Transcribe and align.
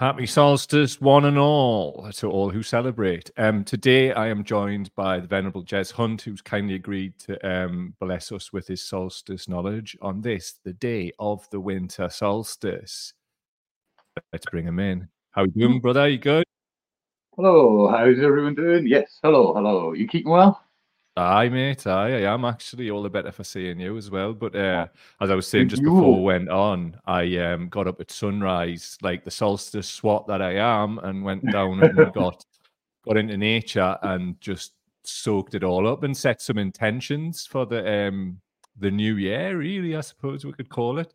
Happy 0.00 0.26
solstice, 0.26 1.00
one 1.00 1.24
and 1.24 1.36
all, 1.36 2.08
to 2.12 2.30
all 2.30 2.50
who 2.50 2.62
celebrate. 2.62 3.32
Um, 3.36 3.64
today, 3.64 4.12
I 4.12 4.28
am 4.28 4.44
joined 4.44 4.94
by 4.94 5.18
the 5.18 5.26
Venerable 5.26 5.64
Jez 5.64 5.90
Hunt, 5.90 6.22
who's 6.22 6.40
kindly 6.40 6.76
agreed 6.76 7.18
to 7.26 7.36
um, 7.44 7.94
bless 7.98 8.30
us 8.30 8.52
with 8.52 8.68
his 8.68 8.80
solstice 8.80 9.48
knowledge 9.48 9.98
on 10.00 10.20
this, 10.20 10.60
the 10.62 10.72
day 10.72 11.10
of 11.18 11.50
the 11.50 11.58
winter 11.58 12.08
solstice. 12.10 13.12
Let's 14.32 14.46
bring 14.52 14.68
him 14.68 14.78
in. 14.78 15.08
How 15.32 15.42
are 15.42 15.46
you 15.46 15.66
doing, 15.66 15.80
brother? 15.80 16.06
You 16.06 16.18
good? 16.18 16.44
Hello, 17.34 17.88
how's 17.88 18.20
everyone 18.20 18.54
doing? 18.54 18.86
Yes, 18.86 19.18
hello, 19.24 19.52
hello. 19.52 19.94
You 19.94 20.06
keeping 20.06 20.30
well? 20.30 20.62
Aye, 21.18 21.48
mate. 21.48 21.84
Aye, 21.84 22.22
I 22.22 22.32
am 22.32 22.44
actually 22.44 22.90
all 22.90 23.02
the 23.02 23.10
better 23.10 23.32
for 23.32 23.42
seeing 23.42 23.80
you 23.80 23.96
as 23.96 24.08
well. 24.08 24.32
But 24.32 24.54
uh, 24.54 24.86
as 25.20 25.30
I 25.30 25.34
was 25.34 25.48
saying 25.48 25.68
just 25.68 25.82
you. 25.82 25.90
before 25.90 26.14
we 26.14 26.22
went 26.22 26.48
on, 26.48 26.96
I 27.06 27.36
um, 27.38 27.68
got 27.68 27.88
up 27.88 28.00
at 28.00 28.12
sunrise, 28.12 28.96
like 29.02 29.24
the 29.24 29.30
solstice 29.30 29.88
swat 29.88 30.28
that 30.28 30.40
I 30.40 30.54
am, 30.54 30.98
and 31.00 31.24
went 31.24 31.44
down 31.52 31.82
and 31.82 32.12
got 32.12 32.44
got 33.04 33.16
into 33.16 33.36
nature 33.36 33.98
and 34.02 34.40
just 34.40 34.74
soaked 35.02 35.54
it 35.54 35.64
all 35.64 35.88
up 35.88 36.04
and 36.04 36.16
set 36.16 36.40
some 36.40 36.58
intentions 36.58 37.46
for 37.46 37.66
the 37.66 38.06
um 38.06 38.40
the 38.78 38.90
new 38.90 39.16
year. 39.16 39.56
Really, 39.56 39.96
I 39.96 40.02
suppose 40.02 40.44
we 40.44 40.52
could 40.52 40.68
call 40.68 41.00
it. 41.00 41.12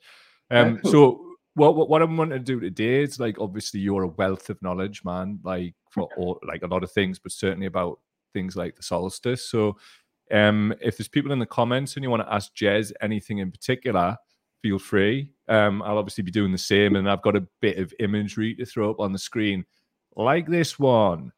Um, 0.52 0.82
so 0.84 1.38
what, 1.56 1.78
what 1.78 1.88
what 1.88 2.02
I'm 2.02 2.18
wanting 2.18 2.40
to 2.40 2.44
do 2.44 2.60
today 2.60 3.04
is 3.04 3.22
like 3.22 3.40
obviously 3.40 3.80
you're 3.80 4.04
a 4.04 4.08
wealth 4.08 4.50
of 4.50 4.62
knowledge, 4.62 5.06
man. 5.06 5.40
Like 5.44 5.76
for 5.92 6.10
all, 6.18 6.42
like 6.46 6.64
a 6.64 6.68
lot 6.68 6.84
of 6.84 6.92
things, 6.92 7.20
but 7.20 7.32
certainly 7.32 7.68
about 7.68 8.00
things 8.34 8.56
like 8.56 8.76
the 8.76 8.84
solstice. 8.84 9.48
So, 9.50 9.78
um, 10.32 10.74
if 10.82 10.98
there's 10.98 11.08
people 11.08 11.32
in 11.32 11.40
the 11.40 11.46
comments 11.46 11.96
and 11.96 12.04
you 12.04 12.10
want 12.10 12.24
to 12.24 12.34
ask 12.34 12.54
Jez 12.56 12.92
anything 13.02 13.38
in 13.38 13.52
particular, 13.52 14.18
feel 14.62 14.80
free. 14.80 15.30
Um, 15.48 15.82
I'll 15.84 15.98
obviously 15.98 16.24
be 16.24 16.32
doing 16.32 16.52
the 16.52 16.58
same, 16.58 16.96
and 16.96 17.10
I've 17.10 17.22
got 17.22 17.36
a 17.36 17.48
bit 17.62 17.78
of 17.78 17.94
imagery 18.00 18.56
to 18.56 18.66
throw 18.66 18.90
up 18.90 19.00
on 19.00 19.12
the 19.12 19.20
screen, 19.20 19.66
like 20.16 20.48
this 20.48 20.80
one, 20.80 21.32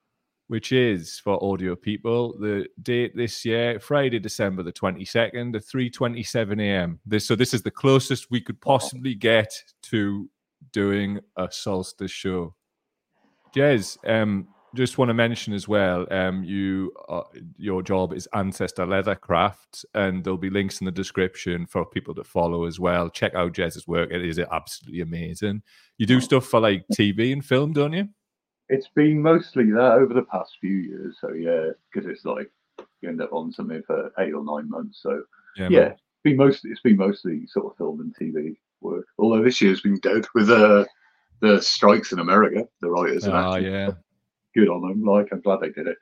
which 0.47 0.71
is 0.71 1.19
for 1.19 1.43
audio 1.43 1.75
people. 1.75 2.37
The 2.39 2.67
date 2.83 3.15
this 3.15 3.43
year, 3.43 3.79
Friday, 3.79 4.19
December 4.19 4.63
the 4.63 4.71
22nd, 4.71 5.55
at 5.55 5.63
3:27 5.63 6.61
a.m. 6.61 6.99
This 7.05 7.25
so 7.27 7.35
this 7.35 7.53
is 7.53 7.63
the 7.63 7.71
closest 7.71 8.29
we 8.29 8.41
could 8.41 8.61
possibly 8.61 9.15
get 9.15 9.51
to 9.83 10.29
doing 10.71 11.19
a 11.37 11.51
solstice 11.51 12.11
show. 12.11 12.55
Jez, 13.55 13.97
um, 14.07 14.47
just 14.75 14.97
want 14.97 15.09
to 15.09 15.13
mention 15.13 15.53
as 15.53 15.67
well, 15.67 16.05
um, 16.11 16.43
you 16.43 16.93
uh, 17.09 17.23
your 17.57 17.81
job 17.81 18.13
is 18.13 18.27
Ancestor 18.33 18.85
Leathercraft, 18.85 19.85
and 19.93 20.23
there'll 20.23 20.37
be 20.37 20.49
links 20.49 20.79
in 20.81 20.85
the 20.85 20.91
description 20.91 21.65
for 21.65 21.85
people 21.85 22.13
to 22.15 22.23
follow 22.23 22.65
as 22.65 22.79
well. 22.79 23.09
Check 23.09 23.33
out 23.33 23.53
Jez's 23.53 23.87
work; 23.87 24.11
it 24.11 24.23
is 24.23 24.37
absolutely 24.39 25.01
amazing. 25.01 25.63
You 25.97 26.05
do 26.05 26.21
stuff 26.21 26.45
for 26.45 26.59
like 26.59 26.85
TV 26.93 27.33
and 27.33 27.43
film, 27.43 27.73
don't 27.73 27.93
you? 27.93 28.09
It's 28.69 28.89
been 28.95 29.21
mostly 29.21 29.71
that 29.71 29.93
over 29.93 30.13
the 30.13 30.23
past 30.23 30.57
few 30.59 30.75
years. 30.75 31.17
So 31.19 31.33
yeah, 31.33 31.69
because 31.91 32.09
it's 32.09 32.25
like 32.25 32.51
you 33.01 33.09
end 33.09 33.21
up 33.21 33.33
on 33.33 33.51
something 33.51 33.81
for 33.87 34.11
eight 34.19 34.33
or 34.33 34.43
nine 34.43 34.69
months. 34.69 34.99
So 35.01 35.23
Yeah, 35.57 35.67
yeah, 35.69 35.85
it's 35.87 36.01
been 36.23 36.37
mostly 36.37 36.71
it's 36.71 36.81
been 36.81 36.97
mostly 36.97 37.47
sort 37.47 37.67
of 37.67 37.77
film 37.77 38.01
and 38.01 38.15
TV 38.15 38.55
work. 38.81 39.05
Although 39.17 39.43
this 39.43 39.61
year's 39.61 39.81
been 39.81 39.99
dead 39.99 40.25
with 40.35 40.49
uh, 40.49 40.85
the 41.41 41.61
strikes 41.61 42.11
in 42.11 42.19
America, 42.19 42.67
the 42.81 42.89
writers 42.89 43.25
and 43.25 43.35
Ah, 43.35 43.55
yeah. 43.55 43.91
Good 44.55 44.69
on 44.69 44.81
them. 44.81 45.03
Like 45.03 45.27
I'm 45.31 45.41
glad 45.41 45.59
they 45.61 45.69
did 45.69 45.87
it. 45.87 45.97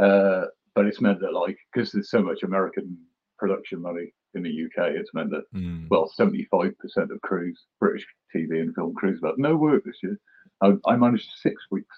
Uh, 0.00 0.46
but 0.74 0.86
it's 0.86 1.00
meant 1.00 1.20
that 1.20 1.32
like 1.32 1.56
because 1.72 1.92
there's 1.92 2.10
so 2.10 2.22
much 2.22 2.42
American 2.42 2.96
production 3.38 3.80
money 3.82 4.12
in 4.34 4.42
the 4.42 4.50
UK, 4.64 4.90
it's 4.94 5.14
meant 5.14 5.30
that 5.30 5.44
Mm. 5.54 5.88
well, 5.88 6.10
75% 6.18 6.74
of 7.10 7.20
crews, 7.22 7.58
British 7.80 8.06
TV 8.34 8.60
and 8.60 8.74
film 8.74 8.94
crews, 8.94 9.20
have 9.22 9.32
had 9.32 9.38
no 9.38 9.56
work 9.56 9.84
this 9.84 9.96
year. 10.02 10.18
I, 10.62 10.72
I 10.86 10.96
managed 10.96 11.30
six 11.36 11.62
weeks, 11.70 11.96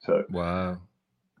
so 0.00 0.24
Wow. 0.30 0.78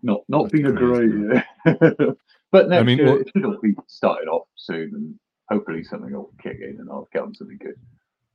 not 0.02 0.20
not 0.28 0.44
That's 0.44 0.52
been 0.52 0.66
a 0.66 0.72
great 0.72 1.10
year. 1.10 1.44
but 2.50 2.68
next 2.68 2.86
mean, 2.86 2.98
year 2.98 3.10
what- 3.18 3.28
it'll 3.34 3.60
be 3.60 3.74
started 3.86 4.28
off 4.28 4.48
soon, 4.56 4.94
and 4.94 5.14
hopefully 5.50 5.84
something 5.84 6.12
will 6.12 6.32
kick 6.42 6.58
in, 6.60 6.80
and 6.80 6.88
I'll 6.90 7.08
get 7.12 7.22
on 7.22 7.34
something 7.34 7.58
good. 7.58 7.76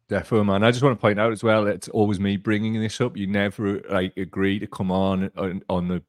Defo, 0.09 0.45
man. 0.45 0.63
I 0.63 0.71
just 0.71 0.83
want 0.83 0.97
to 0.97 1.01
point 1.01 1.19
out 1.19 1.33
as 1.33 1.43
well, 1.43 1.67
it's 1.67 1.89
always 1.89 2.19
me 2.19 2.37
bringing 2.37 2.79
this 2.79 3.01
up. 3.01 3.17
You 3.17 3.27
never 3.27 3.81
like 3.89 4.15
agree 4.15 4.57
to 4.59 4.67
come 4.67 4.89
on 4.89 5.29
on, 5.35 5.61
on 5.69 5.87
the 5.89 6.01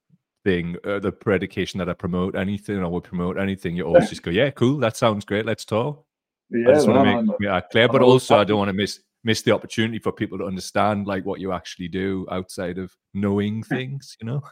thing, 0.44 0.76
uh, 0.84 1.00
the 1.00 1.10
predication 1.10 1.78
that 1.78 1.88
I 1.88 1.94
promote 1.94 2.36
anything 2.36 2.78
or 2.78 2.88
would 2.90 3.04
promote 3.04 3.38
anything. 3.38 3.76
You 3.76 3.84
always 3.84 4.08
just 4.10 4.22
go, 4.22 4.30
yeah, 4.30 4.50
cool. 4.50 4.78
That 4.78 4.96
sounds 4.96 5.24
great. 5.24 5.46
Let's 5.46 5.64
talk. 5.64 6.04
Yeah, 6.50 6.70
I 6.70 6.74
just 6.74 6.86
want 6.88 7.04
man, 7.04 7.06
to 7.06 7.18
I'm- 7.18 7.26
make 7.40 7.48
that 7.50 7.70
clear, 7.70 7.88
but 7.88 8.02
also 8.02 8.38
I 8.38 8.44
don't 8.44 8.58
want 8.58 8.68
to 8.68 8.72
miss 8.72 9.00
miss 9.24 9.42
the 9.42 9.50
opportunity 9.52 9.98
for 9.98 10.12
people 10.12 10.38
to 10.38 10.44
understand 10.44 11.08
like 11.08 11.26
what 11.26 11.40
you 11.40 11.52
actually 11.52 11.88
do 11.88 12.24
outside 12.30 12.78
of 12.78 12.94
knowing 13.14 13.62
things. 13.64 14.16
You 14.20 14.26
know, 14.28 14.42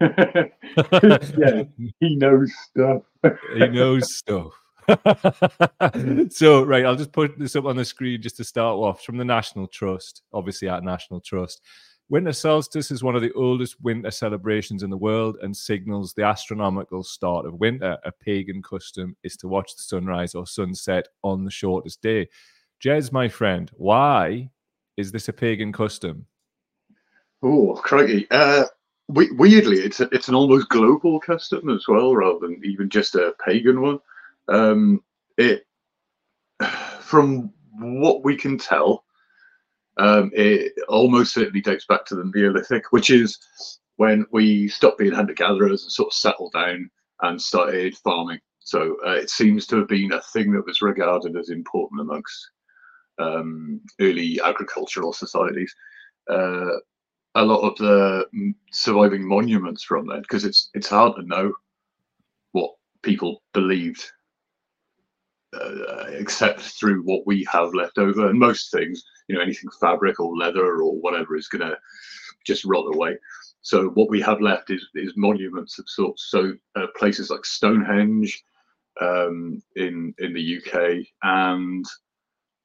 yeah, 0.00 1.64
he 2.00 2.16
knows 2.16 2.50
stuff. 2.70 3.02
he 3.54 3.68
knows 3.68 4.16
stuff. 4.16 4.52
so 6.30 6.64
right, 6.64 6.86
I'll 6.86 6.96
just 6.96 7.12
put 7.12 7.38
this 7.38 7.56
up 7.56 7.66
on 7.66 7.76
the 7.76 7.84
screen 7.84 8.22
just 8.22 8.36
to 8.38 8.44
start 8.44 8.76
off 8.76 9.02
from 9.02 9.18
the 9.18 9.24
National 9.24 9.66
Trust, 9.66 10.22
obviously 10.32 10.68
at 10.68 10.82
National 10.82 11.20
Trust. 11.20 11.60
Winter 12.10 12.32
solstice 12.32 12.90
is 12.90 13.02
one 13.02 13.14
of 13.14 13.20
the 13.20 13.32
oldest 13.34 13.76
winter 13.82 14.10
celebrations 14.10 14.82
in 14.82 14.88
the 14.88 14.96
world 14.96 15.36
and 15.42 15.54
signals 15.54 16.14
the 16.14 16.22
astronomical 16.24 17.04
start 17.04 17.44
of 17.44 17.60
winter. 17.60 17.98
A 18.04 18.12
pagan 18.12 18.62
custom 18.62 19.14
is 19.22 19.36
to 19.36 19.48
watch 19.48 19.76
the 19.76 19.82
sunrise 19.82 20.34
or 20.34 20.46
sunset 20.46 21.08
on 21.22 21.44
the 21.44 21.50
shortest 21.50 22.00
day. 22.00 22.28
Jez, 22.82 23.12
my 23.12 23.28
friend, 23.28 23.70
why 23.74 24.48
is 24.96 25.12
this 25.12 25.28
a 25.28 25.34
pagan 25.34 25.70
custom? 25.70 26.24
Oh, 27.42 27.74
crikey. 27.84 28.26
Uh, 28.30 28.64
we- 29.08 29.32
weirdly, 29.32 29.80
it's 29.80 30.00
a, 30.00 30.08
it's 30.10 30.28
an 30.28 30.34
almost 30.34 30.70
global 30.70 31.20
custom 31.20 31.68
as 31.68 31.86
well, 31.88 32.16
rather 32.16 32.38
than 32.40 32.60
even 32.64 32.88
just 32.88 33.16
a 33.16 33.34
pagan 33.44 33.82
one. 33.82 34.00
Um, 34.48 35.02
it, 35.36 35.64
from 37.00 37.52
what 37.78 38.24
we 38.24 38.36
can 38.36 38.58
tell, 38.58 39.04
um, 39.98 40.30
it 40.34 40.72
almost 40.88 41.34
certainly 41.34 41.60
dates 41.60 41.86
back 41.86 42.04
to 42.06 42.14
the 42.14 42.30
Neolithic, 42.34 42.92
which 42.92 43.10
is 43.10 43.38
when 43.96 44.24
we 44.32 44.68
stopped 44.68 44.98
being 44.98 45.12
hunter-gatherers 45.12 45.82
and 45.82 45.92
sort 45.92 46.08
of 46.08 46.12
settled 46.14 46.52
down 46.52 46.88
and 47.22 47.40
started 47.40 47.96
farming. 47.96 48.38
So 48.60 48.96
uh, 49.06 49.12
it 49.12 49.30
seems 49.30 49.66
to 49.66 49.76
have 49.76 49.88
been 49.88 50.12
a 50.12 50.22
thing 50.22 50.52
that 50.52 50.66
was 50.66 50.82
regarded 50.82 51.36
as 51.36 51.50
important 51.50 52.00
amongst 52.00 52.50
um, 53.18 53.80
early 54.00 54.40
agricultural 54.44 55.12
societies. 55.12 55.74
Uh, 56.30 56.76
a 57.34 57.44
lot 57.44 57.60
of 57.60 57.76
the 57.76 58.26
surviving 58.70 59.26
monuments 59.26 59.82
from 59.82 60.06
then 60.06 60.22
because 60.22 60.44
it's 60.44 60.70
it's 60.74 60.88
hard 60.88 61.14
to 61.16 61.22
know 61.22 61.52
what 62.52 62.72
people 63.02 63.42
believed 63.52 64.04
uh, 65.54 66.04
except 66.10 66.60
through 66.60 67.02
what 67.02 67.26
we 67.26 67.46
have 67.50 67.74
left 67.74 67.98
over 67.98 68.28
and 68.28 68.38
most 68.38 68.70
things 68.70 69.02
you 69.28 69.34
know 69.34 69.42
anything 69.42 69.70
fabric 69.80 70.20
or 70.20 70.36
leather 70.36 70.82
or 70.82 70.94
whatever 71.00 71.36
is 71.36 71.48
going 71.48 71.66
to 71.66 71.76
just 72.44 72.64
rot 72.64 72.94
away 72.94 73.16
so 73.62 73.88
what 73.90 74.10
we 74.10 74.20
have 74.20 74.40
left 74.40 74.70
is 74.70 74.86
is 74.94 75.12
monuments 75.16 75.78
of 75.78 75.88
sorts 75.88 76.28
so 76.30 76.52
uh, 76.76 76.86
places 76.96 77.30
like 77.30 77.44
stonehenge 77.44 78.44
um, 79.00 79.62
in 79.76 80.14
in 80.18 80.34
the 80.34 80.58
uk 80.58 81.04
and 81.22 81.84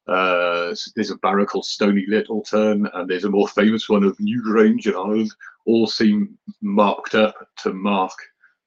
uh, 0.07 0.75
there's 0.95 1.11
a 1.11 1.17
barrow 1.17 1.45
called 1.45 1.65
Stony 1.65 2.05
Littleton, 2.07 2.89
and 2.93 3.09
there's 3.09 3.23
a 3.23 3.29
more 3.29 3.47
famous 3.47 3.87
one 3.87 4.03
of 4.03 4.17
Newgrange 4.17 4.85
in 4.85 4.95
Ireland. 4.95 5.31
All 5.65 5.87
seem 5.87 6.37
marked 6.61 7.15
up 7.15 7.35
to 7.59 7.73
mark 7.73 8.11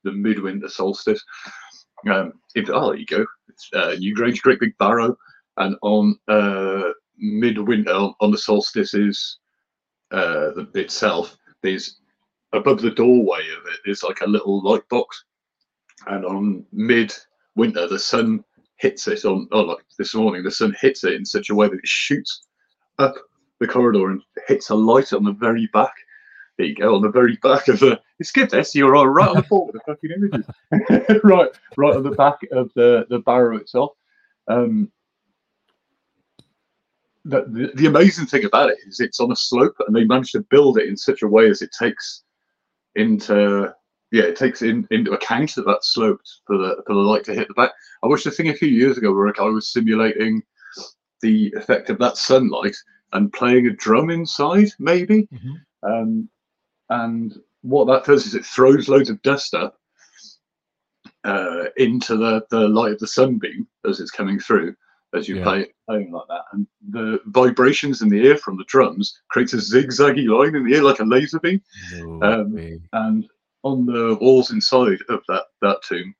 the 0.04 0.12
midwinter 0.12 0.68
solstice. 0.68 1.22
Um, 2.10 2.34
if, 2.54 2.68
oh, 2.70 2.90
there 2.90 2.98
you 2.98 3.06
go. 3.06 3.26
It's, 3.48 3.68
uh, 3.74 3.96
Newgrange, 3.98 4.42
great 4.42 4.60
big 4.60 4.76
barrow, 4.78 5.16
and 5.56 5.76
on 5.82 6.18
uh, 6.28 6.90
midwinter, 7.18 8.10
on, 8.20 8.30
the 8.30 8.38
solstices 8.38 9.38
uh, 10.12 10.50
itself, 10.74 11.36
there's 11.62 12.00
above 12.52 12.80
the 12.80 12.90
doorway 12.90 13.40
of 13.40 13.66
it. 13.72 13.80
There's 13.84 14.02
like 14.02 14.20
a 14.20 14.26
little 14.26 14.62
light 14.62 14.88
box, 14.88 15.24
and 16.06 16.24
on 16.24 16.64
midwinter, 16.72 17.88
the 17.88 17.98
sun 17.98 18.44
hits 18.78 19.08
it 19.08 19.24
on 19.24 19.48
oh 19.52 19.62
like 19.62 19.84
this 19.98 20.14
morning 20.14 20.42
the 20.42 20.50
sun 20.50 20.74
hits 20.80 21.02
it 21.04 21.14
in 21.14 21.24
such 21.24 21.50
a 21.50 21.54
way 21.54 21.66
that 21.66 21.78
it 21.78 21.86
shoots 21.86 22.46
up 22.98 23.14
the 23.58 23.66
corridor 23.66 24.10
and 24.10 24.22
hits 24.48 24.70
a 24.70 24.74
light 24.74 25.12
on 25.12 25.24
the 25.24 25.32
very 25.32 25.66
back 25.72 25.94
there 26.58 26.66
you 26.66 26.74
go 26.74 26.94
on 26.94 27.02
the 27.02 27.10
very 27.10 27.36
back 27.42 27.68
of 27.68 27.78
the 27.80 28.00
it's 28.18 28.32
good 28.32 28.50
this 28.50 28.74
you're 28.74 28.96
all 28.96 29.08
right 29.08 29.28
on 29.28 29.36
the 29.36 29.42
ball 29.42 29.66
with 29.66 29.74
the 29.74 29.80
fucking 29.86 30.10
images 30.10 31.20
right 31.24 31.50
right 31.76 31.96
on 31.96 32.02
the 32.02 32.10
back 32.10 32.38
of 32.52 32.70
the 32.74 33.06
the 33.10 33.18
barrow 33.20 33.56
itself 33.56 33.92
um 34.48 34.90
the, 37.24 37.44
the, 37.48 37.72
the 37.74 37.86
amazing 37.86 38.26
thing 38.26 38.44
about 38.44 38.70
it 38.70 38.78
is 38.86 39.00
it's 39.00 39.20
on 39.20 39.32
a 39.32 39.36
slope 39.36 39.74
and 39.86 39.94
they 39.94 40.04
managed 40.04 40.32
to 40.32 40.46
build 40.48 40.78
it 40.78 40.88
in 40.88 40.96
such 40.96 41.22
a 41.22 41.28
way 41.28 41.50
as 41.50 41.60
it 41.60 41.70
takes 41.76 42.22
into 42.94 43.74
yeah, 44.12 44.22
it 44.22 44.36
takes 44.36 44.62
in, 44.62 44.86
into 44.90 45.12
account 45.12 45.54
that 45.56 45.66
that's 45.66 45.92
sloped 45.92 46.40
for 46.46 46.56
the 46.56 46.82
for 46.86 46.94
the 46.94 47.00
light 47.00 47.24
to 47.24 47.34
hit 47.34 47.48
the 47.48 47.54
back. 47.54 47.72
I 48.02 48.06
watched 48.06 48.26
a 48.26 48.30
thing 48.30 48.48
a 48.48 48.54
few 48.54 48.68
years 48.68 48.96
ago 48.96 49.12
where 49.12 49.32
I 49.40 49.44
was 49.44 49.72
simulating 49.72 50.42
the 51.22 51.52
effect 51.56 51.90
of 51.90 51.98
that 51.98 52.16
sunlight 52.16 52.76
and 53.12 53.32
playing 53.32 53.66
a 53.66 53.72
drum 53.72 54.10
inside, 54.10 54.68
maybe, 54.78 55.28
Mhm. 55.32 55.54
Um, 55.82 56.28
and 56.90 57.34
what 57.62 57.86
that 57.86 58.04
does 58.04 58.26
is 58.26 58.34
it 58.34 58.44
throws 58.44 58.88
loads 58.88 59.10
of 59.10 59.20
dust 59.22 59.54
up 59.54 59.78
uh, 61.24 61.64
into 61.76 62.16
the, 62.16 62.44
the 62.50 62.68
light 62.68 62.92
of 62.92 62.98
the 63.00 63.06
sunbeam 63.06 63.66
as 63.88 64.00
it's 64.00 64.10
coming 64.10 64.38
through 64.38 64.74
as 65.14 65.28
you 65.28 65.36
Yeah. 65.36 65.44
play 65.44 65.66
playing 65.88 66.12
like 66.12 66.26
that. 66.28 66.42
And 66.52 66.66
the 66.90 67.20
vibrations 67.26 68.02
in 68.02 68.08
the 68.08 68.26
air 68.28 68.36
from 68.36 68.56
the 68.56 68.64
drums 68.64 69.20
creates 69.30 69.52
a 69.52 69.56
zigzaggy 69.56 70.28
line 70.28 70.54
in 70.54 70.64
the 70.64 70.74
air 70.76 70.82
like 70.82 71.00
a 71.00 71.04
laser 71.04 71.40
beam. 71.40 71.60
Um. 72.22 72.80
And 72.92 73.26
on 73.64 73.86
the 73.86 74.16
walls 74.20 74.50
inside 74.52 74.98
of 75.08 75.22
that 75.28 75.44
that 75.62 75.78
tomb, 75.82 76.14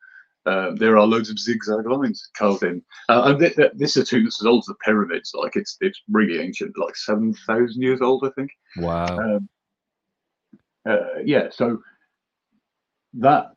uh, 0.47 0.71
there 0.75 0.97
are 0.97 1.07
loads 1.07 1.31
of 1.31 1.39
zigzag 1.39 1.87
lines 1.87 2.29
carved 2.37 2.63
in. 2.65 2.83
Uh, 3.09 3.23
and 3.27 3.39
th- 3.39 3.55
th- 3.57 3.73
this 3.75 3.97
is 3.97 4.03
a 4.03 4.07
tomb 4.07 4.25
that's 4.25 4.41
as 4.41 4.47
old 4.47 4.61
as 4.63 4.67
the 4.67 4.75
pyramids. 4.85 5.33
Like 5.35 5.55
it's 5.57 5.77
it's 5.81 6.01
really 6.11 6.41
ancient, 6.41 6.77
like 6.79 6.97
seven 6.97 7.35
thousand 7.47 7.83
years 7.83 8.01
old, 8.01 8.25
I 8.27 8.31
think. 8.31 8.51
Wow. 8.79 9.19
Um, 9.19 9.49
uh, 10.89 11.19
yeah, 11.25 11.49
so 11.51 11.83
that 13.15 13.53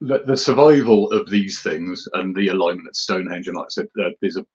the, 0.00 0.22
the 0.26 0.36
survival 0.36 1.10
of 1.12 1.28
these 1.28 1.60
things 1.60 2.06
and 2.14 2.34
the 2.34 2.48
alignment 2.48 2.88
at 2.88 2.96
Stonehenge, 2.96 3.48
and 3.48 3.56
like 3.56 3.66
I 3.66 3.70
said, 3.70 3.88
uh, 4.00 4.10
there's 4.20 4.36
a 4.36 4.46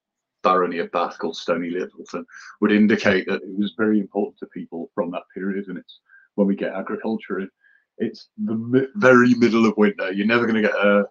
barony 0.41 0.79
of 0.79 0.91
Bath 0.91 1.17
called 1.17 1.35
Stony 1.35 1.69
Littleton, 1.69 2.25
would 2.61 2.71
indicate 2.71 3.25
that 3.27 3.41
it 3.41 3.57
was 3.57 3.73
very 3.77 3.99
important 3.99 4.37
to 4.39 4.45
people 4.47 4.89
from 4.93 5.11
that 5.11 5.23
period. 5.33 5.67
And 5.67 5.77
it's 5.77 5.99
when 6.35 6.47
we 6.47 6.55
get 6.55 6.73
agriculture 6.73 7.39
in, 7.39 7.49
it's 7.97 8.29
the 8.43 8.55
mi- 8.55 8.87
very 8.95 9.33
middle 9.35 9.65
of 9.65 9.77
winter. 9.77 10.11
You're 10.11 10.25
never 10.25 10.45
going 10.45 10.61
to 10.61 10.69
get 10.69 10.75
a, 10.75 11.05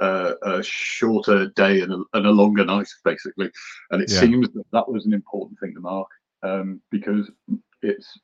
a, 0.00 0.34
a 0.42 0.62
shorter 0.62 1.48
day 1.50 1.80
and 1.80 1.92
a, 1.92 2.02
and 2.14 2.26
a 2.26 2.30
longer 2.30 2.64
night, 2.64 2.88
basically. 3.04 3.50
And 3.90 4.02
it 4.02 4.10
Yeah. 4.10 4.20
seems 4.20 4.48
that 4.52 4.64
that 4.72 4.88
was 4.88 5.06
an 5.06 5.12
important 5.12 5.58
thing 5.60 5.74
to 5.74 5.80
mark 5.80 6.08
um, 6.42 6.80
because 6.90 7.30
it's 7.82 8.18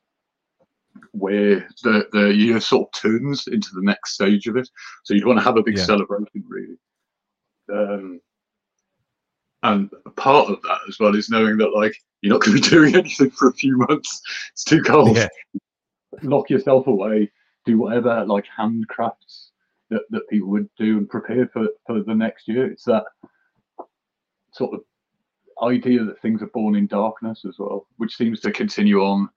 where 1.12 1.68
the, 1.82 2.06
the 2.12 2.34
year 2.34 2.60
sort 2.60 2.88
of 2.88 3.00
turns 3.00 3.46
into 3.46 3.68
the 3.74 3.82
next 3.82 4.14
stage 4.14 4.46
of 4.46 4.56
it. 4.56 4.68
So 5.04 5.14
you'd 5.14 5.26
want 5.26 5.38
to 5.38 5.44
have 5.44 5.56
a 5.56 5.62
big 5.62 5.76
Yeah. 5.76 5.84
celebration, 5.84 6.44
really. 6.48 6.76
Um, 7.72 8.20
and 9.62 9.90
part 10.16 10.48
of 10.50 10.62
that 10.62 10.78
as 10.88 10.98
well 10.98 11.14
is 11.14 11.28
knowing 11.28 11.58
that 11.58 11.74
like 11.74 11.94
you're 12.22 12.32
not 12.32 12.42
going 12.42 12.56
to 12.56 12.62
be 12.62 12.68
doing 12.76 12.94
anything 12.94 13.30
for 13.30 13.48
a 13.48 13.54
few 13.54 13.76
months. 13.76 14.20
It's 14.52 14.64
too 14.64 14.82
cold. 14.82 15.16
Yeah. 15.16 15.28
Lock 16.22 16.50
yourself 16.50 16.86
away. 16.86 17.30
Do 17.66 17.78
whatever 17.78 18.24
like 18.24 18.46
handcrafts 18.58 19.50
that, 19.90 20.02
that 20.10 20.28
people 20.28 20.48
would 20.48 20.68
do 20.78 20.98
and 20.98 21.08
prepare 21.08 21.46
for 21.48 21.68
for 21.86 22.02
the 22.02 22.14
next 22.14 22.48
year. 22.48 22.70
It's 22.70 22.84
that 22.84 23.04
sort 24.52 24.74
of 24.74 24.80
idea 25.62 26.04
that 26.04 26.20
things 26.22 26.42
are 26.42 26.46
born 26.48 26.74
in 26.74 26.86
darkness 26.86 27.44
as 27.46 27.58
well, 27.58 27.86
which 27.98 28.16
seems 28.16 28.40
to 28.40 28.50
continue 28.50 29.02
on 29.02 29.28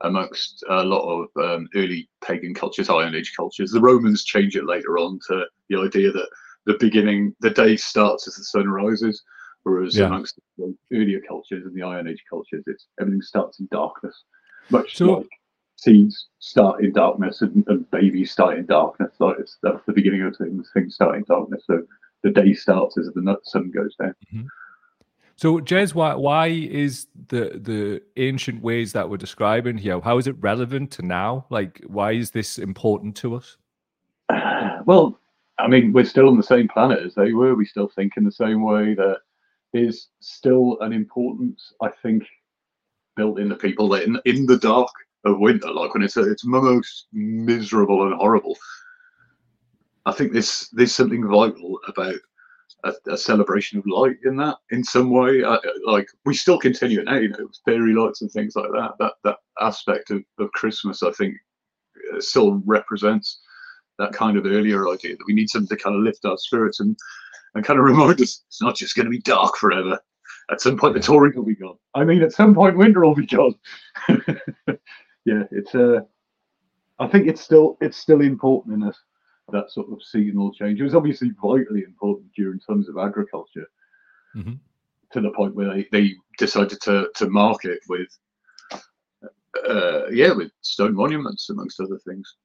amongst 0.00 0.64
a 0.68 0.84
lot 0.84 1.02
of 1.08 1.28
um, 1.42 1.68
early 1.74 2.08
pagan 2.24 2.54
cultures, 2.54 2.90
Iron 2.90 3.14
Age 3.14 3.32
cultures. 3.36 3.70
The 3.70 3.80
Romans 3.80 4.24
change 4.24 4.56
it 4.56 4.64
later 4.66 4.98
on 4.98 5.18
to 5.28 5.44
the 5.68 5.78
idea 5.80 6.12
that 6.12 6.28
the 6.66 6.76
beginning, 6.80 7.34
the 7.40 7.50
day 7.50 7.76
starts 7.76 8.26
as 8.28 8.34
the 8.36 8.44
sun 8.44 8.68
rises, 8.68 9.22
whereas 9.62 9.96
Yeah. 9.96 10.06
amongst 10.06 10.38
the 10.58 10.74
earlier 10.92 11.20
cultures 11.26 11.64
and 11.64 11.74
the 11.74 11.82
Iron 11.82 12.08
Age 12.08 12.22
cultures, 12.28 12.64
it's 12.66 12.86
everything 13.00 13.22
starts 13.22 13.60
in 13.60 13.68
darkness, 13.70 14.24
much 14.70 14.96
So- 14.96 15.18
like 15.18 15.28
seeds 15.76 16.28
start 16.38 16.82
in 16.84 16.92
darkness 16.92 17.42
and, 17.42 17.64
and 17.66 17.90
babies 17.90 18.30
start 18.30 18.56
in 18.58 18.64
darkness. 18.66 19.12
Like 19.18 19.38
it's, 19.40 19.58
that's 19.62 19.84
the 19.86 19.92
beginning 19.92 20.22
of 20.22 20.36
things. 20.36 20.70
Things 20.72 20.94
start 20.94 21.16
in 21.16 21.24
darkness, 21.24 21.64
so 21.66 21.82
the 22.22 22.30
day 22.30 22.54
starts 22.54 22.96
as 22.96 23.06
the 23.14 23.36
sun 23.44 23.70
goes 23.70 23.94
down. 23.96 24.14
So, 25.36 25.58
Jez, 25.58 25.94
why 25.94 26.14
why 26.14 26.46
is 26.48 27.06
the 27.28 27.58
the 27.60 28.02
ancient 28.16 28.62
ways 28.62 28.92
that 28.92 29.08
we're 29.08 29.16
describing 29.16 29.78
here? 29.78 30.00
How 30.00 30.18
is 30.18 30.26
it 30.26 30.36
relevant 30.40 30.92
to 30.92 31.02
now? 31.02 31.46
Like, 31.50 31.82
why 31.86 32.12
is 32.12 32.30
this 32.30 32.58
important 32.58 33.16
to 33.16 33.34
us? 33.34 33.56
Well, 34.86 35.18
I 35.58 35.66
mean, 35.66 35.92
we're 35.92 36.04
still 36.04 36.28
on 36.28 36.36
the 36.36 36.42
same 36.42 36.68
planet 36.68 37.02
as 37.02 37.14
they 37.14 37.32
were. 37.32 37.54
We 37.54 37.64
still 37.64 37.88
think 37.88 38.18
in 38.18 38.24
the 38.24 38.32
same 38.32 38.62
way. 38.62 38.94
That 38.94 39.18
is 39.72 40.08
still 40.20 40.78
an 40.80 40.92
importance, 40.92 41.72
I 41.80 41.88
think, 41.88 42.24
built 43.16 43.38
into 43.38 43.54
people 43.54 43.88
that 43.90 44.02
in, 44.02 44.20
in 44.24 44.46
the 44.46 44.58
dark 44.58 44.90
of 45.24 45.38
winter, 45.38 45.70
like 45.70 45.94
when 45.94 46.02
it's 46.02 46.16
it's 46.16 46.44
most 46.44 47.06
miserable 47.12 48.04
and 48.04 48.14
horrible. 48.14 48.56
I 50.06 50.12
think 50.12 50.32
there's 50.32 50.68
there's 50.72 50.94
something 50.94 51.26
vital 51.26 51.80
about 51.88 52.16
a, 52.84 52.92
a 53.12 53.18
celebration 53.18 53.78
of 53.78 53.86
light 53.86 54.16
in 54.24 54.36
that 54.36 54.56
in 54.70 54.84
some 54.84 55.10
way. 55.10 55.44
I, 55.44 55.58
like 55.86 56.08
we 56.24 56.34
still 56.34 56.58
continue 56.58 57.00
it 57.00 57.04
now, 57.04 57.16
you 57.16 57.30
know, 57.30 57.48
fairy 57.64 57.94
lights 57.94 58.22
and 58.22 58.30
things 58.30 58.54
like 58.56 58.70
that. 58.72 58.92
That 58.98 59.14
that 59.24 59.36
aspect 59.60 60.10
of, 60.10 60.22
of 60.38 60.52
Christmas, 60.52 61.02
I 61.02 61.10
think, 61.12 61.34
uh, 62.14 62.20
still 62.20 62.62
represents 62.64 63.40
that 63.98 64.12
kind 64.12 64.36
of 64.36 64.46
earlier 64.46 64.88
idea 64.88 65.16
that 65.16 65.26
we 65.26 65.34
need 65.34 65.50
something 65.50 65.76
to 65.76 65.82
kind 65.82 65.96
of 65.96 66.02
lift 66.02 66.24
our 66.24 66.38
spirits 66.38 66.80
and 66.80 66.96
and 67.54 67.64
kind 67.64 67.78
of 67.78 67.84
remind 67.92 68.20
us 68.20 68.42
it's 68.46 68.62
not 68.62 68.76
just 68.76 68.96
going 68.96 69.06
to 69.06 69.10
be 69.10 69.20
dark 69.20 69.56
forever. 69.56 69.98
At 70.50 70.60
some 70.60 70.76
point, 70.76 70.94
the 70.94 71.00
touring 71.00 71.34
will 71.34 71.44
be 71.44 71.56
gone. 71.56 71.78
I 71.94 72.04
mean, 72.04 72.22
at 72.22 72.32
some 72.32 72.54
point, 72.54 72.76
winter 72.76 73.00
will 73.00 73.14
be 73.14 73.26
gone. 73.26 73.54
yeah, 75.24 75.44
it's 75.50 75.74
Uh, 75.74 76.00
I 76.98 77.08
think 77.08 77.26
it's 77.26 77.40
still 77.40 77.76
it's 77.80 77.96
still 77.96 78.20
important 78.20 78.74
in 78.74 78.88
us 78.88 78.98
that 79.52 79.70
sort 79.70 79.90
of 79.92 80.02
seasonal 80.02 80.52
change. 80.52 80.80
It 80.80 80.84
was 80.84 80.94
obviously 80.94 81.30
vitally 81.42 81.84
important 81.84 82.32
during 82.34 82.60
times 82.60 82.88
of 82.88 82.98
agriculture, 82.98 83.66
Mhm. 84.34 84.58
to 85.12 85.20
the 85.20 85.30
point 85.30 85.54
where 85.54 85.72
they, 85.72 85.84
they 85.92 86.14
decided 86.38 86.80
to 86.82 87.10
to 87.14 87.28
mark 87.28 87.64
it 87.64 87.80
with 87.88 88.08
uh, 89.68 90.06
yeah 90.10 90.32
with 90.32 90.50
stone 90.62 90.94
monuments 90.94 91.48
amongst 91.50 91.80
other 91.80 91.98
things. 91.98 92.36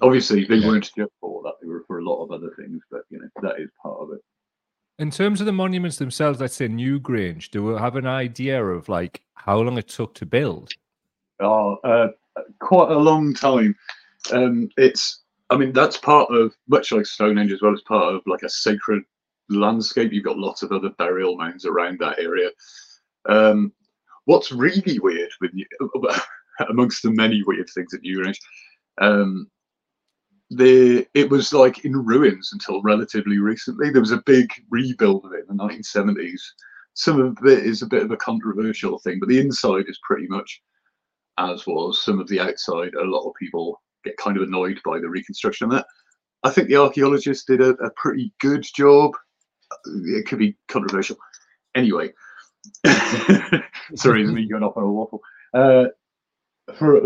Obviously, 0.00 0.44
they 0.44 0.56
Yeah. 0.56 0.68
weren't 0.68 0.90
just 0.96 1.12
for 1.20 1.42
that; 1.42 1.54
they 1.60 1.68
were 1.68 1.84
for 1.86 1.98
a 1.98 2.04
lot 2.04 2.22
of 2.24 2.30
other 2.32 2.52
things. 2.56 2.82
But 2.90 3.02
you 3.10 3.18
know, 3.18 3.28
that 3.42 3.60
is 3.60 3.70
part 3.82 3.98
of 4.00 4.12
it. 4.12 4.20
In 4.98 5.10
terms 5.10 5.40
of 5.40 5.46
the 5.46 5.52
monuments 5.52 5.98
themselves, 5.98 6.40
let's 6.40 6.54
say 6.54 6.68
Newgrange, 6.68 7.50
do 7.50 7.64
we 7.64 7.74
have 7.74 7.96
an 7.96 8.06
idea 8.06 8.64
of 8.64 8.88
like 8.88 9.22
how 9.34 9.58
long 9.58 9.76
it 9.76 9.88
took 9.88 10.14
to 10.14 10.26
build? 10.26 10.70
Oh, 11.40 11.76
uh, 11.84 12.08
quite 12.60 12.90
a 12.92 12.98
long 12.98 13.34
time. 13.34 13.76
Um, 14.32 14.68
it's, 14.76 15.23
I 15.50 15.56
mean, 15.56 15.72
that's 15.72 15.96
part 15.96 16.30
of 16.30 16.54
much 16.68 16.92
like 16.92 17.06
Stonehenge 17.06 17.52
as 17.52 17.60
well 17.60 17.72
as 17.72 17.82
part 17.82 18.14
of 18.14 18.22
like 18.26 18.42
a 18.42 18.48
sacred 18.48 19.02
landscape. 19.50 20.12
You've 20.12 20.24
got 20.24 20.38
lots 20.38 20.62
of 20.62 20.72
other 20.72 20.90
burial 20.90 21.36
mounds 21.36 21.66
around 21.66 21.98
that 21.98 22.18
area. 22.18 22.50
Um, 23.28 23.72
what's 24.24 24.52
really 24.52 24.98
weird 25.00 25.30
with 25.40 25.50
you, 25.54 25.66
amongst 26.68 27.02
the 27.02 27.10
many 27.10 27.42
weird 27.46 27.68
things 27.74 27.92
at 27.94 28.02
Newgrange, 28.02 28.38
um, 29.00 29.50
the 30.50 31.06
it 31.14 31.28
was 31.30 31.52
like 31.52 31.84
in 31.84 31.92
ruins 31.92 32.50
until 32.52 32.82
relatively 32.82 33.38
recently. 33.38 33.90
There 33.90 34.00
was 34.00 34.12
a 34.12 34.22
big 34.26 34.50
rebuild 34.70 35.24
of 35.24 35.32
it 35.32 35.46
in 35.48 35.56
the 35.56 35.64
1970s. 35.64 36.40
Some 36.94 37.20
of 37.20 37.36
it 37.44 37.66
is 37.66 37.82
a 37.82 37.86
bit 37.86 38.02
of 38.02 38.10
a 38.12 38.16
controversial 38.16 38.98
thing, 38.98 39.18
but 39.18 39.28
the 39.28 39.40
inside 39.40 39.86
is 39.88 39.98
pretty 40.02 40.26
much 40.28 40.62
as 41.38 41.66
was 41.66 42.02
some 42.02 42.20
of 42.20 42.28
the 42.28 42.40
outside. 42.40 42.94
A 42.94 43.04
lot 43.04 43.28
of 43.28 43.34
people 43.34 43.80
get 44.04 44.16
kind 44.16 44.36
of 44.36 44.42
annoyed 44.42 44.80
by 44.84 44.98
the 44.98 45.08
reconstruction 45.08 45.66
of 45.66 45.72
that. 45.72 45.86
I 46.42 46.50
think 46.50 46.68
the 46.68 46.76
archaeologists 46.76 47.44
did 47.44 47.60
a, 47.60 47.70
a 47.70 47.90
pretty 47.96 48.32
good 48.40 48.66
job. 48.76 49.12
It 49.86 50.26
could 50.26 50.38
be 50.38 50.56
controversial. 50.68 51.16
Anyway, 51.74 52.12
sorry, 53.94 54.24
me 54.26 54.48
going 54.48 54.62
off 54.62 54.76
on 54.76 54.82
a 54.84 54.90
waffle. 54.90 55.20
Uh, 55.52 55.84
for 56.74 57.00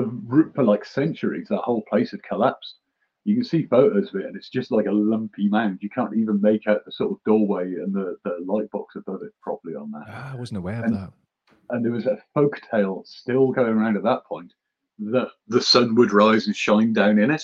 for 0.55 0.64
like 0.64 0.85
centuries, 0.85 1.49
that 1.50 1.59
whole 1.62 1.83
place 1.88 2.11
had 2.11 2.23
collapsed. 2.23 2.76
You 3.25 3.35
can 3.35 3.45
see 3.45 3.64
photos 3.67 4.09
of 4.09 4.21
it, 4.21 4.26
and 4.26 4.37
it's 4.37 4.49
just 4.49 4.71
like 4.71 4.87
a 4.87 4.93
lumpy 4.93 5.49
mound. 5.49 5.78
You 5.83 5.90
can't 5.90 6.17
even 6.17 6.40
make 6.40 6.67
out 6.67 6.85
the 6.85 6.93
sort 6.93 7.12
of 7.12 7.19
doorway 7.26 7.64
and 7.75 7.93
the, 7.93 8.17
the 8.25 8.38
light 8.47 8.71
box 8.71 8.97
above 8.97 9.23
it 9.23 9.33
properly 9.43 9.75
on 9.75 9.90
that 9.90 10.05
Ah, 10.09 10.33
I 10.33 10.37
wasn't 10.37 10.59
aware 10.59 10.83
of 10.85 10.93
that. 10.93 11.12
and 11.71 11.85
there 11.85 11.93
was 11.93 12.07
a 12.07 12.19
folk 12.33 12.59
tale 12.71 13.02
still 13.05 13.50
going 13.52 13.69
around 13.73 13.97
at 13.97 14.02
that 14.05 14.25
point 14.25 14.52
that 14.99 15.28
the 15.49 15.61
sun 15.61 15.95
would 15.95 16.12
rise 16.12 16.47
and 16.47 16.57
shine 16.57 16.93
down 16.93 17.19
in 17.19 17.31
it 17.31 17.43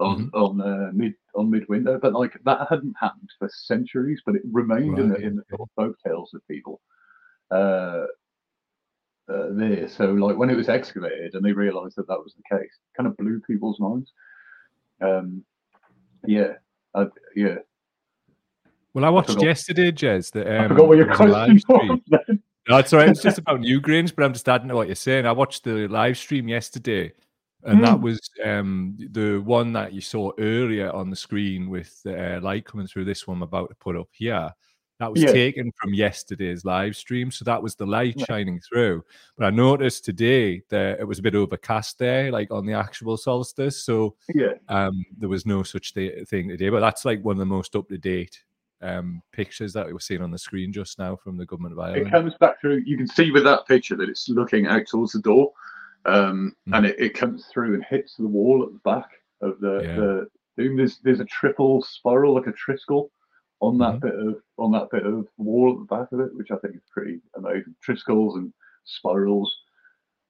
on 0.00 0.30
on 0.34 0.60
uh, 0.60 0.90
mid 0.92 1.14
on 1.34 1.50
midwinter, 1.50 1.98
but 1.98 2.12
like 2.12 2.38
that 2.44 2.66
hadn't 2.68 2.94
happened 3.00 3.30
for 3.38 3.48
centuries, 3.52 4.22
but 4.24 4.34
it 4.36 4.42
remained 4.50 4.98
in 4.98 5.08
the 5.08 5.16
in 5.16 5.36
the 5.36 5.42
sort 5.50 5.62
of 5.62 5.68
folk 5.76 5.96
tales 6.06 6.34
of 6.34 6.46
people 6.48 6.80
uh, 7.50 8.04
uh, 9.28 9.48
there. 9.50 9.88
So 9.88 10.12
like 10.12 10.36
when 10.36 10.50
it 10.50 10.56
was 10.56 10.68
excavated 10.68 11.34
and 11.34 11.44
they 11.44 11.52
realised 11.52 11.96
that 11.96 12.08
that 12.08 12.18
was 12.18 12.34
the 12.34 12.56
case, 12.56 12.72
kind 12.96 13.06
of 13.06 13.16
blew 13.16 13.40
people's 13.46 13.80
minds. 13.80 14.12
Um, 15.00 15.44
yeah, 16.26 16.54
I, 16.94 17.06
yeah. 17.34 17.56
Well, 18.94 19.04
I 19.04 19.10
watched 19.10 19.30
forgot- 19.30 19.44
yesterday, 19.44 19.92
Jez. 19.92 20.32
That 20.32 20.46
um, 20.46 20.64
I 20.64 20.68
forgot 20.68 20.88
what 20.88 20.96
your 20.96 21.06
there 21.06 21.28
was 21.28 21.62
a 21.62 21.66
question 21.66 22.02
was. 22.08 22.38
No, 22.68 22.78
it's 22.78 22.92
all 22.92 22.98
right. 22.98 23.08
It's 23.08 23.22
just 23.22 23.38
about 23.38 23.60
Newgrange, 23.60 24.14
but 24.16 24.24
I'm 24.24 24.32
just 24.32 24.48
adding 24.48 24.68
to 24.68 24.74
what 24.74 24.88
you're 24.88 24.96
saying. 24.96 25.24
I 25.26 25.32
watched 25.32 25.62
the 25.64 25.86
live 25.88 26.18
stream 26.18 26.48
yesterday, 26.48 27.12
and 27.62 27.82
that 27.84 27.98
Mm. 27.98 28.02
was 28.02 28.20
um, 28.44 28.96
the 29.12 29.38
one 29.38 29.72
that 29.74 29.92
you 29.92 30.00
saw 30.00 30.32
earlier 30.38 30.90
on 30.92 31.10
the 31.10 31.16
screen 31.16 31.70
with 31.70 32.02
the 32.02 32.38
uh, 32.38 32.40
light 32.40 32.64
coming 32.64 32.86
through. 32.86 33.04
This 33.04 33.26
one 33.26 33.36
I'm 33.38 33.42
about 33.44 33.68
to 33.68 33.76
put 33.76 33.96
up 33.96 34.08
here. 34.12 34.50
That 34.98 35.12
was 35.12 35.22
Yeah. 35.22 35.30
taken 35.32 35.70
from 35.80 35.94
yesterday's 35.94 36.64
live 36.64 36.96
stream, 36.96 37.30
so 37.30 37.44
that 37.44 37.62
was 37.62 37.76
the 37.76 37.86
light 37.86 38.18
shining 38.26 38.60
through. 38.60 39.04
But 39.36 39.46
I 39.46 39.50
noticed 39.50 40.04
today 40.04 40.62
that 40.70 40.98
it 40.98 41.04
was 41.04 41.18
a 41.18 41.22
bit 41.22 41.34
overcast 41.34 41.98
there, 41.98 42.32
like 42.32 42.50
on 42.50 42.66
the 42.66 42.72
actual 42.72 43.16
solstice. 43.16 43.84
So 43.84 44.16
Yeah, 44.34 44.54
um, 44.68 45.04
there 45.18 45.28
was 45.28 45.44
no 45.46 45.62
such 45.62 45.92
th- 45.94 46.26
thing 46.28 46.48
today. 46.48 46.70
But 46.70 46.80
that's 46.80 47.04
like 47.04 47.22
one 47.22 47.34
of 47.36 47.38
the 47.40 47.44
most 47.46 47.76
up 47.76 47.88
to 47.90 47.98
date 47.98 48.42
um, 48.86 49.22
pictures 49.32 49.72
that 49.72 49.86
we 49.86 49.92
were 49.92 50.00
seeing 50.00 50.22
on 50.22 50.30
the 50.30 50.38
screen 50.38 50.72
just 50.72 50.98
now 50.98 51.16
from 51.16 51.36
the 51.36 51.46
government 51.46 51.72
of 51.72 51.78
Ireland. 51.80 52.06
it 52.06 52.10
comes 52.10 52.34
back 52.40 52.60
through. 52.60 52.82
You 52.86 52.96
can 52.96 53.06
see 53.06 53.30
with 53.30 53.44
that 53.44 53.66
picture 53.66 53.96
that 53.96 54.08
it's 54.08 54.28
looking 54.28 54.66
out 54.66 54.86
towards 54.86 55.12
the 55.12 55.20
door, 55.20 55.52
um, 56.04 56.54
Mm. 56.68 56.76
and 56.76 56.86
it, 56.86 56.96
it 57.00 57.14
comes 57.14 57.46
through 57.46 57.74
and 57.74 57.84
hits 57.84 58.16
the 58.16 58.26
wall 58.26 58.62
at 58.64 58.72
the 58.72 58.80
back 58.90 59.10
of 59.40 59.58
the 59.60 59.80
Yeah. 59.82 59.96
the. 59.96 60.26
There's 60.58 60.98
there's 61.00 61.20
a 61.20 61.24
triple 61.26 61.82
spiral 61.82 62.34
like 62.34 62.46
a 62.46 62.52
triskel 62.52 63.10
on 63.60 63.76
that 63.78 63.96
Mhm. 63.96 64.00
bit 64.00 64.14
of 64.14 64.42
on 64.58 64.72
that 64.72 64.88
bit 64.90 65.04
of 65.04 65.26
wall 65.36 65.72
at 65.72 65.78
the 65.88 65.94
back 65.94 66.12
of 66.12 66.20
it, 66.20 66.34
which 66.34 66.50
I 66.50 66.56
think 66.56 66.76
is 66.76 66.82
pretty 66.90 67.20
amazing. 67.36 67.74
Triskells 67.86 68.36
and 68.36 68.52
spirals 68.84 69.54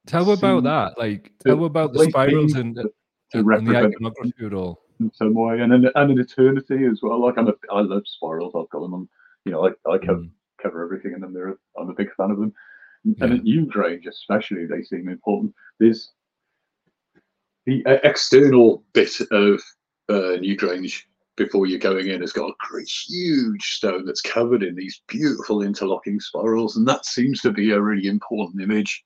Tell 0.07 0.31
about 0.31 0.63
that. 0.63 0.97
Like, 0.99 1.33
tell 1.45 1.65
about 1.65 1.93
the 1.93 2.05
spirals 2.05 2.55
and, 2.55 2.77
to- 2.77 2.93
to 3.33 3.39
and 3.51 3.67
the 3.67 3.77
iconography 3.77 4.47
at 4.47 4.55
all. 4.55 4.81
In 5.01 5.13
some 5.13 5.35
way, 5.35 5.61
and 5.61 5.73
an, 5.73 5.91
and 5.95 6.11
an 6.11 6.19
eternity 6.19 6.85
as 6.87 7.01
well. 7.03 7.21
Like 7.21 7.39
I'm 7.39 7.49
a, 7.49 7.55
I 7.71 7.81
love 7.81 8.03
spirals. 8.07 8.55
I've 8.57 8.69
got 8.71 8.81
them 8.81 8.95
on. 8.95 9.09
You 9.45 9.53
know, 9.53 9.67
I, 9.67 9.91
I 9.91 9.99
cover, 9.99 10.21
Mm. 10.21 10.31
cover 10.61 10.83
everything 10.85 11.13
in 11.13 11.21
them. 11.21 11.33
They're 11.33 11.57
I'm 11.79 11.91
a 11.91 11.95
big 11.95 12.13
fan 12.17 12.31
of 12.31 12.39
them. 12.39 12.53
Yeah. 13.05 13.25
And 13.25 13.33
at 13.35 13.45
Newgrange, 13.45 14.07
especially, 14.09 14.67
they 14.67 14.83
seem 14.83 15.09
important. 15.09 15.55
There's 15.79 16.13
the 17.67 17.85
uh, 17.87 17.99
external 18.05 18.85
bit 18.93 19.21
of 19.31 19.61
uh, 20.09 20.39
Newgrange 20.41 21.03
before 21.37 21.67
you're 21.67 21.79
going 21.79 22.09
in 22.09 22.23
has 22.23 22.33
got 22.33 22.49
a 22.51 22.55
great 22.61 22.89
huge 22.89 23.75
stone 23.75 24.07
that's 24.07 24.23
covered 24.23 24.63
in 24.63 24.75
these 24.75 25.03
beautiful 25.07 25.63
interlocking 25.63 26.19
spirals, 26.19 26.77
and 26.77 26.89
that 26.89 27.05
seems 27.05 27.41
to 27.43 27.53
be 27.53 27.73
a 27.73 27.81
really 27.81 28.09
important 28.09 28.63
image 28.63 29.05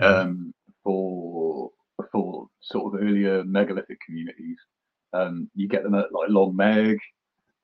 Mhm. 0.00 0.04
um, 0.04 0.54
for 0.82 1.70
for 2.10 2.48
sort 2.60 2.94
of 2.94 3.00
earlier 3.02 3.44
megalithic 3.44 4.00
communities. 4.00 4.58
Um, 5.12 5.50
you 5.54 5.68
get 5.68 5.82
them 5.82 5.94
at 5.94 6.12
like 6.12 6.30
Long 6.30 6.54
Meg 6.56 6.98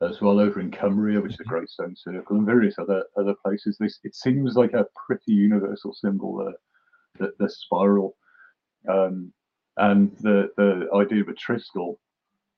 as 0.00 0.20
well 0.20 0.38
over 0.38 0.60
in 0.60 0.70
Cumbria, 0.70 1.20
which 1.20 1.34
is 1.34 1.40
a 1.40 1.44
great 1.44 1.68
stone 1.68 1.96
circle, 1.96 2.36
and 2.36 2.46
various 2.46 2.78
other 2.78 3.04
other 3.16 3.34
places. 3.44 3.76
This 3.78 3.98
it 4.04 4.14
seems 4.14 4.54
like 4.54 4.72
a 4.74 4.86
pretty 5.06 5.32
universal 5.32 5.92
symbol, 5.94 6.46
uh, 6.46 6.52
the, 7.18 7.32
the 7.38 7.48
spiral, 7.48 8.16
um, 8.88 9.32
and 9.78 10.14
the 10.20 10.50
the 10.56 10.88
idea 10.94 11.22
of 11.22 11.28
a 11.28 11.34
triskel 11.34 11.96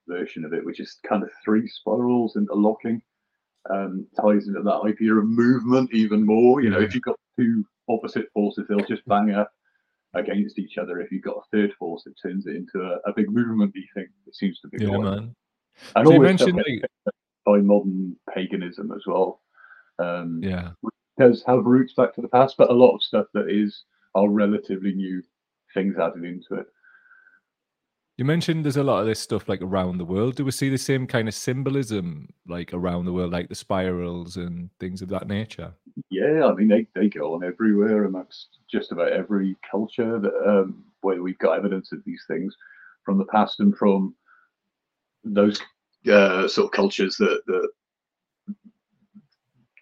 version 0.09 0.45
of 0.45 0.53
it, 0.53 0.65
which 0.65 0.81
is 0.81 0.99
kind 1.09 1.23
of 1.23 1.31
three 1.45 1.67
spirals 1.69 2.37
interlocking, 2.37 3.01
um, 3.71 4.07
ties 4.21 4.49
into 4.49 4.63
that 4.63 4.81
idea 4.85 5.15
of 5.15 5.25
movement 5.25 5.89
even 5.93 6.27
more. 6.27 6.61
You 6.61 6.71
know, 6.71 6.79
Yeah. 6.81 6.87
if 6.87 6.95
you've 6.95 7.05
got 7.05 7.19
two 7.39 7.65
opposite 7.89 8.27
forces, 8.35 8.67
they'll 8.69 8.81
just 8.81 9.07
bang 9.07 9.31
up 9.31 9.53
against 10.15 10.59
each 10.59 10.79
other. 10.79 11.01
If 11.01 11.13
you've 11.13 11.23
got 11.23 11.37
a 11.37 11.57
third 11.57 11.73
force, 11.79 12.07
it 12.07 12.15
turns 12.23 12.47
it 12.47 12.57
into 12.57 12.81
a, 12.81 13.11
a 13.11 13.13
big 13.15 13.31
movement. 13.31 13.73
You 13.75 13.85
think 13.95 14.09
it 14.27 14.35
seems 14.35 14.61
to 14.61 14.69
be 14.69 14.83
Yeah, 14.83 14.91
going. 14.91 15.03
man. 15.03 15.37
And 15.97 16.07
So 16.07 16.15
you 16.15 16.21
mentioned, 16.21 16.57
like, 16.57 17.13
by 17.47 17.59
modern 17.59 18.17
paganism 18.35 18.93
as 18.93 19.03
well. 19.07 19.41
Um, 19.99 20.41
yeah. 20.43 20.71
does 21.19 21.45
have 21.47 21.65
roots 21.65 21.95
back 21.95 22.15
to 22.15 22.23
the 22.23 22.29
past, 22.29 22.57
but 22.57 22.71
a 22.71 22.75
lot 22.75 22.95
of 22.95 23.03
stuff 23.03 23.27
that 23.35 23.49
is 23.49 23.85
are 24.15 24.29
relatively 24.29 24.93
new 24.93 25.23
things 25.75 25.97
added 25.99 26.25
into 26.25 26.55
it. 26.55 26.67
You 28.17 28.25
mentioned 28.27 28.65
there's 28.65 28.77
a 28.77 28.85
lot 28.85 29.01
of 29.01 29.07
this 29.07 29.21
stuff 29.21 29.49
like 29.49 29.63
around 29.63 29.97
the 29.97 30.05
world. 30.05 30.37
Do 30.37 30.45
we 30.45 30.51
see 30.51 30.69
the 30.69 30.77
same 30.77 31.07
kind 31.07 31.27
of 31.27 31.35
symbolism 31.35 32.29
like 32.47 32.75
around 32.75 33.07
the 33.07 33.13
world, 33.13 33.33
like 33.33 33.49
the 33.49 33.55
spirals 33.55 34.37
and 34.37 34.69
things 34.79 35.01
of 35.01 35.09
that 35.09 35.27
nature? 35.27 35.73
Yeah, 36.11 36.47
I 36.47 36.55
mean 36.55 36.69
they, 36.69 36.87
they 36.95 37.09
go 37.09 37.35
on 37.35 37.45
everywhere 37.45 38.05
amongst 38.05 38.59
just 38.71 38.91
about 38.91 39.13
every 39.13 39.57
culture 39.69 40.19
that 40.19 40.35
um, 40.47 40.85
where 41.03 41.23
we've 41.23 41.39
got 41.39 41.57
evidence 41.57 41.93
of 41.93 42.03
these 42.05 42.25
things 42.27 42.55
from 43.05 43.17
the 43.17 43.27
past 43.27 43.61
and 43.61 43.77
from 43.77 44.15
those 45.23 45.61
uh, 46.11 46.49
sort 46.49 46.67
of 46.67 46.73
cultures 46.73 47.17
that 47.17 47.43
that 47.47 47.69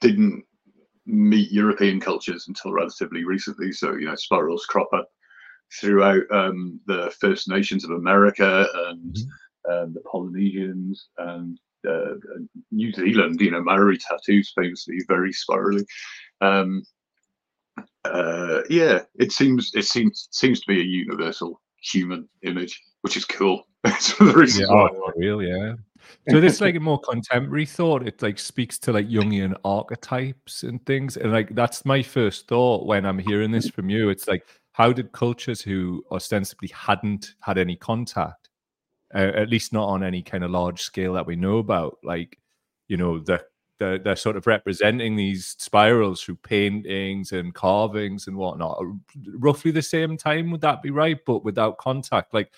didn't 0.01 0.45
meet 1.07 1.51
European 1.51 1.99
cultures 1.99 2.47
until 2.49 2.73
relatively 2.73 3.25
recently. 3.25 3.73
So 3.73 3.95
you 3.95 4.07
know, 4.07 4.15
spirals 4.15 4.67
crop 4.67 4.93
up 4.93 5.09
throughout 5.81 6.23
um, 6.31 6.81
the 6.87 7.13
First 7.21 7.49
Nations 7.49 7.85
of 7.85 7.91
America 7.91 8.67
and 8.89 9.17
um, 9.71 9.95
the 9.95 10.03
Polynesians 10.11 11.09
and 11.17 11.59
uh, 11.89 12.15
New 12.71 12.93
Zealand. 12.93 13.41
You 13.41 13.51
know, 13.51 13.63
Maori 13.63 13.99
tattoos 13.99 14.53
famously 14.57 14.99
very 15.09 15.33
spirally. 15.33 15.85
Um, 16.41 16.83
uh, 18.05 18.63
yeah, 18.69 19.03
it 19.19 19.33
seems 19.33 19.73
it 19.75 19.85
seems 19.85 20.29
seems 20.31 20.61
to 20.61 20.67
be 20.69 20.81
a 20.81 20.85
universal 20.85 21.61
human 21.81 22.29
image, 22.43 22.83
which 23.03 23.17
is 23.17 23.25
cool. 23.25 23.65
It's 23.85 24.17
the 24.19 24.25
reasons 24.27 24.69
Yeah, 24.69 24.75
why. 24.75 24.89
oh, 24.93 25.13
real, 25.17 25.43
yeah. 25.43 25.75
So 26.31 26.41
this 26.41 26.61
like 26.61 26.75
a 26.75 26.81
more 26.81 27.01
contemporary 27.01 27.67
thought. 27.67 28.07
It 28.07 28.21
like 28.23 28.39
speaks 28.39 28.79
to 28.81 28.93
like 28.93 29.09
Jungian 29.09 29.55
archetypes 29.65 30.63
and 30.63 30.85
things, 30.85 31.17
and 31.17 31.33
like 31.33 31.55
that's 31.55 31.85
my 31.85 32.03
first 32.03 32.49
thought 32.49 32.87
when 32.87 33.07
I'm 33.07 33.19
hearing 33.19 33.51
this 33.51 33.69
from 33.69 33.89
you. 33.89 34.09
It's 34.09 34.27
like 34.27 34.47
how 34.73 34.93
did 34.93 35.13
cultures 35.13 35.61
who 35.61 36.05
ostensibly 36.13 36.69
hadn't 36.75 37.35
had 37.41 37.59
any 37.59 37.77
contact, 37.77 38.48
uh, 39.15 39.33
at 39.35 39.51
least 39.51 39.73
not 39.73 39.89
on 39.89 40.03
any 40.03 40.23
kind 40.23 40.45
of 40.45 40.51
large 40.51 40.83
scale 40.83 41.15
that 41.15 41.27
we 41.27 41.37
know 41.37 41.59
about, 41.59 41.99
like 42.03 42.39
you 42.89 42.97
know 42.97 43.19
the 43.19 43.45
they're, 43.79 43.99
they're 43.99 44.17
sort 44.17 44.37
of 44.37 44.47
representing 44.47 45.17
these 45.17 45.55
spirals 45.59 46.23
through 46.23 46.37
paintings 46.37 47.33
and 47.33 47.55
carvings 47.55 48.27
and 48.27 48.37
whatnot. 48.37 48.83
Roughly 49.35 49.71
the 49.71 49.83
same 49.83 50.17
time, 50.17 50.51
would 50.51 50.61
that 50.63 50.83
be 50.83 50.91
right? 50.91 51.19
But 51.25 51.45
without 51.45 51.79
contact, 51.79 52.35
like 52.35 52.51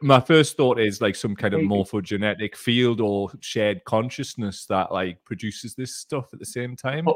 my 0.00 0.20
first 0.20 0.56
thought 0.56 0.80
is 0.80 1.00
like 1.00 1.14
some 1.14 1.36
kind 1.36 1.54
of 1.54 1.60
morphogenetic 1.60 2.56
field 2.56 3.00
or 3.00 3.30
shared 3.40 3.84
consciousness 3.84 4.66
that 4.66 4.92
like 4.92 5.22
produces 5.24 5.74
this 5.74 5.94
stuff 5.94 6.32
at 6.32 6.40
the 6.40 6.46
same 6.46 6.74
time. 6.74 7.06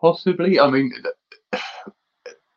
Possibly. 0.00 0.58
I 0.58 0.68
mean, 0.68 0.92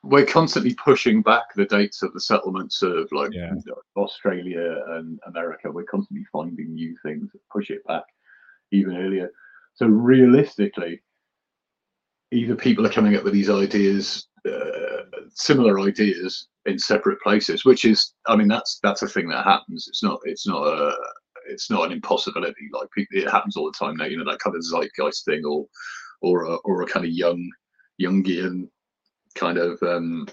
we're 0.04 0.26
constantly 0.26 0.74
pushing 0.76 1.22
back 1.22 1.54
the 1.56 1.66
dates 1.66 2.02
of 2.04 2.14
the 2.14 2.22
settlements 2.22 2.82
of 2.82 3.12
like 3.12 3.34
Yeah. 3.34 3.54
Australia 3.96 4.84
and 4.90 5.20
America. 5.26 5.72
We're 5.72 5.84
constantly 5.84 6.26
finding 6.32 6.74
new 6.74 6.96
things 7.04 7.32
that 7.32 7.42
push 7.52 7.70
it 7.70 7.86
back 7.86 8.04
even 8.72 8.96
earlier. 8.96 9.32
So 9.74 9.88
realistically, 9.88 11.02
either 12.32 12.56
people 12.56 12.86
are 12.86 12.92
coming 12.92 13.16
up 13.16 13.24
with 13.24 13.34
these 13.34 13.50
ideas, 13.50 14.28
uh, 14.50 15.04
similar 15.30 15.80
ideas 15.80 16.48
in 16.66 16.78
separate 16.78 17.22
places, 17.22 17.66
which 17.66 17.86
is, 17.86 18.14
I 18.28 18.36
mean, 18.36 18.48
that's 18.48 18.80
that's 18.84 19.02
a 19.02 19.08
thing 19.08 19.30
that 19.30 19.46
happens. 19.46 19.88
It's 19.88 20.04
not, 20.04 20.20
it's 20.24 20.48
not 20.48 20.68
a, 20.68 20.96
it's 21.48 21.70
not 21.70 21.86
an 21.86 21.92
impossibility. 21.92 22.68
Like 22.72 22.90
it 22.96 23.30
happens 23.30 23.56
all 23.56 23.72
the 23.72 23.78
time 23.78 23.96
now. 23.98 24.06
You 24.06 24.18
know 24.18 24.30
that 24.30 24.40
kind 24.40 24.56
of 24.56 24.64
zeitgeist 24.64 25.26
thing, 25.26 25.46
or 25.46 25.66
or 26.22 26.44
a, 26.44 26.56
or 26.66 26.82
a 26.82 26.88
kind 26.88 27.06
of 27.06 27.12
young 27.12 27.50
Jungian 28.02 28.70
kind 29.38 29.58
of. 29.58 29.82
um 29.84 30.28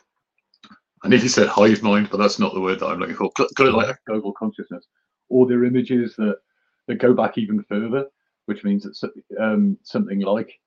I 1.02 1.08
nearly 1.08 1.28
said 1.28 1.48
hive 1.48 1.82
mind, 1.82 2.08
but 2.10 2.16
that's 2.16 2.38
not 2.38 2.54
the 2.54 2.60
word 2.60 2.80
that 2.80 2.86
I'm 2.86 2.98
looking 2.98 3.14
for. 3.14 3.30
Got 3.36 3.66
it 3.66 3.74
like 3.74 3.94
global 4.06 4.32
consciousness, 4.32 4.86
or 5.28 5.46
they're 5.46 5.64
images 5.64 6.16
that 6.16 6.38
that 6.88 6.96
go 6.96 7.12
back 7.12 7.36
even 7.36 7.62
further, 7.64 8.06
which 8.46 8.64
means 8.64 8.84
that 8.84 9.10
um, 9.38 9.76
something 9.82 10.20
like 10.20 10.58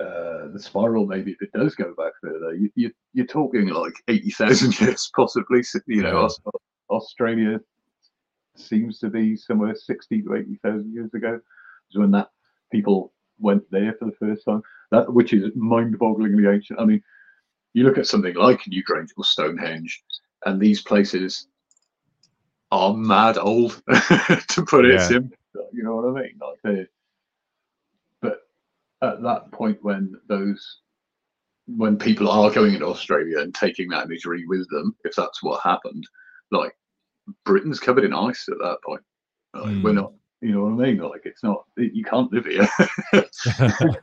uh, 0.00 0.48
the 0.52 0.58
spiral, 0.58 1.06
maybe 1.06 1.32
if 1.32 1.42
it 1.42 1.52
does 1.52 1.74
go 1.74 1.94
back 1.96 2.12
further, 2.20 2.54
you, 2.54 2.70
you, 2.74 2.90
you're 3.12 3.26
talking 3.26 3.68
like 3.68 3.92
80,000 4.08 4.80
years, 4.80 5.10
possibly. 5.14 5.62
You 5.86 6.02
know. 6.02 6.28
Australia 6.90 7.60
seems 8.56 8.98
to 8.98 9.08
be 9.08 9.36
somewhere 9.36 9.74
60 9.74 10.22
to 10.22 10.34
80,000 10.34 10.92
years 10.92 11.14
ago, 11.14 11.40
is 11.90 11.98
when 11.98 12.10
that 12.10 12.30
people 12.70 13.12
went 13.42 13.62
there 13.70 13.94
for 13.98 14.06
the 14.06 14.12
first 14.12 14.44
time, 14.46 14.62
that 14.90 15.12
which 15.12 15.32
is 15.32 15.50
mind 15.54 15.98
bogglingly 15.98 16.52
ancient. 16.52 16.80
I 16.80 16.84
mean, 16.84 17.02
you 17.74 17.84
look 17.84 17.98
at 17.98 18.06
something 18.06 18.34
like 18.34 18.60
Newgrange 18.64 19.10
or 19.16 19.24
Stonehenge, 19.24 20.02
and 20.46 20.60
these 20.60 20.82
places 20.82 21.48
are 22.70 22.94
mad 22.94 23.36
old, 23.38 23.82
to 24.48 24.64
put 24.66 24.84
it 24.86 24.94
Yeah. 24.94 25.08
simply. 25.08 25.36
You 25.72 25.82
know 25.82 25.96
what 25.96 26.08
I 26.18 26.22
mean? 26.22 26.38
Like 26.40 26.58
they 26.64 26.86
but 28.22 28.38
at 29.02 29.22
that 29.22 29.50
point 29.52 29.78
when 29.82 30.14
those 30.28 30.80
when 31.66 31.96
people 31.96 32.28
are 32.28 32.50
going 32.50 32.74
into 32.74 32.86
Australia 32.86 33.40
and 33.40 33.54
taking 33.54 33.88
that 33.88 34.04
imagery 34.06 34.44
with 34.46 34.68
them, 34.70 34.94
if 35.04 35.14
that's 35.14 35.42
what 35.42 35.62
happened, 35.62 36.04
like 36.50 36.76
Britain's 37.44 37.78
covered 37.80 38.04
in 38.04 38.12
ice 38.12 38.48
at 38.48 38.58
that 38.58 38.78
point. 38.84 39.02
Like, 39.54 39.82
We're 39.82 39.92
Mm. 39.92 39.94
not, 39.94 40.12
you 40.42 40.52
know 40.52 40.64
what 40.64 40.84
I 40.84 40.86
mean? 40.88 40.98
Like 40.98 41.22
it's 41.24 41.42
not, 41.42 41.64
you 41.76 42.04
can't 42.04 42.32
live 42.32 42.46
here. 42.46 42.68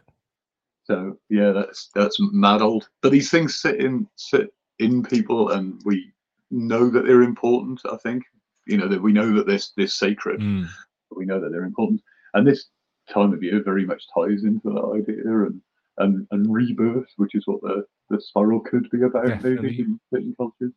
so 0.86 1.18
yeah, 1.30 1.52
that's 1.52 1.90
that's 1.94 2.18
mad 2.20 2.62
old. 2.62 2.88
But 3.02 3.12
these 3.12 3.30
things 3.30 3.60
sit 3.62 3.80
in 3.80 4.08
sit 4.16 4.48
in 4.80 5.04
people, 5.04 5.50
and 5.52 5.82
we 5.86 6.12
know 6.50 6.90
that 6.90 7.06
they're 7.06 7.24
important. 7.24 7.82
I 7.92 7.98
think 7.98 8.24
you 8.66 8.78
know 8.78 8.88
that 8.88 9.02
we 9.02 9.12
know 9.12 9.34
that 9.36 9.48
they're, 9.48 9.60
they're 9.78 9.88
sacred 9.88 10.40
Mm. 10.40 10.68
we 11.12 11.26
know 11.26 11.40
that 11.40 11.52
they're 11.52 11.64
important. 11.64 12.02
And 12.34 12.48
this 12.48 12.68
time 13.12 13.34
of 13.34 13.44
year 13.44 13.62
very 13.64 13.86
much 13.86 14.04
ties 14.16 14.44
into 14.44 14.70
that 14.70 15.04
idea 15.04 15.46
and 15.46 15.62
and, 15.98 16.26
and 16.32 16.54
rebirth, 16.54 17.10
which 17.18 17.36
is 17.36 17.44
what 17.46 17.62
the, 17.62 17.84
the 18.10 18.22
spiral 18.22 18.62
could 18.62 18.90
be 18.90 19.02
about 19.02 19.44
maybe 19.44 19.82
in 19.82 20.00
certain 20.14 20.34
cultures. 20.38 20.72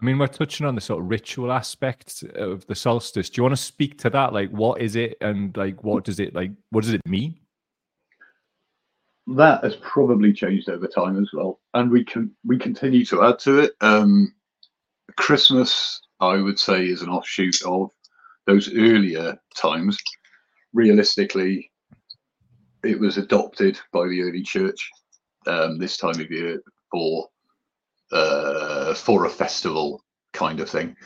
I 0.00 0.04
mean, 0.04 0.18
we're 0.18 0.28
touching 0.28 0.64
on 0.64 0.76
the 0.76 0.80
sort 0.80 1.02
of 1.02 1.10
ritual 1.10 1.50
aspects 1.50 2.22
of 2.36 2.64
the 2.66 2.74
solstice. 2.74 3.28
Do 3.28 3.40
you 3.40 3.42
want 3.42 3.56
to 3.56 3.62
speak 3.62 3.98
to 3.98 4.10
that? 4.10 4.32
Like, 4.32 4.50
what 4.50 4.80
is 4.80 4.94
it, 4.94 5.16
and 5.20 5.56
like, 5.56 5.82
what 5.82 6.04
does 6.04 6.20
it 6.20 6.34
like? 6.34 6.52
What 6.70 6.84
does 6.84 6.94
it 6.94 7.04
mean? 7.04 7.36
That 9.26 9.62
has 9.64 9.76
probably 9.76 10.32
changed 10.32 10.68
over 10.70 10.86
time 10.86 11.20
as 11.20 11.30
well, 11.32 11.60
and 11.74 11.90
we 11.90 12.04
can 12.04 12.30
we 12.46 12.58
continue 12.58 13.04
to 13.06 13.24
add 13.24 13.40
to 13.40 13.58
it. 13.58 13.72
Um, 13.80 14.32
Christmas, 15.16 16.00
I 16.20 16.36
would 16.36 16.60
say, 16.60 16.86
is 16.86 17.02
an 17.02 17.08
offshoot 17.08 17.60
of 17.66 17.90
those 18.46 18.72
earlier 18.72 19.36
times. 19.56 19.98
Realistically, 20.72 21.70
it 22.84 23.00
was 23.00 23.18
adopted 23.18 23.80
by 23.92 24.06
the 24.06 24.22
early 24.22 24.42
church 24.42 24.90
um, 25.46 25.78
this 25.78 25.96
time 25.96 26.20
of 26.20 26.30
year 26.30 26.62
for 26.92 27.28
uh, 28.12 28.94
for 28.94 29.24
a 29.24 29.30
festival 29.30 30.02
kind 30.32 30.60
of 30.60 30.68
thing. 30.68 30.96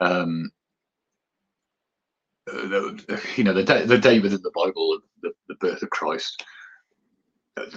Um, 0.00 0.50
uh, 2.52 2.92
you 3.36 3.44
know, 3.44 3.52
the 3.52 3.64
day, 3.64 3.84
the 3.84 3.98
day 3.98 4.20
within 4.20 4.42
the 4.42 4.52
Bible, 4.54 4.98
the, 5.22 5.32
the 5.48 5.54
birth 5.56 5.82
of 5.82 5.90
Christ. 5.90 6.44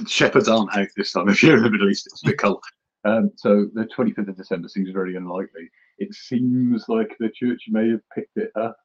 Shepherds 0.07 0.47
aren't 0.47 0.75
out 0.77 0.87
this 0.95 1.11
time 1.11 1.27
of 1.27 1.41
year 1.41 1.57
in 1.57 1.63
the 1.63 1.69
Middle 1.69 1.89
East. 1.89 2.07
It's 2.07 2.23
a 2.23 2.27
bit 2.27 2.37
cold. 2.37 2.63
Um, 3.03 3.31
so 3.35 3.67
the 3.73 3.85
25th 3.85 4.29
of 4.29 4.37
December 4.37 4.69
seems 4.69 4.91
very 4.91 5.15
unlikely. 5.15 5.69
It 5.97 6.13
seems 6.13 6.85
like 6.87 7.15
the 7.19 7.29
church 7.29 7.63
may 7.67 7.89
have 7.89 8.01
picked 8.13 8.37
it 8.37 8.51
up 8.55 8.77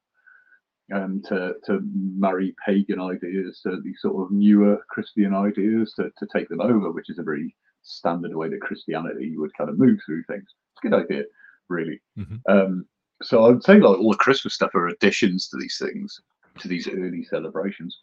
um, 0.94 1.22
to, 1.26 1.54
to 1.66 1.80
marry 1.92 2.54
pagan 2.64 3.00
ideas 3.00 3.60
to 3.62 3.80
these 3.82 4.00
sort 4.00 4.22
of 4.22 4.30
newer 4.32 4.78
Christian 4.88 5.34
ideas 5.34 5.92
to, 5.94 6.10
to 6.18 6.26
take 6.34 6.48
them 6.48 6.60
over, 6.60 6.92
which 6.92 7.10
is 7.10 7.18
a 7.18 7.22
very 7.22 7.54
standard 7.86 8.34
way 8.34 8.48
that 8.48 8.60
Christianity 8.60 9.36
would 9.36 9.54
kind 9.56 9.70
of 9.70 9.78
move 9.78 9.98
through 10.04 10.24
things. 10.24 10.44
It's 10.44 10.84
a 10.84 10.88
good 10.88 11.04
idea, 11.04 11.24
really. 11.68 12.00
Mm-hmm. 12.18 12.36
Um, 12.48 12.86
so 13.22 13.44
I 13.44 13.48
would 13.48 13.62
say 13.62 13.74
like 13.74 13.98
all 13.98 14.12
the 14.12 14.18
Christmas 14.18 14.54
stuff 14.54 14.74
are 14.74 14.88
additions 14.88 15.48
to 15.48 15.56
these 15.56 15.78
things, 15.78 16.20
to 16.58 16.68
these 16.68 16.88
early 16.88 17.24
celebrations. 17.24 17.98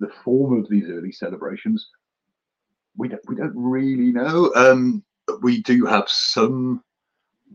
The 0.00 0.12
form 0.24 0.60
of 0.60 0.68
these 0.68 0.88
early 0.88 1.12
celebrations, 1.12 1.88
we 2.96 3.08
don't 3.08 3.28
we 3.28 3.36
don't 3.36 3.54
really 3.56 4.12
know. 4.12 4.52
Um, 4.54 5.02
we 5.42 5.62
do 5.62 5.86
have 5.86 6.08
some 6.08 6.82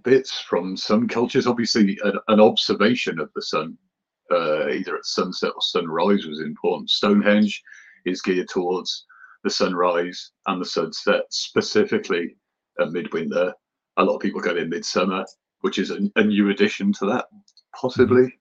bits 0.03 0.39
from 0.39 0.75
some 0.75 1.07
cultures. 1.07 1.47
Obviously, 1.47 1.97
an, 2.03 2.17
an 2.27 2.39
observation 2.39 3.19
of 3.19 3.29
the 3.35 3.41
sun, 3.41 3.77
uh, 4.31 4.69
either 4.69 4.97
at 4.97 5.05
sunset 5.05 5.51
or 5.53 5.61
sunrise, 5.61 6.25
was 6.25 6.41
important. 6.41 6.89
Stonehenge 6.89 7.61
is 8.05 8.21
geared 8.21 8.47
towards 8.49 9.05
the 9.43 9.49
sunrise 9.49 10.31
and 10.47 10.61
the 10.61 10.65
sunset, 10.65 11.23
specifically 11.29 12.35
at 12.79 12.91
midwinter. 12.91 13.53
A 13.97 14.03
lot 14.03 14.15
of 14.15 14.21
people 14.21 14.41
go 14.41 14.55
in 14.55 14.69
midsummer, 14.69 15.25
which 15.61 15.79
is 15.79 15.91
a, 15.91 15.99
a 16.15 16.23
new 16.23 16.49
addition 16.49 16.93
to 16.93 17.05
that, 17.07 17.25
possibly, 17.75 18.39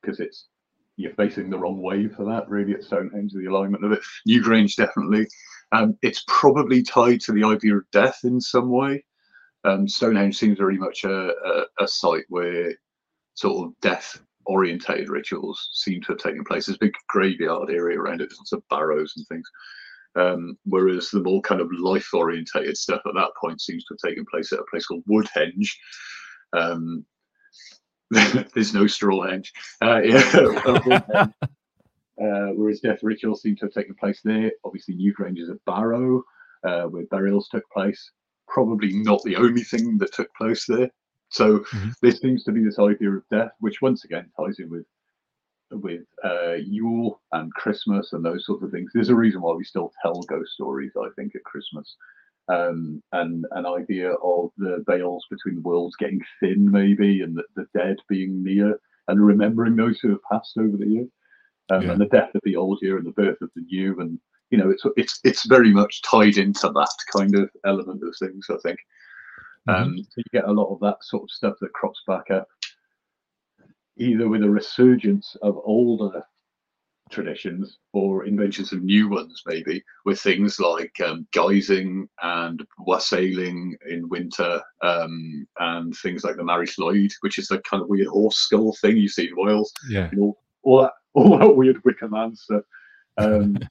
because 0.00 0.18
mm-hmm. 0.18 0.24
it's 0.24 0.48
you're 0.96 1.14
facing 1.14 1.48
the 1.48 1.58
wrong 1.58 1.80
way 1.80 2.06
for 2.08 2.24
that. 2.26 2.48
Really, 2.48 2.74
at 2.74 2.84
Stonehenge, 2.84 3.32
the 3.32 3.46
alignment 3.46 3.84
of 3.84 3.92
it. 3.92 4.00
Newgrange 4.28 4.76
definitely. 4.76 5.26
Um, 5.72 5.96
it's 6.02 6.24
probably 6.28 6.82
tied 6.82 7.20
to 7.22 7.32
the 7.32 7.44
idea 7.44 7.76
of 7.76 7.90
death 7.92 8.20
in 8.24 8.40
some 8.40 8.70
way. 8.70 9.04
Um, 9.64 9.88
Stonehenge 9.88 10.36
seems 10.36 10.58
very 10.58 10.76
much 10.76 11.04
a, 11.04 11.28
a, 11.28 11.64
a 11.80 11.88
site 11.88 12.24
where 12.28 12.74
sort 13.34 13.66
of 13.66 13.80
death 13.80 14.20
orientated 14.46 15.08
rituals 15.08 15.70
seem 15.72 16.00
to 16.02 16.08
have 16.08 16.18
taken 16.18 16.44
place. 16.44 16.66
There's 16.66 16.76
a 16.76 16.80
big 16.80 16.94
graveyard 17.08 17.70
area 17.70 17.98
around 17.98 18.20
it, 18.20 18.28
there's 18.28 18.38
lots 18.38 18.52
of 18.52 18.68
barrows 18.68 19.14
and 19.16 19.26
things. 19.28 19.48
Um, 20.14 20.58
whereas 20.64 21.08
the 21.10 21.22
more 21.22 21.40
kind 21.40 21.60
of 21.60 21.72
life 21.72 22.08
orientated 22.12 22.76
stuff 22.76 23.00
at 23.06 23.14
that 23.14 23.30
point 23.40 23.60
seems 23.60 23.84
to 23.84 23.94
have 23.94 24.10
taken 24.10 24.26
place 24.30 24.52
at 24.52 24.58
a 24.58 24.64
place 24.70 24.86
called 24.86 25.04
Woodhenge. 25.08 25.68
Um, 26.52 27.06
there's 28.10 28.74
no 28.74 28.84
Strawhenge. 28.84 29.48
Uh, 29.80 30.02
yeah, 30.02 31.28
uh, 32.22 32.48
whereas 32.54 32.80
death 32.80 32.98
rituals 33.02 33.40
seem 33.40 33.56
to 33.56 33.64
have 33.66 33.72
taken 33.72 33.94
place 33.94 34.20
there. 34.22 34.52
Obviously, 34.64 34.94
Newgrange 34.94 35.40
is 35.40 35.48
a 35.48 35.58
barrow 35.64 36.22
uh, 36.64 36.82
where 36.82 37.06
burials 37.10 37.48
took 37.48 37.64
place. 37.70 38.10
Probably 38.48 38.92
not 38.92 39.22
the 39.24 39.36
only 39.36 39.62
thing 39.62 39.96
that 39.98 40.12
took 40.12 40.28
place 40.34 40.66
there. 40.66 40.90
So 41.30 41.60
mm-hmm. 41.60 41.90
there 42.02 42.12
seems 42.12 42.44
to 42.44 42.52
be 42.52 42.62
this 42.62 42.78
idea 42.78 43.10
of 43.10 43.22
death, 43.30 43.52
which 43.60 43.80
once 43.80 44.04
again 44.04 44.30
ties 44.38 44.58
in 44.58 44.68
with 44.68 44.84
with 45.72 46.02
uh, 46.24 46.54
Yule 46.54 47.20
and 47.32 47.52
Christmas 47.54 48.12
and 48.12 48.24
those 48.24 48.46
sorts 48.46 48.62
of 48.62 48.70
things. 48.70 48.90
There's 48.92 49.08
a 49.08 49.14
reason 49.14 49.40
why 49.40 49.54
we 49.54 49.64
still 49.64 49.92
tell 50.02 50.20
ghost 50.22 50.52
stories, 50.52 50.92
I 50.96 51.08
think, 51.16 51.34
at 51.34 51.44
Christmas. 51.44 51.96
Um, 52.48 53.02
and 53.12 53.46
an 53.52 53.66
idea 53.66 54.12
of 54.12 54.50
the 54.58 54.84
veils 54.86 55.24
between 55.30 55.56
the 55.56 55.62
worlds 55.62 55.96
getting 55.96 56.20
thin, 56.40 56.70
maybe, 56.70 57.22
and 57.22 57.36
the, 57.36 57.44
the 57.56 57.66
dead 57.74 57.96
being 58.08 58.42
near, 58.42 58.78
and 59.08 59.24
remembering 59.24 59.76
those 59.76 60.00
who 60.00 60.10
have 60.10 60.22
passed 60.30 60.56
over 60.58 60.76
the 60.76 60.86
year, 60.86 61.06
um, 61.70 61.82
yeah. 61.82 61.92
and 61.92 62.00
the 62.00 62.06
death 62.06 62.34
of 62.34 62.40
the 62.44 62.56
old 62.56 62.78
year 62.82 62.98
and 62.98 63.06
the 63.06 63.12
birth 63.12 63.40
of 63.40 63.50
the 63.54 63.62
new, 63.62 63.98
and 64.00 64.18
you 64.50 64.58
know, 64.58 64.70
it's 64.70 64.84
it's 64.96 65.20
it's 65.24 65.46
very 65.46 65.72
much 65.72 66.02
tied 66.02 66.36
into 66.36 66.68
that 66.68 66.94
kind 67.16 67.34
of 67.36 67.48
element 67.64 68.02
of 68.02 68.14
things. 68.18 68.46
I 68.50 68.56
think. 68.62 68.78
Mm-hmm. 69.68 69.82
Um, 69.82 69.98
so 69.98 70.16
you 70.16 70.24
get 70.32 70.48
a 70.48 70.52
lot 70.52 70.72
of 70.72 70.80
that 70.80 70.96
sort 71.02 71.22
of 71.22 71.30
stuff 71.30 71.54
that 71.60 71.72
crops 71.72 72.02
back 72.08 72.30
up 72.32 72.48
either 73.98 74.28
with 74.28 74.42
a 74.42 74.50
resurgence 74.50 75.36
of 75.42 75.60
older 75.64 76.24
traditions 77.10 77.78
or 77.92 78.24
inventions 78.24 78.72
of 78.72 78.82
new 78.82 79.08
ones, 79.08 79.42
maybe 79.46 79.82
with 80.04 80.20
things 80.20 80.58
like 80.58 80.98
um, 81.04 81.26
guising 81.32 82.08
and 82.22 82.66
wassailing 82.78 83.76
in 83.88 84.08
winter, 84.08 84.60
um, 84.82 85.46
and 85.60 85.94
things 85.96 86.24
like 86.24 86.36
the 86.36 86.42
Mari 86.44 86.66
Lwyd, 86.66 87.12
which 87.20 87.38
is 87.38 87.50
a 87.50 87.60
kind 87.60 87.82
of 87.82 87.88
weird 87.88 88.08
horse 88.08 88.36
skull 88.36 88.74
thing 88.80 88.96
you 88.96 89.08
see 89.08 89.28
in 89.28 89.36
Wales. 89.36 89.72
Yeah, 89.88 90.08
you 90.10 90.18
know, 90.18 90.38
all 90.62 90.82
that 90.82 90.92
all 91.14 91.38
that 91.38 91.54
weird 91.56 91.84
Wicker 91.84 92.08
Man 92.08 92.34
stuff. 92.34 92.64
Um, 93.18 93.58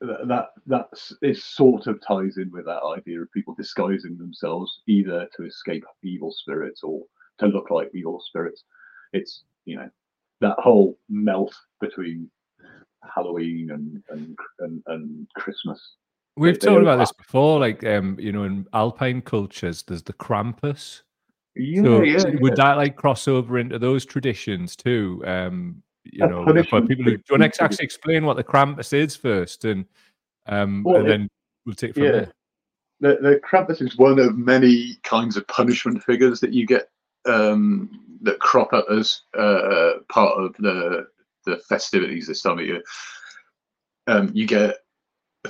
that 0.00 0.48
that 0.66 0.88
it 1.22 1.36
sort 1.36 1.86
of 1.86 2.00
ties 2.06 2.36
in 2.36 2.50
with 2.52 2.66
that 2.66 2.82
idea 2.82 3.20
of 3.20 3.32
people 3.32 3.54
disguising 3.54 4.16
themselves 4.16 4.82
either 4.86 5.28
to 5.36 5.44
escape 5.44 5.84
evil 6.02 6.32
spirits 6.32 6.82
or 6.82 7.02
to 7.38 7.46
look 7.46 7.70
like 7.70 7.90
evil 7.94 8.20
spirits 8.20 8.64
it's 9.14 9.44
you 9.64 9.76
know 9.76 9.88
that 10.40 10.56
whole 10.58 10.98
melt 11.08 11.54
between 11.80 12.30
Halloween 13.14 13.70
and 13.70 14.02
and 14.10 14.38
and, 14.60 14.82
and 14.86 15.26
Christmas. 15.34 15.80
We've 16.36 16.58
they, 16.58 16.66
talked 16.66 16.82
about 16.82 16.98
this 16.98 17.12
before, 17.12 17.60
like 17.60 17.84
um, 17.84 18.18
you 18.18 18.32
know, 18.32 18.44
in 18.44 18.66
alpine 18.72 19.22
cultures, 19.22 19.84
there's 19.84 20.02
the 20.02 20.12
Krampus. 20.12 21.02
Yeah, 21.56 21.82
so, 21.82 22.02
yeah, 22.02 22.24
would 22.40 22.56
that 22.56 22.76
like 22.76 22.96
cross 22.96 23.28
over 23.28 23.58
into 23.58 23.78
those 23.78 24.04
traditions 24.04 24.74
too? 24.74 25.22
Um, 25.24 25.82
you 26.02 26.26
know, 26.26 26.44
for 26.68 26.82
people 26.82 27.04
who 27.04 27.16
do 27.16 27.22
you 27.28 27.38
want 27.38 27.54
to 27.54 27.62
actually 27.62 27.84
explain 27.84 28.26
what 28.26 28.36
the 28.36 28.44
Krampus 28.44 28.92
is 28.92 29.14
first, 29.14 29.64
and 29.64 29.84
um, 30.46 30.82
well, 30.82 30.96
and 30.96 31.08
then 31.08 31.28
we'll 31.64 31.76
take 31.76 31.90
it 31.90 31.94
from 31.94 32.02
yeah. 32.02 32.10
there. 32.10 32.32
The, 33.00 33.18
the 33.20 33.40
Krampus 33.48 33.80
is 33.80 33.96
one 33.96 34.18
of 34.18 34.36
many 34.36 34.96
kinds 35.04 35.36
of 35.36 35.46
punishment 35.46 36.02
figures 36.02 36.40
that 36.40 36.52
you 36.52 36.66
get 36.66 36.88
um, 37.26 38.13
that 38.24 38.40
crop 38.40 38.72
up 38.72 38.86
as 38.90 39.22
uh, 39.38 39.92
part 40.08 40.36
of 40.36 40.54
the 40.58 41.06
the 41.46 41.58
festivities 41.68 42.26
this 42.26 42.42
time 42.42 42.58
of 42.58 42.64
year. 42.64 42.82
Um, 44.06 44.30
you 44.34 44.46
get 44.46 44.76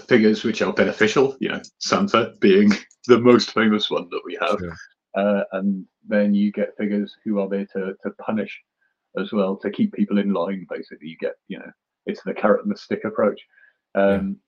figures 0.06 0.44
which 0.44 0.62
are 0.62 0.72
beneficial, 0.72 1.36
you 1.40 1.48
know, 1.48 1.60
Santa 1.78 2.34
being 2.40 2.70
the 3.06 3.18
most 3.18 3.52
famous 3.52 3.90
one 3.90 4.08
that 4.10 4.22
we 4.24 4.36
have. 4.40 4.58
Sure. 4.58 4.76
Uh, 5.16 5.44
and 5.52 5.86
then 6.06 6.34
you 6.34 6.50
get 6.50 6.76
figures 6.76 7.16
who 7.24 7.38
are 7.38 7.48
there 7.48 7.66
to, 7.66 7.94
to 8.02 8.10
punish 8.18 8.60
as 9.16 9.32
well, 9.32 9.56
to 9.56 9.70
keep 9.70 9.92
people 9.92 10.18
in 10.18 10.32
line, 10.32 10.66
basically. 10.68 11.08
You 11.08 11.16
get, 11.18 11.34
you 11.48 11.58
know, 11.58 11.70
it's 12.06 12.22
the 12.24 12.34
carrot 12.34 12.64
and 12.64 12.72
the 12.72 12.78
stick 12.78 13.04
approach. 13.04 13.40
Um, 13.94 14.38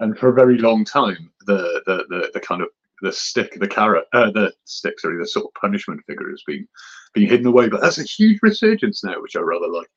yeah. 0.00 0.06
And 0.06 0.18
for 0.18 0.28
a 0.28 0.34
very 0.34 0.58
long 0.58 0.84
time, 0.84 1.30
the, 1.46 1.82
the, 1.86 2.04
the, 2.08 2.30
the 2.34 2.40
kind 2.40 2.62
of 2.62 2.68
the 3.02 3.12
stick, 3.12 3.58
the 3.58 3.68
carrot, 3.68 4.04
uh, 4.12 4.30
the 4.30 4.52
stick, 4.64 5.00
sorry, 5.00 5.18
the 5.18 5.26
sort 5.26 5.46
of 5.46 5.60
punishment 5.60 6.00
figure 6.06 6.30
has 6.30 6.42
been 6.46 6.66
being 7.12 7.28
hidden 7.28 7.46
away. 7.46 7.68
But 7.68 7.80
that's 7.80 7.98
a 7.98 8.04
huge 8.04 8.38
resurgence 8.42 9.04
now, 9.04 9.20
which 9.20 9.36
I 9.36 9.40
rather 9.40 9.68
like. 9.68 9.90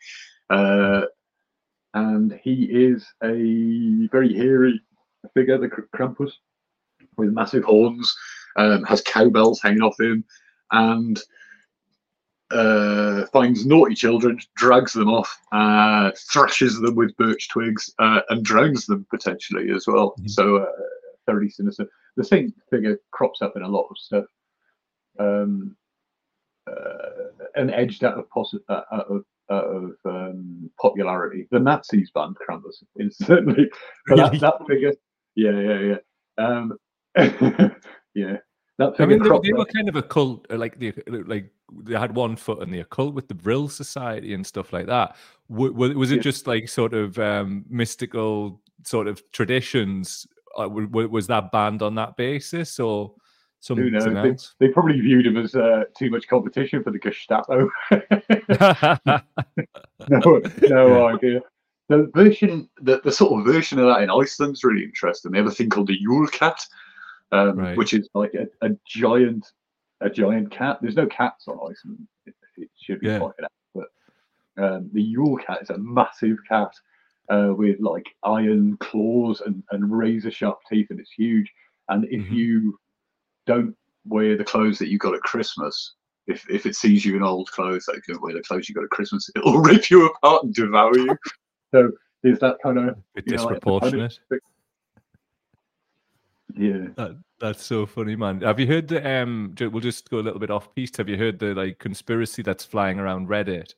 Uh, 0.49 1.01
and 1.93 2.39
he 2.43 2.65
is 2.65 3.05
a 3.23 4.07
very 4.11 4.33
hairy 4.33 4.81
figure, 5.33 5.57
the 5.57 5.69
Krampus, 5.69 6.31
with 7.17 7.31
massive 7.31 7.63
horns, 7.63 8.15
um, 8.57 8.83
has 8.83 9.01
cowbells 9.01 9.61
hanging 9.61 9.81
off 9.81 9.99
him, 9.99 10.25
and 10.71 11.21
uh, 12.51 13.25
finds 13.27 13.65
naughty 13.65 13.95
children, 13.95 14.39
drags 14.55 14.93
them 14.93 15.09
off, 15.09 15.39
uh, 15.51 16.11
thrashes 16.31 16.79
them 16.79 16.95
with 16.95 17.15
birch 17.17 17.49
twigs, 17.49 17.93
uh, 17.99 18.21
and 18.29 18.43
drowns 18.43 18.85
them 18.85 19.05
potentially 19.09 19.71
as 19.71 19.87
well. 19.87 20.11
Mm-hmm. 20.11 20.27
So, 20.27 20.57
uh, 20.57 20.65
very 21.25 21.49
sinister 21.49 21.89
the 22.15 22.23
same 22.23 22.53
figure 22.69 22.99
crops 23.11 23.41
up 23.41 23.55
in 23.55 23.61
a 23.61 23.67
lot 23.67 23.87
of 23.89 23.97
stuff. 23.97 24.25
Um, 25.19 25.75
and 27.55 27.71
edged 27.71 28.03
out 28.03 28.17
of, 28.17 28.29
poss- 28.29 28.55
uh, 28.69 28.81
out 28.91 29.07
of 29.09 29.23
out 29.51 29.65
of 29.65 29.91
um, 30.05 30.69
popularity. 30.81 31.47
The 31.51 31.59
Nazis 31.59 32.09
banned 32.15 32.35
Krampus 32.37 32.83
instantly. 32.99 33.69
But 34.07 34.17
Really? 34.17 34.37
that, 34.39 34.59
that 34.59 34.67
figure, 34.67 34.93
yeah, 35.35 35.59
yeah, 35.59 35.79
yeah, 36.37 36.43
um, 36.45 36.73
yeah. 38.15 38.37
That 38.77 38.93
I 38.99 39.05
mean, 39.05 39.23
they, 39.23 39.29
they 39.41 39.53
were 39.53 39.65
kind 39.65 39.87
of 39.87 39.95
a 39.95 40.01
cult, 40.03 40.47
uh, 40.51 40.57
like 40.57 40.77
the 40.79 40.93
like 41.07 41.49
they 41.83 41.97
had 41.97 42.13
one 42.13 42.35
foot 42.35 42.61
in 42.61 42.71
the 42.71 42.81
occult 42.81 43.13
with 43.13 43.27
the 43.29 43.33
Vril 43.33 43.69
Society 43.69 44.33
and 44.33 44.45
stuff 44.45 44.73
like 44.73 44.87
that. 44.87 45.15
W- 45.49 45.71
was 45.97 46.11
it 46.11 46.17
Yeah. 46.17 46.21
just 46.21 46.45
like 46.45 46.67
sort 46.67 46.93
of 46.93 47.17
um, 47.17 47.63
mystical 47.69 48.61
sort 48.83 49.07
of 49.07 49.23
traditions? 49.31 50.27
Uh, 50.57 50.63
w- 50.63 51.07
was 51.07 51.27
that 51.27 51.51
banned 51.53 51.81
on 51.81 51.95
that 51.95 52.17
basis 52.17 52.77
or 52.79 53.13
Who 53.67 53.89
knows? 53.89 54.51
They, 54.59 54.67
they 54.67 54.73
probably 54.73 54.99
viewed 54.99 55.25
him 55.25 55.37
as 55.37 55.55
uh, 55.55 55.85
too 55.97 56.09
much 56.09 56.27
competition 56.27 56.83
for 56.83 56.91
the 56.91 56.99
Gestapo. 56.99 57.69
no, 60.07 60.41
no 60.61 61.07
idea. 61.07 61.41
The 61.89 62.09
version, 62.15 62.69
the, 62.81 63.01
the 63.03 63.11
sort 63.11 63.39
of 63.39 63.45
version 63.45 63.79
of 63.79 63.85
that 63.87 64.01
in 64.03 64.09
Iceland's 64.09 64.63
really 64.63 64.83
interesting. 64.83 65.31
They 65.31 65.37
have 65.37 65.47
a 65.47 65.51
thing 65.51 65.69
called 65.69 65.87
the 65.87 65.99
Yule 65.99 66.27
cat, 66.27 66.59
um, 67.31 67.57
Right. 67.57 67.77
which 67.77 67.93
is 67.93 68.09
like 68.13 68.33
a, 68.33 68.47
a 68.65 68.71
giant, 68.87 69.51
a 70.01 70.09
giant 70.09 70.51
cat. 70.51 70.79
There's 70.81 70.95
no 70.95 71.05
cats 71.07 71.47
on 71.47 71.57
Iceland. 71.57 72.07
It, 72.25 72.33
it 72.57 72.69
should 72.81 72.99
be 73.01 73.07
Yeah. 73.07 73.19
pointed 73.19 73.45
out, 73.45 73.51
but 73.75 74.63
um, 74.63 74.89
the 74.93 75.01
Yule 75.01 75.37
cat 75.37 75.59
is 75.61 75.69
a 75.69 75.77
massive 75.77 76.37
cat 76.47 76.71
uh, 77.29 77.53
with 77.55 77.79
like 77.79 78.05
iron 78.23 78.77
claws 78.77 79.41
and, 79.41 79.63
and 79.71 79.95
razor 79.95 80.31
sharp 80.31 80.59
teeth, 80.69 80.87
and 80.89 80.99
it's 80.99 81.11
huge. 81.11 81.51
And 81.89 82.05
if 82.05 82.21
Mhm. 82.23 82.31
you 82.31 82.79
don't 83.45 83.75
wear 84.05 84.37
the 84.37 84.43
clothes 84.43 84.77
that 84.79 84.89
you 84.89 84.97
got 84.97 85.15
at 85.15 85.21
Christmas, 85.21 85.95
if 86.27 86.49
if 86.49 86.65
it 86.65 86.75
sees 86.75 87.05
you 87.05 87.15
in 87.15 87.23
old 87.23 87.49
clothes, 87.51 87.85
like 87.87 88.01
you 88.07 88.13
don't 88.13 88.23
wear 88.23 88.33
the 88.33 88.41
clothes 88.41 88.67
you 88.67 88.75
got 88.75 88.83
at 88.83 88.89
Christmas, 88.89 89.29
it'll 89.35 89.59
rip 89.59 89.89
you 89.89 90.05
apart 90.07 90.43
and 90.43 90.53
devour 90.53 90.97
you. 90.97 91.17
so 91.71 91.91
there's 92.23 92.39
that 92.39 92.57
kind 92.63 92.77
of 92.77 92.83
you 92.85 93.35
know, 93.35 93.43
like 93.43 93.53
disproportionate. 93.53 94.19
yeah. 96.57 96.87
That, 96.95 97.17
that's 97.39 97.63
so 97.63 97.85
funny, 97.85 98.15
man. 98.15 98.41
Have 98.41 98.59
you 98.59 98.67
heard 98.67 98.87
the 98.87 99.21
um? 99.21 99.53
We'll 99.59 99.79
just 99.81 100.09
go 100.09 100.19
a 100.19 100.21
little 100.21 100.39
bit 100.39 100.49
off 100.49 100.73
piece. 100.73 100.95
Have 100.97 101.09
you 101.09 101.17
heard 101.17 101.37
the 101.37 101.53
like 101.53 101.79
conspiracy 101.79 102.41
that's 102.41 102.65
flying 102.65 102.99
around 102.99 103.27
Reddit? 103.27 103.73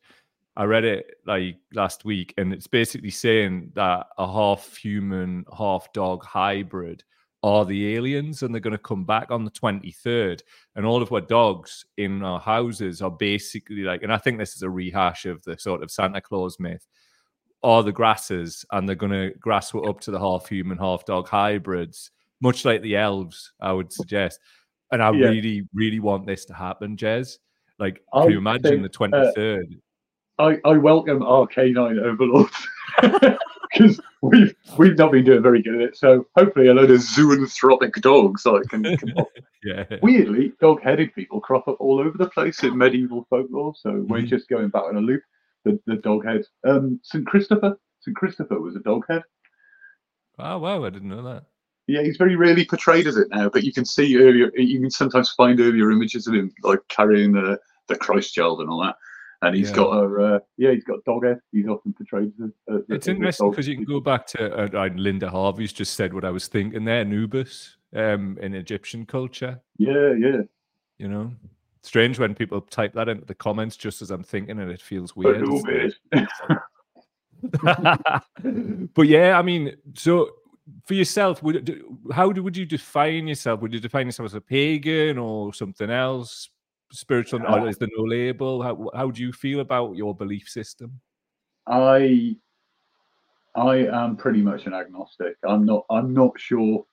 I 0.55 0.63
read 0.63 0.85
it 0.85 1.17
like 1.25 1.57
last 1.73 2.05
week, 2.05 2.33
and 2.37 2.53
it's 2.53 2.67
basically 2.67 3.09
saying 3.09 3.71
that 3.75 4.07
a 4.17 4.31
half 4.31 4.75
human, 4.75 5.45
half 5.55 5.91
dog 5.93 6.23
hybrid 6.23 7.03
are 7.47 7.65
the 7.65 7.95
aliens, 7.95 8.43
and 8.43 8.53
they're 8.53 8.59
going 8.59 8.71
to 8.71 8.77
come 8.77 9.05
back 9.05 9.31
on 9.31 9.45
the 9.45 9.51
twenty 9.51 9.91
third. 9.91 10.43
And 10.75 10.85
all 10.85 11.01
of 11.01 11.11
our 11.11 11.21
dogs 11.21 11.85
in 11.97 12.23
our 12.23 12.39
houses 12.39 13.01
are 13.01 13.11
basically 13.11 13.83
like, 13.83 14.03
and 14.03 14.13
I 14.13 14.17
think 14.17 14.37
this 14.37 14.55
is 14.55 14.61
a 14.63 14.69
rehash 14.69 15.25
of 15.25 15.43
the 15.43 15.57
sort 15.57 15.83
of 15.83 15.91
Santa 15.91 16.21
Claus 16.21 16.59
myth. 16.59 16.85
Are 17.63 17.81
the 17.83 17.91
grasses, 17.91 18.65
and 18.71 18.87
they're 18.87 18.95
going 18.95 19.11
to 19.11 19.33
grass 19.39 19.73
up 19.73 19.99
to 20.01 20.11
the 20.11 20.19
half 20.19 20.47
human, 20.47 20.77
half 20.77 21.05
dog 21.05 21.27
hybrids 21.27 22.11
much 22.41 22.65
like 22.65 22.81
the 22.81 22.95
elves, 22.95 23.51
I 23.59 23.73
would 23.73 23.91
suggest. 23.91 24.39
And 24.91 25.01
I 25.01 25.11
Yeah. 25.11 25.29
really, 25.29 25.67
really 25.73 25.99
want 25.99 26.25
this 26.25 26.45
to 26.45 26.53
happen, 26.53 26.95
Jez. 26.95 27.39
Like, 27.79 28.03
I 28.13 28.21
can 28.21 28.31
you 28.31 28.37
imagine 28.37 28.61
think, 28.63 28.83
the 28.83 28.89
23rd? 28.89 29.79
Uh, 30.39 30.43
I, 30.43 30.69
I 30.69 30.77
welcome 30.77 31.23
our 31.23 31.47
canine 31.47 31.99
overlords 31.99 32.67
because 33.77 33.99
we've 34.21 34.55
we've 34.77 34.97
not 34.97 35.11
been 35.11 35.23
doing 35.25 35.41
very 35.43 35.61
good 35.61 35.75
at 35.75 35.81
it. 35.81 35.97
So 35.97 36.25
hopefully 36.35 36.67
a 36.67 36.73
load 36.73 36.91
of 36.91 36.99
zoanthropic 36.99 37.93
dogs 38.01 38.45
like 38.45 38.63
can, 38.69 38.83
can 38.97 39.13
yeah. 39.63 39.85
weirdly 40.01 40.53
dog-headed 40.59 41.13
people 41.13 41.39
crop 41.41 41.67
up 41.67 41.77
all 41.79 41.99
over 41.99 42.17
the 42.17 42.29
place 42.29 42.63
in 42.63 42.77
medieval 42.77 43.25
folklore. 43.29 43.73
So 43.75 44.05
we're 44.07 44.21
Mhm. 44.21 44.27
just 44.27 44.49
going 44.49 44.69
back 44.69 44.83
on 44.83 44.97
a 44.97 45.01
loop. 45.01 45.21
The 45.65 45.79
the 45.85 45.95
dog 45.97 46.25
head. 46.25 46.43
Um, 46.65 46.99
St 47.03 47.25
Christopher. 47.25 47.77
St 48.01 48.15
Christopher 48.15 48.59
was 48.59 48.75
a 48.75 48.79
dog 48.79 49.05
head. 49.09 49.23
Oh, 50.39 50.59
wow. 50.59 50.83
I 50.85 50.89
didn't 50.89 51.09
know 51.09 51.23
that. 51.23 51.45
Yeah, 51.87 52.03
he's 52.03 52.17
very 52.17 52.35
rarely 52.35 52.65
portrayed 52.65 53.07
as 53.07 53.15
it 53.17 53.29
now, 53.31 53.49
but 53.49 53.63
you 53.63 53.71
can 53.73 53.85
see 53.85 54.17
earlier. 54.17 54.51
You 54.55 54.81
can 54.81 54.91
sometimes 54.91 55.31
find 55.31 55.59
earlier 55.59 55.89
images 55.91 56.27
of 56.27 56.33
him 56.35 56.53
like 56.63 56.79
carrying 56.89 57.31
the 57.31 57.57
the 57.87 57.95
Christ 57.95 58.33
child 58.33 58.59
and 58.59 58.69
all 58.69 58.83
that. 58.83 58.97
And 59.43 59.55
he's 59.55 59.69
Yeah. 59.69 59.75
got 59.75 60.03
a 60.03 60.23
uh, 60.35 60.39
yeah, 60.57 60.71
he's 60.71 60.83
got 60.83 61.03
dog 61.05 61.23
head. 61.25 61.39
He's 61.51 61.67
often 61.67 61.93
portrayed 61.93 62.33
as 62.43 62.49
a, 62.67 62.73
a- 62.73 62.95
It's 62.95 63.07
as 63.07 63.13
interesting 63.15 63.51
because 63.51 63.67
you 63.67 63.75
can 63.75 63.85
go 63.85 63.99
back 63.99 64.25
to 64.27 64.75
uh, 64.75 64.89
Linda 64.95 65.29
Harvey's 65.29 65.73
just 65.73 65.93
said 65.93 66.13
what 66.13 66.25
I 66.25 66.31
was 66.31 66.47
thinking 66.47 66.85
there 66.85 67.01
Anubis 67.01 67.77
um, 67.95 68.37
in 68.41 68.55
Egyptian 68.55 69.05
culture. 69.05 69.61
Yeah, 69.77 70.13
yeah. 70.13 70.41
You 70.97 71.07
know, 71.07 71.31
strange 71.83 72.17
when 72.17 72.33
people 72.33 72.61
type 72.61 72.93
that 72.93 73.09
into 73.09 73.25
the 73.25 73.35
comments 73.35 73.77
just 73.77 74.01
as 74.01 74.09
I'm 74.09 74.23
thinking 74.23 74.59
and 74.59 74.71
it 74.71 74.81
feels 74.81 75.15
weird. 75.15 75.43
Anubis. 75.43 75.93
but 78.95 79.07
yeah, 79.07 79.37
I 79.37 79.41
mean, 79.43 79.75
so 79.93 80.29
for 80.85 80.95
yourself, 80.95 81.43
would 81.43 81.83
how 82.11 82.31
do, 82.31 82.43
would 82.43 82.57
you 82.57 82.65
define 82.65 83.27
yourself? 83.27 83.61
Would 83.61 83.73
you 83.73 83.79
define 83.79 84.07
yourself 84.07 84.25
as 84.27 84.33
a 84.33 84.41
pagan 84.41 85.17
or 85.17 85.53
something 85.53 85.89
else? 85.89 86.49
Spiritual, 86.91 87.41
or 87.47 87.67
is 87.67 87.77
there 87.77 87.89
no 87.97 88.03
label? 88.03 88.61
How 88.61 88.89
how 88.95 89.11
do 89.11 89.21
you 89.21 89.33
feel 89.33 89.59
about 89.59 89.95
your 89.97 90.15
belief 90.15 90.47
system? 90.47 90.99
I 91.67 92.37
I 93.55 93.87
am 93.87 94.15
pretty 94.15 94.41
much 94.41 94.67
an 94.67 94.73
agnostic. 94.73 95.35
I'm 95.45 95.65
not 95.65 95.85
I'm 95.89 96.13
not 96.13 96.39
sure 96.39 96.85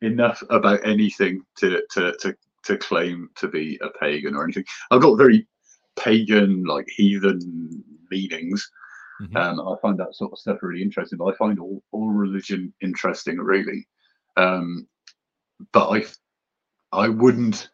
enough 0.00 0.42
about 0.50 0.86
anything 0.86 1.42
to 1.58 1.82
to 1.90 2.12
to, 2.20 2.36
to 2.64 2.76
claim 2.76 3.30
to 3.36 3.48
be 3.48 3.80
a 3.82 3.88
pagan 3.98 4.36
or 4.36 4.44
anything. 4.44 4.64
I've 4.90 5.02
got 5.02 5.16
very 5.16 5.48
pagan, 5.96 6.64
like 6.64 6.88
heathen 6.88 7.82
leanings. 8.10 8.70
Mhm. 9.22 9.36
Um, 9.36 9.60
I 9.60 9.76
find 9.80 9.98
that 9.98 10.14
sort 10.14 10.32
of 10.32 10.38
stuff 10.38 10.58
really 10.62 10.82
interesting. 10.82 11.18
But 11.18 11.26
I 11.26 11.36
find 11.36 11.58
all, 11.58 11.82
all 11.92 12.10
religion 12.10 12.72
interesting, 12.80 13.38
really. 13.38 13.86
Um, 14.36 14.86
but 15.72 15.88
I 15.88 16.04
I 16.92 17.08
wouldn't 17.08 17.70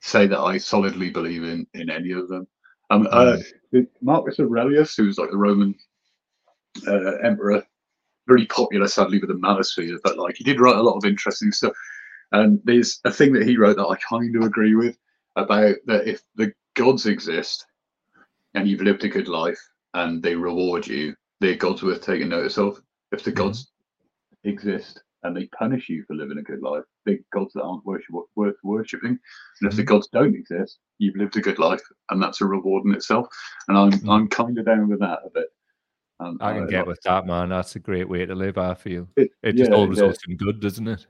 say 0.00 0.26
that 0.26 0.40
I 0.40 0.58
solidly 0.58 1.10
believe 1.10 1.44
in 1.44 1.66
in 1.74 1.90
any 1.90 2.12
of 2.12 2.28
them. 2.28 2.46
Um, 2.90 3.06
uh, 3.10 3.36
Marcus 4.00 4.40
Aurelius, 4.40 4.96
who 4.96 5.06
was 5.06 5.18
like 5.18 5.30
the 5.30 5.36
Roman 5.36 5.74
uh, 6.86 7.16
emperor, 7.22 7.62
very 8.26 8.46
popular, 8.46 8.88
sadly, 8.88 9.18
with 9.18 9.28
the 9.28 9.34
manosphere, 9.34 9.98
but 10.02 10.18
like 10.18 10.36
he 10.36 10.44
did 10.44 10.60
write 10.60 10.76
a 10.76 10.82
lot 10.82 10.96
of 10.96 11.04
interesting 11.04 11.52
stuff. 11.52 11.72
And 12.32 12.60
there's 12.64 13.00
a 13.04 13.10
thing 13.10 13.32
that 13.34 13.46
he 13.46 13.56
wrote 13.56 13.76
that 13.76 13.86
I 13.86 13.96
kind 13.96 14.34
of 14.36 14.42
agree 14.42 14.74
with 14.74 14.96
about 15.36 15.76
that 15.86 16.08
if 16.08 16.22
the 16.36 16.52
gods 16.74 17.06
exist 17.06 17.66
and 18.54 18.68
you've 18.68 18.82
lived 18.82 19.04
a 19.04 19.08
good 19.08 19.28
life 19.28 19.60
and 19.94 20.22
they 20.22 20.34
reward 20.34 20.86
you, 20.86 21.14
they're 21.40 21.56
gods 21.56 21.82
worth 21.82 22.02
taking 22.02 22.28
notice 22.28 22.58
of. 22.58 22.80
If 23.12 23.24
the 23.24 23.32
Mhm. 23.32 23.36
gods 23.36 23.72
exist 24.44 25.02
and 25.22 25.36
they 25.36 25.46
punish 25.46 25.88
you 25.88 26.04
for 26.06 26.14
living 26.14 26.38
a 26.38 26.42
good 26.42 26.62
life, 26.62 26.84
they're 27.04 27.18
gods 27.32 27.52
that 27.54 27.62
aren't 27.62 27.84
worship, 27.84 28.14
worth 28.36 28.56
worshipping. 28.62 29.18
And 29.60 29.70
if 29.70 29.76
the 29.76 29.82
Mhm. 29.82 29.86
gods 29.86 30.08
don't 30.12 30.34
exist, 30.34 30.78
you've 30.98 31.16
lived 31.16 31.36
a 31.36 31.40
good 31.40 31.58
life, 31.58 31.82
and 32.10 32.22
that's 32.22 32.40
a 32.40 32.46
reward 32.46 32.84
in 32.86 32.94
itself. 32.94 33.28
And 33.68 33.76
I'm 33.76 33.92
Mhm. 33.92 34.08
I'm 34.10 34.28
kind 34.28 34.58
of 34.58 34.64
down 34.64 34.88
with 34.88 35.00
that 35.00 35.20
a 35.24 35.30
bit. 35.30 35.48
Um, 36.20 36.38
I 36.40 36.52
can 36.52 36.64
uh, 36.64 36.66
get 36.66 36.86
with 36.86 37.00
that, 37.02 37.26
man. 37.26 37.48
That's 37.48 37.76
a 37.76 37.80
great 37.80 38.08
way 38.08 38.26
to 38.26 38.34
live. 38.34 38.58
I 38.58 38.74
feel 38.74 39.08
it, 39.16 39.30
it 39.42 39.52
just 39.52 39.70
yeah, 39.70 39.76
all 39.76 39.84
yeah, 39.84 39.90
results 39.90 40.20
in 40.28 40.36
good, 40.36 40.60
doesn't 40.60 40.88
it? 40.88 41.06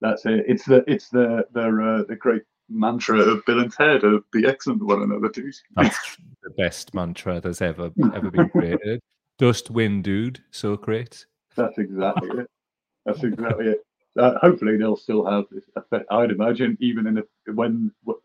That's 0.00 0.24
it. 0.26 0.44
It's 0.46 0.64
the 0.64 0.84
it's 0.86 1.08
the 1.08 1.46
the 1.52 1.60
uh, 1.68 2.04
the 2.08 2.16
great 2.16 2.42
mantra 2.68 3.20
of 3.20 3.44
Bill 3.44 3.60
and 3.60 3.72
Ted 3.72 4.04
of 4.04 4.28
be 4.32 4.46
excellent 4.46 4.80
to 4.80 4.86
one 4.86 5.02
another, 5.02 5.28
dude. 5.28 5.54
That's 5.76 6.16
the 6.42 6.50
best 6.50 6.94
mantra 6.94 7.40
that's 7.40 7.62
ever 7.62 7.90
ever 8.14 8.30
been 8.30 8.48
created. 8.56 9.00
Dust, 9.38 9.70
wind, 9.70 10.04
dude. 10.04 10.42
So 10.50 10.76
great. 10.76 11.26
That's 11.56 11.78
exactly 11.78 12.30
it. 12.30 12.50
That's 13.06 13.22
exactly 13.22 13.66
it. 13.68 13.86
Uh, 14.18 14.38
hopefully, 14.40 14.76
they'll 14.76 14.96
still 14.96 15.24
have 15.26 15.44
this 15.50 15.64
effect. 15.76 16.06
I'd 16.10 16.30
imagine, 16.30 16.76
even 16.80 17.06
in 17.06 17.18
a, 17.18 17.52
when 17.52 17.92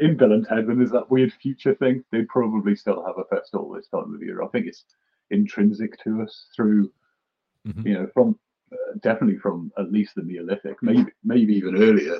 in 0.00 0.16
Bill 0.16 0.32
and 0.32 0.46
Ted, 0.46 0.66
when 0.66 0.78
there's 0.78 0.90
that 0.90 1.10
weird 1.10 1.32
future 1.32 1.74
thing, 1.74 2.04
they'd 2.10 2.28
probably 2.28 2.74
still 2.74 3.04
have 3.06 3.16
a 3.18 3.24
festival 3.34 3.70
this 3.70 3.86
time 3.88 4.12
of 4.14 4.22
year. 4.22 4.42
I 4.42 4.48
think 4.48 4.66
it's 4.66 4.84
intrinsic 5.30 6.02
to 6.04 6.22
us 6.22 6.46
through, 6.54 6.92
Mhm. 7.66 7.86
you 7.86 7.94
know, 7.94 8.06
from 8.12 8.38
uh, 8.72 8.76
definitely 9.02 9.38
from 9.38 9.72
at 9.78 9.90
least 9.92 10.14
the 10.16 10.22
Neolithic, 10.22 10.82
maybe 10.82 11.06
maybe 11.22 11.54
even 11.54 11.80
earlier. 11.80 12.18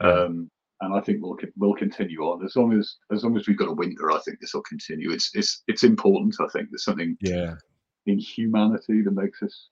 Um, 0.00 0.50
and 0.82 0.94
I 0.94 1.00
think 1.00 1.22
we'll 1.22 1.38
we'll 1.56 1.74
continue 1.74 2.20
on 2.20 2.44
as 2.44 2.54
long 2.54 2.74
as 2.78 2.96
as 3.10 3.24
long 3.24 3.36
as 3.36 3.48
we've 3.48 3.56
got 3.58 3.70
a 3.70 3.72
winter. 3.72 4.12
I 4.12 4.20
think 4.20 4.40
this 4.40 4.52
will 4.52 4.62
continue. 4.62 5.10
It's 5.10 5.34
it's 5.34 5.62
it's 5.68 5.84
important. 5.84 6.36
I 6.38 6.46
think 6.48 6.68
there's 6.70 6.84
something 6.84 7.16
Yeah. 7.22 7.56
in 8.04 8.18
humanity 8.18 9.00
that 9.02 9.10
makes 9.12 9.42
us 9.42 9.70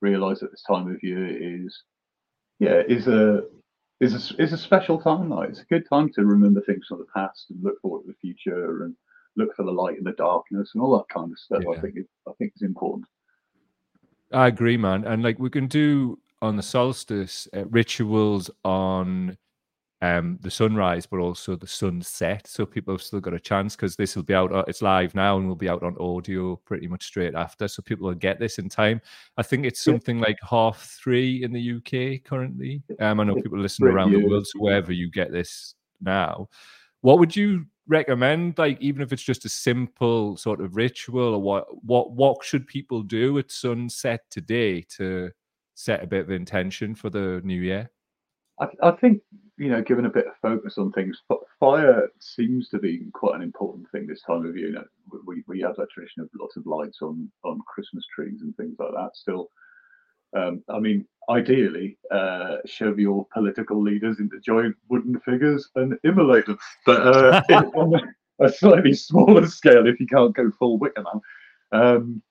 realize 0.00 0.40
that 0.40 0.50
this 0.50 0.62
time 0.62 0.90
of 0.90 1.02
year 1.02 1.26
is 1.26 1.82
yeah 2.58 2.82
is 2.88 3.06
a 3.06 3.44
is 4.00 4.14
a 4.14 4.42
is 4.42 4.52
a 4.52 4.58
special 4.58 5.00
time 5.00 5.30
like 5.30 5.48
it's 5.48 5.60
a 5.60 5.64
good 5.66 5.88
time 5.88 6.10
to 6.12 6.24
remember 6.24 6.60
things 6.62 6.86
from 6.88 6.98
the 6.98 7.06
past 7.14 7.46
and 7.50 7.62
look 7.62 7.80
forward 7.80 8.02
to 8.02 8.08
the 8.08 8.14
future 8.20 8.84
and 8.84 8.94
look 9.36 9.54
for 9.54 9.64
the 9.64 9.70
light 9.70 9.98
in 9.98 10.04
the 10.04 10.12
darkness 10.12 10.70
and 10.74 10.82
all 10.82 10.96
that 10.96 11.08
kind 11.12 11.30
of 11.30 11.38
stuff 11.38 11.62
i 11.72 11.80
think 11.80 11.96
is 11.96 12.06
i 12.28 12.32
think 12.38 12.52
is 12.56 12.62
important 12.62 13.06
I 14.32 14.48
agree, 14.48 14.76
man. 14.76 15.04
And 15.04 15.22
like 15.22 15.38
we 15.38 15.50
can 15.50 15.66
do 15.66 16.18
on 16.42 16.56
the 16.56 16.62
solstice 16.62 17.48
uh, 17.54 17.64
rituals 17.66 18.50
on 18.64 19.36
um, 20.02 20.38
the 20.42 20.50
sunrise, 20.50 21.06
but 21.06 21.20
also 21.20 21.56
the 21.56 21.66
sunset. 21.66 22.46
So 22.46 22.66
people 22.66 22.92
have 22.94 23.02
still 23.02 23.20
got 23.20 23.34
a 23.34 23.40
chance 23.40 23.74
because 23.74 23.96
this 23.96 24.14
will 24.14 24.22
be 24.22 24.34
out. 24.34 24.52
It's 24.68 24.82
live 24.82 25.14
now 25.14 25.38
and 25.38 25.48
will 25.48 25.56
be 25.56 25.68
out 25.68 25.82
on 25.82 25.96
audio 25.98 26.56
pretty 26.56 26.86
much 26.86 27.04
straight 27.04 27.34
after. 27.34 27.66
So 27.66 27.82
people 27.82 28.06
will 28.06 28.14
get 28.14 28.38
this 28.38 28.58
in 28.58 28.68
time. 28.68 29.00
I 29.38 29.42
think 29.42 29.64
it's 29.64 29.82
something 29.82 30.20
like 30.20 30.38
half 30.48 30.82
three 31.02 31.42
in 31.42 31.52
the 31.52 31.76
UK 31.76 32.24
currently. 32.24 32.82
Um, 33.00 33.20
I 33.20 33.24
know 33.24 33.36
people 33.36 33.58
listen 33.58 33.86
around 33.86 34.12
the 34.12 34.26
world, 34.26 34.46
so 34.46 34.58
wherever 34.58 34.92
you 34.92 35.10
get 35.10 35.32
this 35.32 35.74
now, 36.00 36.48
what 37.00 37.18
would 37.18 37.34
you 37.34 37.64
recommend? 37.86 38.58
Like, 38.58 38.80
even 38.82 39.00
if 39.00 39.12
it's 39.12 39.22
just 39.22 39.46
a 39.46 39.50
simple 39.50 40.36
sort 40.36 40.60
of 40.60 40.76
ritual, 40.76 41.34
or 41.34 41.42
what 41.42 41.84
what 41.84 42.12
what 42.12 42.44
should 42.44 42.66
people 42.66 43.02
do 43.02 43.38
at 43.38 43.50
sunset 43.50 44.20
today 44.30 44.82
to 44.96 45.30
set 45.74 46.02
a 46.02 46.06
bit 46.06 46.20
of 46.20 46.30
intention 46.30 46.94
for 46.94 47.08
the 47.08 47.40
new 47.44 47.60
year? 47.60 47.90
I, 48.60 48.68
I 48.82 48.90
think 48.92 49.22
you 49.58 49.70
know, 49.70 49.82
given 49.82 50.04
a 50.04 50.10
bit 50.10 50.26
of 50.26 50.36
focus 50.42 50.76
on 50.76 50.92
things, 50.92 51.22
fire 51.58 52.08
seems 52.20 52.68
to 52.68 52.78
be 52.78 53.06
quite 53.14 53.36
an 53.36 53.42
important 53.42 53.90
thing 53.90 54.06
this 54.06 54.22
time 54.22 54.44
of 54.44 54.56
year. 54.56 54.68
You 54.68 54.74
know, 54.74 54.84
we, 55.26 55.42
we 55.46 55.60
have 55.60 55.76
that 55.76 55.90
tradition 55.90 56.22
of 56.22 56.28
lots 56.38 56.56
of 56.56 56.66
lights 56.66 56.98
on 57.00 57.30
on 57.44 57.60
Christmas 57.66 58.04
trees 58.14 58.42
and 58.42 58.54
things 58.56 58.76
like 58.78 58.92
that. 58.92 59.16
Still, 59.16 59.50
um, 60.36 60.62
I 60.68 60.78
mean, 60.78 61.06
ideally, 61.30 61.96
uh, 62.10 62.56
shove 62.66 62.98
your 62.98 63.26
political 63.32 63.80
leaders 63.82 64.20
into 64.20 64.38
giant 64.40 64.76
wooden 64.90 65.18
figures 65.20 65.70
and 65.74 65.98
immolate 66.04 66.46
them. 66.46 66.58
But 66.84 67.06
uh, 67.06 67.42
on 67.74 68.14
a 68.40 68.50
slightly 68.50 68.92
smaller 68.92 69.46
scale, 69.46 69.86
if 69.86 69.98
you 69.98 70.06
can't 70.06 70.36
go 70.36 70.50
full 70.58 70.78
Wicker 70.78 71.02
Man, 71.02 71.20
um, 71.72 72.22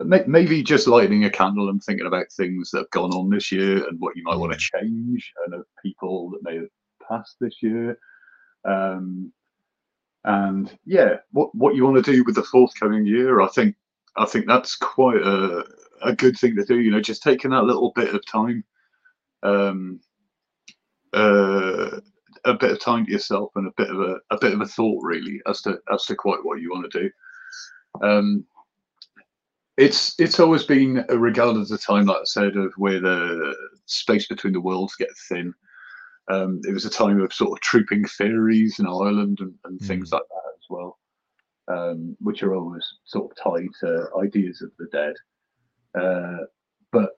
maybe 0.00 0.62
just 0.62 0.88
lighting 0.88 1.24
a 1.24 1.30
candle 1.30 1.68
and 1.68 1.82
thinking 1.82 2.06
about 2.06 2.26
things 2.32 2.70
that 2.70 2.78
have 2.78 2.90
gone 2.90 3.12
on 3.12 3.30
this 3.30 3.52
year 3.52 3.86
and 3.86 3.98
what 4.00 4.16
you 4.16 4.22
might 4.24 4.36
want 4.36 4.52
to 4.52 4.58
mm. 4.58 4.80
change 4.80 5.32
and 5.44 5.54
of 5.54 5.64
people 5.82 6.30
that 6.30 6.42
may 6.42 6.56
have 6.56 6.68
passed 7.08 7.36
this 7.40 7.62
year. 7.62 7.98
Um, 8.64 9.32
and 10.24 10.76
yeah, 10.84 11.16
what 11.32 11.54
what 11.54 11.74
you 11.74 11.84
want 11.84 12.02
to 12.02 12.12
do 12.12 12.24
with 12.24 12.34
the 12.34 12.42
forthcoming 12.42 13.06
year, 13.06 13.40
I 13.40 13.48
think 13.48 13.76
I 14.16 14.24
think 14.24 14.46
that's 14.46 14.76
quite 14.76 15.20
a 15.20 15.64
a 16.02 16.14
good 16.14 16.36
thing 16.38 16.56
to 16.56 16.64
do. 16.64 16.80
You 16.80 16.90
know, 16.90 17.00
just 17.00 17.22
taking 17.22 17.50
that 17.50 17.64
little 17.64 17.92
bit 17.94 18.14
of 18.14 18.24
time, 18.26 18.64
um, 19.42 20.00
uh, 21.12 22.00
a 22.46 22.54
bit 22.54 22.70
of 22.70 22.80
time 22.80 23.04
to 23.04 23.12
yourself 23.12 23.50
and 23.56 23.66
a 23.66 23.72
bit 23.76 23.90
of 23.90 24.00
a, 24.00 24.16
a 24.30 24.38
bit 24.40 24.54
of 24.54 24.60
a 24.62 24.66
thought 24.66 25.02
really 25.02 25.40
as 25.46 25.60
to 25.62 25.78
as 25.92 26.04
to 26.06 26.14
quite 26.14 26.42
what 26.42 26.60
you 26.60 26.70
want 26.70 26.90
to 26.90 27.00
do. 27.00 27.10
Um, 28.02 28.46
it's 29.76 30.14
it's 30.18 30.38
always 30.38 30.64
been 30.64 31.04
regarded 31.08 31.60
as 31.60 31.70
a 31.70 31.78
time, 31.78 32.06
like 32.06 32.18
I 32.18 32.24
said, 32.24 32.56
of 32.56 32.72
where 32.76 33.00
the 33.00 33.54
space 33.86 34.26
between 34.28 34.52
the 34.52 34.60
worlds 34.60 34.94
get 34.96 35.08
thin. 35.28 35.52
Um, 36.30 36.60
it 36.64 36.72
was 36.72 36.84
a 36.84 36.90
time 36.90 37.20
of 37.20 37.34
sort 37.34 37.52
of 37.52 37.60
trooping 37.60 38.06
fairies 38.06 38.78
in 38.78 38.86
Ireland 38.86 39.38
and, 39.40 39.54
and 39.64 39.78
mm. 39.78 39.86
things 39.86 40.10
like 40.10 40.22
that 40.22 40.52
as 40.56 40.64
well, 40.70 40.98
um, 41.68 42.16
which 42.20 42.42
are 42.42 42.54
always 42.54 42.86
sort 43.04 43.30
of 43.30 43.36
tied 43.36 43.68
to 43.80 44.08
ideas 44.22 44.62
of 44.62 44.70
the 44.78 44.86
dead. 44.90 45.14
Uh, 46.00 46.44
but 46.92 47.10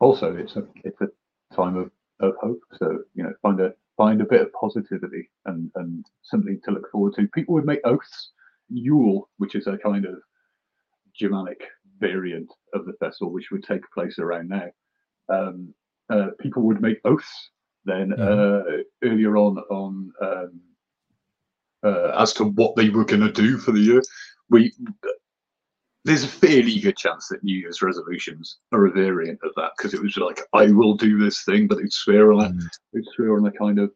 also, 0.00 0.34
it's 0.36 0.56
a 0.56 0.66
it's 0.84 1.00
a 1.02 1.08
time 1.54 1.76
of, 1.76 1.90
of 2.20 2.34
hope. 2.40 2.60
So 2.78 3.00
you 3.14 3.24
know, 3.24 3.34
find 3.42 3.60
a 3.60 3.74
find 3.96 4.22
a 4.22 4.26
bit 4.26 4.40
of 4.40 4.52
positivity 4.54 5.28
and 5.44 5.70
and 5.74 6.06
something 6.22 6.60
to 6.64 6.70
look 6.70 6.90
forward 6.90 7.14
to. 7.16 7.28
People 7.28 7.54
would 7.54 7.66
make 7.66 7.80
oaths. 7.84 8.30
Yule, 8.72 9.28
which 9.38 9.56
is 9.56 9.66
a 9.66 9.76
kind 9.76 10.06
of 10.06 10.14
Germanic 11.12 11.60
variant 12.00 12.50
of 12.74 12.86
the 12.86 12.94
festival, 12.94 13.32
which 13.32 13.50
would 13.50 13.64
take 13.64 13.90
place 13.92 14.18
around 14.18 14.48
now. 14.48 14.68
Um, 15.28 15.74
uh, 16.08 16.28
people 16.40 16.62
would 16.62 16.80
make 16.80 16.98
oaths 17.04 17.50
then 17.84 18.10
mm-hmm. 18.10 18.22
uh, 18.22 19.08
earlier 19.08 19.36
on 19.36 19.58
on 19.70 20.12
um, 20.20 20.60
uh, 21.84 22.12
as 22.18 22.32
to 22.34 22.44
what 22.44 22.76
they 22.76 22.88
were 22.90 23.04
going 23.04 23.20
to 23.20 23.32
do 23.32 23.58
for 23.58 23.72
the 23.72 23.80
year. 23.80 24.02
We 24.48 24.72
there's 26.04 26.24
a 26.24 26.28
fairly 26.28 26.78
good 26.80 26.96
chance 26.96 27.28
that 27.28 27.44
New 27.44 27.58
Year's 27.58 27.82
resolutions 27.82 28.58
are 28.72 28.86
a 28.86 28.92
variant 28.92 29.38
of 29.42 29.52
that 29.56 29.72
because 29.76 29.94
it 29.94 30.02
was 30.02 30.16
like 30.16 30.40
I 30.52 30.70
will 30.70 30.94
do 30.94 31.18
this 31.18 31.44
thing, 31.44 31.68
but 31.68 31.78
they'd 31.78 31.92
swear 31.92 32.32
on 32.32 32.46
it. 32.46 32.52
Mm. 32.52 32.68
They'd 32.92 33.04
swear 33.14 33.36
on 33.36 33.46
a 33.46 33.52
kind 33.52 33.78
of 33.78 33.92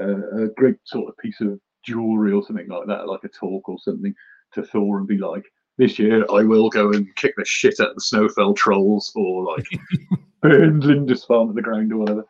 uh, 0.00 0.44
a 0.44 0.48
great 0.56 0.76
sort 0.84 1.08
of 1.08 1.16
piece 1.18 1.40
of 1.40 1.60
jewelry 1.84 2.32
or 2.32 2.42
something 2.42 2.68
like 2.68 2.86
that, 2.86 3.06
like 3.06 3.24
a 3.24 3.28
torc 3.28 3.68
or 3.68 3.78
something 3.78 4.14
to 4.54 4.62
Thor 4.62 4.98
and 4.98 5.06
be 5.06 5.18
like, 5.18 5.44
this 5.78 5.98
year 5.98 6.24
I 6.32 6.42
will 6.42 6.70
go 6.70 6.92
and 6.92 7.14
kick 7.16 7.34
the 7.36 7.44
shit 7.44 7.80
out 7.80 7.90
of 7.90 7.94
the 7.96 8.00
Snowfell 8.00 8.54
trolls 8.54 9.12
or 9.14 9.44
like 9.44 9.66
burn 10.42 10.80
Lindisfarne 10.80 11.48
to 11.48 11.52
the 11.52 11.62
ground 11.62 11.92
or 11.92 11.98
whatever. 11.98 12.24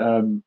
Um, 0.00 0.42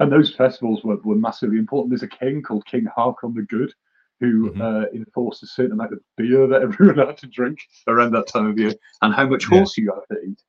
and 0.00 0.10
those 0.10 0.34
festivals 0.34 0.82
were, 0.82 0.96
were 1.04 1.14
massively 1.14 1.58
important. 1.58 1.90
There's 1.90 2.02
a 2.02 2.08
king 2.08 2.42
called 2.42 2.66
King 2.66 2.86
Haakon 2.96 3.34
the 3.34 3.42
Good 3.42 3.72
who 4.20 4.50
mm-hmm. 4.50 4.60
uh, 4.60 4.84
enforced 4.94 5.42
a 5.42 5.46
certain 5.46 5.72
amount 5.72 5.92
of 5.92 6.00
beer 6.16 6.46
that 6.46 6.62
everyone 6.62 7.06
had 7.06 7.18
to 7.18 7.26
drink 7.26 7.58
around 7.86 8.12
that 8.12 8.26
time 8.26 8.46
of 8.46 8.58
year 8.58 8.72
and 9.02 9.14
how 9.14 9.26
much 9.26 9.44
yeah. 9.44 9.58
horse 9.58 9.76
you 9.76 9.92
have 9.92 10.06
to 10.08 10.24
eat 10.24 10.40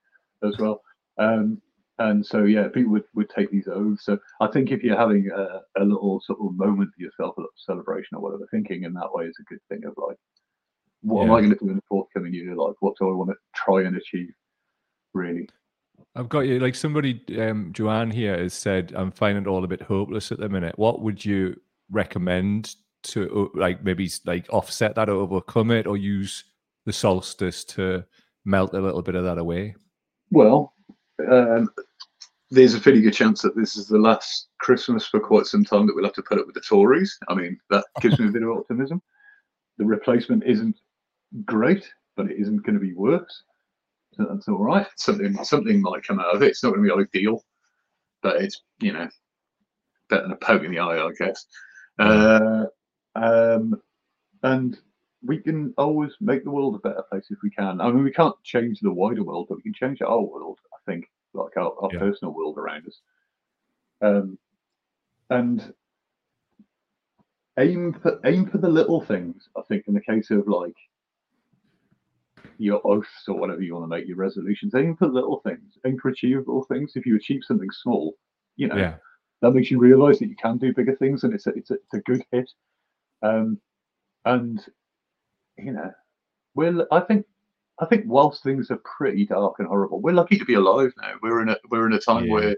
as 0.43 0.57
well. 0.57 0.81
Um, 1.17 1.61
and 1.97 2.25
so, 2.25 2.43
yeah, 2.43 2.67
people 2.67 2.91
would, 2.91 3.05
would 3.13 3.29
take 3.29 3.49
these 3.51 3.69
oaths. 3.71 4.05
So 4.05 4.17
I 4.41 4.47
think 4.47 4.71
if 4.71 4.83
you're 4.83 4.97
having 4.97 5.29
a, 5.31 5.61
a 5.81 5.83
little 5.83 6.21
sort 6.25 6.39
of 6.41 6.55
moment 6.55 6.91
for 6.95 7.03
yourself, 7.03 7.37
a 7.37 7.41
little 7.41 7.53
celebration 7.55 8.17
or 8.17 8.21
whatever, 8.21 8.47
thinking 8.51 8.83
in 8.83 8.93
that 8.93 9.13
way 9.13 9.25
is 9.25 9.37
a 9.39 9.43
good 9.43 9.61
thing 9.69 9.85
of 9.85 9.93
like, 9.97 10.17
what 11.05 11.21
yeah. 11.21 11.29
am 11.29 11.35
I 11.35 11.39
going 11.39 11.51
to 11.51 11.55
do 11.63 11.69
in 11.69 11.75
the 11.75 11.81
forthcoming 11.87 12.33
year? 12.33 12.55
Like, 12.55 12.75
what 12.79 12.95
do 12.99 13.09
I 13.09 13.13
want 13.13 13.29
to 13.29 13.35
try 13.53 13.83
and 13.83 13.95
achieve? 13.95 14.33
Really. 15.13 15.47
I've 16.15 16.29
got 16.29 16.41
you. 16.41 16.59
Like 16.59 16.75
somebody, 16.75 17.21
um, 17.39 17.71
Joanne 17.73 18.11
here 18.11 18.37
has 18.37 18.53
said, 18.53 18.91
I'm 18.95 19.11
finding 19.11 19.43
it 19.43 19.47
all 19.47 19.63
a 19.63 19.67
bit 19.67 19.81
hopeless 19.81 20.31
at 20.31 20.39
the 20.39 20.49
minute. 20.49 20.77
What 20.77 21.01
would 21.01 21.23
you 21.23 21.59
recommend 21.91 22.75
to, 23.03 23.51
like, 23.53 23.83
maybe 23.83 24.09
like 24.25 24.47
offset 24.49 24.95
that 24.95 25.09
or 25.09 25.17
overcome 25.17 25.71
it, 25.71 25.85
or 25.85 25.95
use 25.95 26.43
the 26.85 26.93
solstice 26.93 27.63
to 27.65 28.03
melt 28.45 28.73
a 28.73 28.79
little 28.79 29.01
bit 29.01 29.15
of 29.15 29.23
that 29.23 29.37
away? 29.37 29.75
Well, 30.31 30.73
um, 31.31 31.69
there's 32.49 32.73
a 32.73 32.79
pretty 32.79 33.01
good 33.01 33.13
chance 33.13 33.41
that 33.41 33.55
this 33.55 33.75
is 33.75 33.87
the 33.87 33.97
last 33.97 34.47
Christmas 34.59 35.05
for 35.05 35.19
quite 35.19 35.45
some 35.45 35.63
time 35.63 35.85
that 35.85 35.95
we'll 35.95 36.05
have 36.05 36.13
to 36.13 36.23
put 36.23 36.39
up 36.39 36.45
with 36.45 36.55
the 36.55 36.61
Tories. 36.61 37.17
I 37.27 37.35
mean, 37.35 37.59
that 37.69 37.85
gives 38.01 38.19
me 38.19 38.27
a 38.27 38.31
bit 38.31 38.43
of 38.43 38.49
optimism. 38.49 39.01
The 39.77 39.85
replacement 39.85 40.43
isn't 40.45 40.75
great, 41.43 41.89
but 42.15 42.29
it 42.29 42.39
isn't 42.39 42.63
going 42.63 42.75
to 42.75 42.85
be 42.85 42.93
worse. 42.93 43.43
So 44.13 44.25
that's 44.29 44.47
all 44.47 44.63
right. 44.63 44.87
Something 44.95 45.35
something 45.43 45.81
might 45.81 46.03
come 46.07 46.19
out 46.19 46.35
of 46.35 46.41
it. 46.41 46.49
It's 46.49 46.63
not 46.63 46.73
going 46.73 46.87
to 46.87 46.95
be 46.95 47.01
ideal, 47.01 47.43
but 48.21 48.37
it's 48.41 48.61
you 48.79 48.93
know 48.93 49.09
better 50.09 50.23
than 50.23 50.31
a 50.31 50.37
poke 50.37 50.63
in 50.63 50.71
the 50.71 50.79
eye, 50.79 51.05
I 51.05 51.11
guess. 51.17 51.45
Uh, 51.99 52.65
um, 53.15 53.81
and 54.43 54.77
we 55.23 55.39
can 55.39 55.73
always 55.77 56.11
make 56.21 56.43
the 56.43 56.51
world 56.51 56.75
a 56.75 56.87
better 56.87 57.03
place 57.09 57.27
if 57.29 57.39
we 57.43 57.49
can. 57.49 57.81
I 57.81 57.91
mean, 57.91 58.03
we 58.03 58.11
can't 58.11 58.35
change 58.43 58.79
the 58.79 58.91
wider 58.91 59.23
world, 59.23 59.47
but 59.49 59.57
we 59.57 59.63
can 59.63 59.73
change 59.73 60.01
our 60.01 60.21
world. 60.21 60.59
I 60.73 60.91
think, 60.91 61.05
like 61.33 61.57
our, 61.57 61.73
our 61.81 61.89
yeah. 61.91 61.99
personal 61.99 62.33
world 62.33 62.57
around 62.57 62.87
us. 62.87 63.01
Um, 64.01 64.37
and 65.29 65.73
aim 67.57 67.93
for 67.93 68.19
aim 68.25 68.47
for 68.47 68.57
the 68.57 68.69
little 68.69 69.01
things. 69.01 69.49
I 69.57 69.61
think 69.67 69.85
in 69.87 69.93
the 69.93 70.01
case 70.01 70.29
of 70.31 70.47
like 70.47 70.75
your 72.57 72.85
oaths 72.85 73.27
or 73.27 73.37
whatever 73.37 73.61
you 73.61 73.73
want 73.73 73.83
to 73.83 73.87
make 73.95 74.07
your 74.07 74.17
resolutions. 74.17 74.75
Aim 74.75 74.95
for 74.95 75.07
little 75.07 75.41
things, 75.45 75.77
aim 75.85 75.97
for 75.99 76.09
achievable 76.09 76.63
things. 76.65 76.93
If 76.95 77.05
you 77.05 77.15
achieve 77.15 77.41
something 77.43 77.69
small, 77.71 78.15
you 78.55 78.67
know, 78.67 78.75
yeah. 78.75 78.95
that 79.41 79.51
makes 79.51 79.71
you 79.71 79.79
realize 79.79 80.19
that 80.19 80.29
you 80.29 80.35
can 80.35 80.57
do 80.57 80.73
bigger 80.73 80.95
things, 80.95 81.23
and 81.23 81.33
it's 81.33 81.47
a, 81.47 81.51
it's 81.51 81.71
a, 81.71 81.75
it's 81.75 81.93
a 81.93 81.99
good 81.99 82.23
hit. 82.31 82.49
Um, 83.21 83.59
and 84.25 84.63
you 85.57 85.71
know, 85.71 85.91
well, 86.55 86.85
I 86.91 86.99
think 87.01 87.25
I 87.79 87.85
think 87.85 88.05
whilst 88.07 88.43
things 88.43 88.71
are 88.71 88.79
pretty 88.97 89.25
dark 89.25 89.55
and 89.59 89.67
horrible, 89.67 90.01
we're 90.01 90.13
lucky 90.13 90.37
to 90.37 90.45
be 90.45 90.53
alive 90.53 90.93
now. 91.01 91.13
We're 91.21 91.41
in 91.41 91.49
a 91.49 91.57
we're 91.69 91.87
in 91.87 91.93
a 91.93 91.99
time 91.99 92.25
yeah. 92.25 92.33
where, 92.33 92.55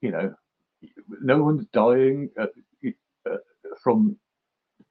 you 0.00 0.10
know, 0.10 0.34
no 1.22 1.42
one's 1.42 1.66
dying 1.72 2.30
uh, 2.38 2.46
uh, 3.28 3.36
from 3.82 4.16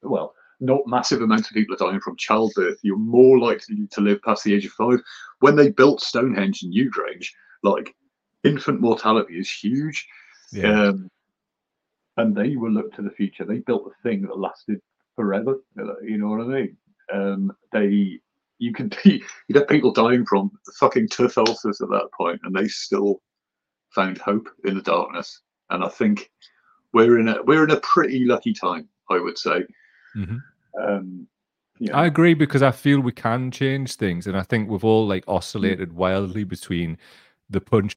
well 0.02 0.34
not 0.60 0.86
massive 0.86 1.22
amounts 1.22 1.48
of 1.48 1.54
people 1.54 1.74
are 1.74 1.90
dying 1.90 2.00
from 2.00 2.16
childbirth. 2.16 2.78
You're 2.82 2.98
more 2.98 3.38
likely 3.38 3.86
to 3.90 4.00
live 4.00 4.22
past 4.22 4.44
the 4.44 4.54
age 4.54 4.66
of 4.66 4.72
five. 4.72 5.00
When 5.40 5.56
they 5.56 5.70
built 5.70 6.02
Stonehenge 6.02 6.62
and 6.62 6.74
Newgrange, 6.74 7.28
like 7.62 7.94
infant 8.44 8.80
mortality 8.80 9.38
is 9.38 9.50
huge. 9.50 10.06
Yeah. 10.52 10.88
Um, 10.88 11.10
and 12.16 12.36
they 12.36 12.56
were 12.56 12.70
look 12.70 12.92
to 12.94 13.02
the 13.02 13.10
future. 13.10 13.44
They 13.44 13.58
built 13.58 13.90
a 13.90 14.02
thing 14.02 14.22
that 14.22 14.38
lasted 14.38 14.80
forever. 15.16 15.56
You 15.76 16.18
know 16.18 16.28
what 16.28 16.40
I 16.40 16.44
mean? 16.44 16.76
Um, 17.12 17.52
they, 17.72 18.20
you 18.58 18.72
can 18.72 18.90
you 19.04 19.20
have 19.54 19.68
people 19.68 19.92
dying 19.92 20.26
from 20.26 20.50
fucking 20.78 21.08
tooth 21.08 21.38
ulcers 21.38 21.80
at 21.80 21.88
that 21.88 22.08
point, 22.16 22.40
and 22.44 22.54
they 22.54 22.68
still 22.68 23.20
found 23.94 24.18
hope 24.18 24.48
in 24.64 24.74
the 24.74 24.82
darkness. 24.82 25.40
And 25.70 25.82
I 25.82 25.88
think 25.88 26.30
we're 26.92 27.18
in 27.18 27.28
a 27.28 27.42
we're 27.42 27.64
in 27.64 27.70
a 27.70 27.80
pretty 27.80 28.24
lucky 28.24 28.52
time, 28.52 28.88
I 29.10 29.18
would 29.18 29.38
say. 29.38 29.64
Mm-hmm. 30.16 30.36
Um, 30.78 31.26
yeah. 31.78 31.96
I 31.96 32.06
agree 32.06 32.34
because 32.34 32.62
I 32.62 32.70
feel 32.70 33.00
we 33.00 33.12
can 33.12 33.50
change 33.50 33.96
things, 33.96 34.26
and 34.26 34.36
I 34.36 34.42
think 34.42 34.68
we've 34.68 34.84
all 34.84 35.06
like 35.06 35.24
oscillated 35.26 35.92
wildly 35.92 36.44
between 36.44 36.98
the 37.48 37.60
punches 37.60 37.96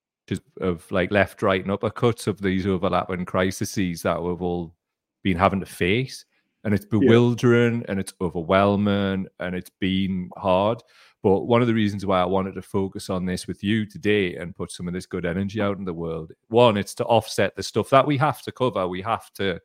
of 0.61 0.89
like 0.91 1.11
left, 1.11 1.41
right, 1.41 1.61
and 1.61 1.71
uppercuts 1.71 2.27
of 2.27 2.41
these 2.41 2.65
overlapping 2.65 3.25
crises 3.25 4.01
that 4.03 4.21
we've 4.21 4.41
all 4.41 4.73
been 5.21 5.37
having 5.37 5.59
to 5.59 5.65
face. 5.65 6.25
And 6.65 6.73
it's 6.73 6.85
bewildering 6.85 7.79
yeah. 7.79 7.85
and 7.89 7.99
it's 7.99 8.13
overwhelming 8.21 9.27
and 9.39 9.53
it's 9.53 9.71
been 9.81 10.29
hard. 10.37 10.81
But 11.21 11.41
one 11.41 11.61
of 11.61 11.67
the 11.67 11.73
reasons 11.73 12.05
why 12.05 12.21
I 12.21 12.25
wanted 12.25 12.55
to 12.55 12.61
focus 12.61 13.09
on 13.09 13.25
this 13.25 13.47
with 13.47 13.63
you 13.63 13.85
today 13.85 14.35
and 14.35 14.55
put 14.55 14.71
some 14.71 14.87
of 14.87 14.93
this 14.93 15.05
good 15.05 15.25
energy 15.25 15.61
out 15.61 15.77
in 15.77 15.85
the 15.85 15.93
world, 15.93 16.31
one, 16.47 16.77
it's 16.77 16.95
to 16.95 17.05
offset 17.05 17.55
the 17.55 17.63
stuff 17.63 17.89
that 17.89 18.07
we 18.07 18.17
have 18.17 18.41
to 18.43 18.51
cover. 18.51 18.87
We 18.87 19.01
have 19.01 19.31
to, 19.33 19.59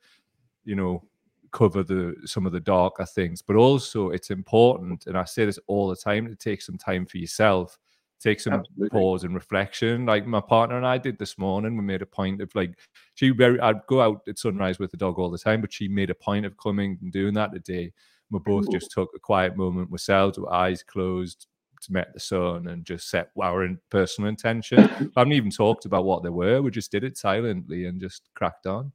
you 0.65 0.75
know, 0.75 1.05
cover 1.53 1.83
the 1.83 2.15
some 2.25 2.47
of 2.47 2.53
the 2.53 2.61
darker 2.61 3.07
things, 3.07 3.43
but 3.43 3.57
also 3.57 4.11
it's 4.11 4.31
important, 4.31 5.07
and 5.07 5.17
I 5.17 5.25
say 5.25 5.45
this 5.45 5.59
all 5.67 5.89
the 5.89 5.97
time, 5.97 6.27
to 6.29 6.37
take 6.37 6.63
some 6.63 6.79
time 6.79 7.07
for 7.07 7.19
yourself 7.19 7.79
take 8.21 8.41
some 8.41 8.55
Absolutely. 8.55 8.89
pause 8.89 9.25
and 9.25 9.35
reflection. 9.35 10.07
Like 10.07 10.27
my 10.27 10.41
partner 10.41 10.77
and 10.77 10.87
I 10.87 10.99
did 10.99 11.19
this 11.19 11.39
morning. 11.39 11.77
We 11.77 11.83
made 11.83 12.03
a 12.03 12.07
point 12.07 12.41
of 12.41 12.55
like 12.55 12.79
she 13.15 13.31
very 13.31 13.61
I'd 13.61 13.87
go 13.87 14.01
out 14.01 14.23
at 14.29 14.39
sunrise 14.39 14.79
with 14.79 14.91
the 14.91 14.97
dog 14.97 15.19
all 15.19 15.31
the 15.31 15.39
time, 15.39 15.61
but 15.61 15.73
she 15.73 15.89
made 15.89 16.11
a 16.11 16.15
point 16.15 16.47
of 16.47 16.57
coming 16.57 16.99
and 17.01 17.13
doing 17.13 17.35
that 17.35 17.53
today. 17.53 17.93
We 18.31 18.41
both 18.41 18.67
Ooh. 18.67 18.73
just 18.73 18.91
took 18.91 19.11
a 19.15 19.19
quiet 19.19 19.57
moment 19.57 19.91
ourselves 19.91 20.39
with 20.39 20.51
eyes 20.51 20.83
closed 20.83 21.47
to 21.83 21.93
met 21.93 22.13
the 22.13 22.21
sun 22.21 22.67
and 22.67 22.85
just 22.85 23.09
set 23.09 23.31
our 23.41 23.69
personal 23.91 24.29
intention. 24.29 24.79
I 25.17 25.21
haven't 25.21 25.33
even 25.33 25.51
talked 25.51 25.85
about 25.85 26.05
what 26.05 26.23
they 26.23 26.29
were. 26.29 26.61
We 26.61 26.71
just 26.71 26.91
did 26.91 27.05
it 27.05 27.17
silently 27.17 27.87
and 27.87 28.01
just 28.01 28.29
cracked 28.35 28.67
on. 28.67 28.93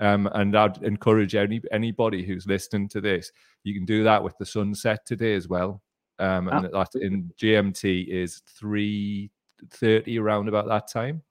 Um, 0.00 0.28
and 0.32 0.56
I'd 0.56 0.82
encourage 0.82 1.34
any 1.34 1.60
anybody 1.70 2.24
who's 2.24 2.46
listening 2.46 2.88
to 2.88 3.00
this, 3.00 3.30
you 3.64 3.74
can 3.74 3.84
do 3.84 4.02
that 4.04 4.22
with 4.22 4.36
the 4.38 4.46
sunset 4.46 5.04
today 5.06 5.34
as 5.34 5.46
well 5.46 5.82
um, 6.20 6.48
and 6.48 6.66
oh. 6.66 6.70
that 6.84 7.00
in 7.00 7.32
GMT 7.40 8.06
is 8.08 8.42
three 8.46 9.30
thirty 9.70 10.18
around 10.18 10.48
about 10.48 10.68
that 10.68 10.86
time. 10.86 11.22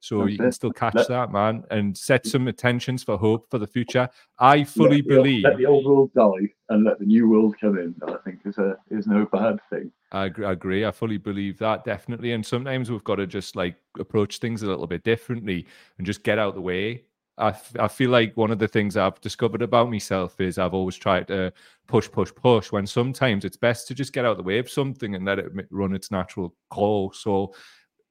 So 0.00 0.18
That's 0.18 0.32
you 0.32 0.38
can 0.38 0.46
it. 0.48 0.54
still 0.54 0.72
catch 0.72 0.94
let, 0.96 1.08
that, 1.08 1.30
man, 1.30 1.62
and 1.70 1.96
set 1.96 2.26
some 2.26 2.48
intentions 2.48 3.04
for 3.04 3.16
hope 3.16 3.48
for 3.48 3.58
the 3.58 3.68
future. 3.68 4.08
I 4.40 4.64
fully 4.64 4.96
let 4.96 5.06
believe 5.06 5.44
let 5.44 5.58
the 5.58 5.66
old 5.66 5.86
world 5.86 6.10
die 6.12 6.52
and 6.70 6.82
let 6.82 6.98
the 6.98 7.04
new 7.04 7.28
world 7.28 7.54
come 7.60 7.78
in. 7.78 7.94
I 8.08 8.16
think 8.24 8.40
is 8.44 8.58
a 8.58 8.76
is 8.90 9.06
no 9.06 9.26
bad 9.26 9.60
thing. 9.70 9.92
I 10.10 10.26
agree. 10.26 10.84
I 10.84 10.90
fully 10.90 11.18
believe 11.18 11.56
that 11.58 11.84
definitely. 11.84 12.32
And 12.32 12.44
sometimes 12.44 12.90
we've 12.90 13.04
got 13.04 13.16
to 13.16 13.28
just 13.28 13.54
like 13.54 13.76
approach 13.98 14.38
things 14.38 14.64
a 14.64 14.66
little 14.66 14.88
bit 14.88 15.04
differently 15.04 15.66
and 15.98 16.06
just 16.06 16.24
get 16.24 16.38
out 16.38 16.54
the 16.54 16.60
way 16.60 17.04
I, 17.38 17.54
I 17.78 17.88
feel 17.88 18.10
like 18.10 18.36
one 18.36 18.50
of 18.50 18.58
the 18.58 18.68
things 18.68 18.96
I've 18.96 19.20
discovered 19.20 19.62
about 19.62 19.90
myself 19.90 20.40
is 20.40 20.58
I've 20.58 20.74
always 20.74 20.96
tried 20.96 21.28
to 21.28 21.52
push, 21.86 22.10
push, 22.10 22.30
push. 22.34 22.70
When 22.70 22.86
sometimes 22.86 23.44
it's 23.44 23.56
best 23.56 23.88
to 23.88 23.94
just 23.94 24.12
get 24.12 24.24
out 24.24 24.32
of 24.32 24.36
the 24.36 24.42
way 24.42 24.58
of 24.58 24.70
something 24.70 25.14
and 25.14 25.24
let 25.24 25.38
it 25.38 25.50
run 25.70 25.94
its 25.94 26.10
natural 26.10 26.54
course. 26.70 27.20
So 27.20 27.54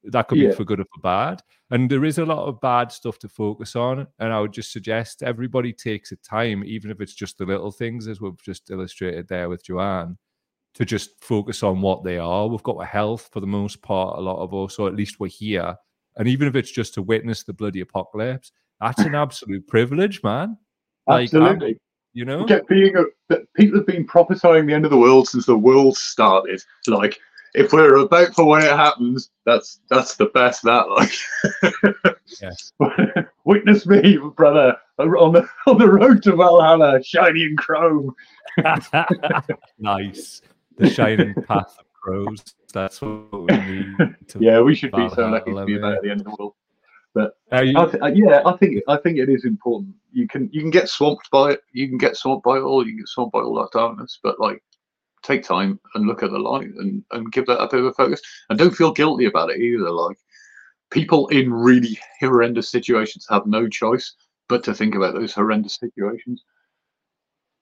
that 0.06 0.28
could 0.28 0.40
yeah. 0.40 0.50
be 0.50 0.56
for 0.56 0.64
good 0.64 0.80
or 0.80 0.86
for 0.86 1.02
bad. 1.02 1.42
And 1.70 1.90
there 1.90 2.04
is 2.04 2.18
a 2.18 2.26
lot 2.26 2.48
of 2.48 2.60
bad 2.62 2.92
stuff 2.92 3.20
to 3.20 3.30
focus 3.30 3.76
on. 3.76 4.08
And 4.20 4.34
I 4.34 4.42
would 4.42 4.54
just 4.54 4.72
suggest 4.72 5.22
everybody 5.22 5.72
takes 5.72 6.12
a 6.12 6.16
time, 6.18 6.64
even 6.66 6.90
if 6.90 7.00
it's 7.00 7.14
just 7.14 7.38
the 7.38 7.46
little 7.46 7.72
things, 7.72 8.08
as 8.08 8.20
we've 8.20 8.42
just 8.42 8.72
illustrated 8.72 9.28
there 9.28 9.50
with 9.50 9.64
Joanne, 9.64 10.18
to 10.74 10.86
just 10.86 11.24
focus 11.24 11.64
on 11.64 11.82
what 11.82 12.04
they 12.04 12.18
are. 12.18 12.48
We've 12.48 12.64
got 12.64 12.82
a 12.82 12.86
health 12.86 13.30
for 13.32 13.40
the 13.40 13.48
most 13.48 13.82
part, 13.82 14.18
a 14.18 14.22
lot 14.22 14.42
of 14.42 14.54
us, 14.54 14.80
or 14.80 14.88
at 14.88 14.96
least 14.96 15.20
we're 15.20 15.28
here. 15.28 15.76
And 16.18 16.28
even 16.28 16.48
if 16.48 16.56
it's 16.56 16.72
just 16.72 16.96
to 16.96 17.02
witness 17.02 17.44
the 17.44 17.54
bloody 17.54 17.82
apocalypse, 17.82 18.52
that's 18.82 19.00
an 19.00 19.16
absolute 19.16 19.68
privilege, 19.68 20.22
man. 20.24 20.58
Like, 21.08 21.26
Absolutely. 21.26 21.70
I'm, 21.70 21.80
you 22.14 22.26
know, 22.26 22.46
being 22.68 22.96
a, 22.98 23.36
people 23.56 23.78
have 23.78 23.88
been 23.88 24.06
prophesying 24.06 24.66
the 24.66 24.74
end 24.74 24.86
of 24.86 24.92
the 24.92 24.98
world 24.98 25.28
since 25.28 25.46
the 25.46 25.58
world 25.58 25.96
started. 25.98 26.62
Like, 26.88 27.20
if 27.54 27.74
we're 27.74 27.98
about 27.98 28.34
for 28.34 28.46
when 28.46 28.64
it 28.64 28.72
happens, 28.72 29.30
that's 29.46 29.80
that's 29.90 30.16
the 30.16 30.28
best. 30.28 30.64
That 30.64 30.90
like, 30.90 31.12
yes. 32.42 32.72
witness 33.46 33.86
me, 33.86 34.18
brother, 34.36 34.76
on 34.98 35.34
the 35.34 35.48
on 35.68 35.78
the 35.78 35.90
road 35.90 36.24
to 36.24 36.36
Valhalla, 36.36 37.04
shiny 37.04 37.44
and 37.44 37.58
chrome. 37.58 38.14
nice, 39.80 40.42
the 40.78 40.90
shining 40.90 41.34
path 41.48 41.78
of 41.80 41.86
crows. 41.94 42.44
That's 42.74 43.02
what 43.02 43.32
we 43.32 43.58
need. 43.58 44.16
yeah, 44.40 44.62
we 44.62 44.76
should 44.76 44.92
Valhalla, 44.92 45.10
be 45.10 45.16
so 45.16 45.30
lucky 45.30 45.52
to 45.52 45.66
be 45.66 45.76
about 45.76 45.96
at 45.96 46.04
the 46.04 46.12
end 46.12 46.22
of 46.22 46.26
the 46.26 46.36
world. 46.40 46.54
But 47.14 47.36
you, 47.52 47.78
I 47.78 47.86
th- 47.86 48.16
yeah, 48.16 48.42
I 48.46 48.56
think 48.58 48.82
I 48.88 48.98
think 48.98 49.18
it 49.18 49.30
is 49.30 49.44
important. 49.44 49.96
You 50.14 50.28
can 50.28 50.50
you 50.54 50.62
can 50.62 50.70
get 50.70 50.88
swamped 50.88 51.30
by 51.30 51.52
it. 51.52 51.62
You 51.74 51.90
can 51.90 51.98
get 51.98 52.16
swamped 52.16 52.46
by 52.46 52.58
it 52.58 52.62
all. 52.62 52.86
You 52.86 52.94
can 52.94 53.00
get 53.00 53.10
swamped 53.10 53.34
by 53.34 53.40
all 53.40 53.56
that 53.56 53.72
darkness. 53.78 54.20
But 54.24 54.40
like, 54.40 54.64
take 55.22 55.44
time 55.44 55.80
and 55.96 56.08
look 56.08 56.24
at 56.24 56.32
the 56.32 56.40
light 56.40 56.68
and 56.68 57.04
and 57.12 57.32
give 57.32 57.46
that 57.48 57.62
a 57.62 57.68
bit 57.68 57.82
of 57.82 57.88
a 57.88 57.94
focus. 57.94 58.22
And 58.50 58.58
don't 58.58 58.76
feel 58.76 58.94
guilty 58.94 59.26
about 59.26 59.50
it 59.50 59.60
either. 59.60 59.92
Like, 59.92 60.18
people 60.90 61.28
in 61.28 61.52
really 61.52 62.00
horrendous 62.22 62.70
situations 62.70 63.28
have 63.30 63.46
no 63.46 63.68
choice 63.68 64.14
but 64.48 64.64
to 64.66 64.74
think 64.74 64.96
about 64.96 65.14
those 65.14 65.34
horrendous 65.34 65.76
situations. 65.76 66.44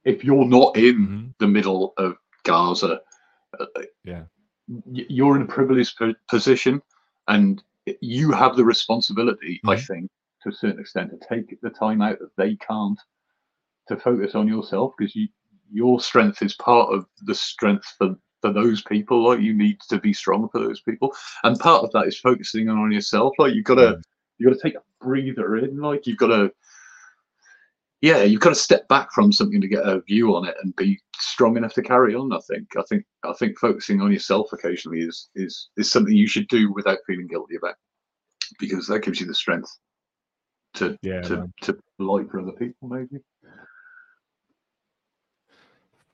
If 0.05 0.23
you're 0.23 0.45
not 0.45 0.77
in 0.77 0.95
mm-hmm. 0.95 1.27
the 1.39 1.47
middle 1.47 1.93
of 1.97 2.15
Gaza, 2.43 2.99
uh, 3.59 3.65
yeah, 4.03 4.23
you're 4.91 5.35
in 5.35 5.41
a 5.41 5.47
privileged 5.47 5.99
position, 6.29 6.81
and 7.27 7.63
you 8.01 8.31
have 8.31 8.55
the 8.55 8.65
responsibility, 8.65 9.55
mm-hmm. 9.55 9.69
I 9.69 9.77
think, 9.77 10.09
to 10.43 10.49
a 10.49 10.53
certain 10.53 10.79
extent, 10.79 11.11
to 11.11 11.27
take 11.27 11.59
the 11.61 11.69
time 11.69 12.01
out 12.01 12.19
that 12.19 12.35
they 12.37 12.55
can't 12.55 12.99
to 13.87 13.97
focus 13.97 14.35
on 14.35 14.47
yourself 14.47 14.93
because 14.97 15.15
you 15.15 15.27
your 15.71 15.99
strength 15.99 16.41
is 16.41 16.55
part 16.55 16.93
of 16.93 17.05
the 17.23 17.35
strength 17.35 17.95
for 17.97 18.15
for 18.41 18.53
those 18.53 18.81
people 18.83 19.27
like 19.27 19.41
you 19.41 19.53
need 19.53 19.77
to 19.89 19.99
be 19.99 20.13
strong 20.13 20.47
for 20.49 20.59
those 20.59 20.81
people 20.81 21.13
and 21.43 21.59
part 21.59 21.83
of 21.83 21.91
that 21.91 22.07
is 22.07 22.19
focusing 22.19 22.69
on 22.69 22.91
yourself 22.91 23.33
like 23.37 23.53
you've 23.53 23.65
got 23.65 23.75
to 23.75 23.93
mm. 23.93 24.01
you've 24.37 24.49
got 24.49 24.57
to 24.57 24.63
take 24.63 24.75
a 24.75 25.03
breather 25.03 25.57
in 25.57 25.77
like 25.77 26.07
you've 26.07 26.17
got 26.17 26.27
to 26.27 26.51
yeah 28.01 28.23
you've 28.23 28.41
got 28.41 28.49
to 28.49 28.55
step 28.55 28.87
back 28.87 29.11
from 29.13 29.31
something 29.31 29.61
to 29.61 29.67
get 29.67 29.85
a 29.85 30.01
view 30.01 30.35
on 30.35 30.47
it 30.47 30.55
and 30.61 30.75
be 30.75 30.99
strong 31.17 31.57
enough 31.57 31.73
to 31.73 31.81
carry 31.81 32.15
on 32.15 32.31
i 32.33 32.39
think 32.47 32.67
i 32.77 32.81
think 32.89 33.03
i 33.23 33.33
think 33.33 33.57
focusing 33.59 34.01
on 34.01 34.11
yourself 34.11 34.51
occasionally 34.53 35.01
is 35.01 35.29
is 35.35 35.69
is 35.77 35.91
something 35.91 36.15
you 36.15 36.27
should 36.27 36.47
do 36.47 36.71
without 36.73 36.99
feeling 37.05 37.27
guilty 37.27 37.55
about 37.55 37.75
because 38.59 38.87
that 38.87 39.03
gives 39.03 39.19
you 39.19 39.27
the 39.27 39.35
strength 39.35 39.69
to 40.73 40.97
yeah, 41.01 41.21
to 41.21 41.37
man. 41.37 41.53
to 41.61 41.77
light 41.99 42.29
for 42.29 42.39
other 42.39 42.51
people 42.53 42.87
maybe 42.87 43.17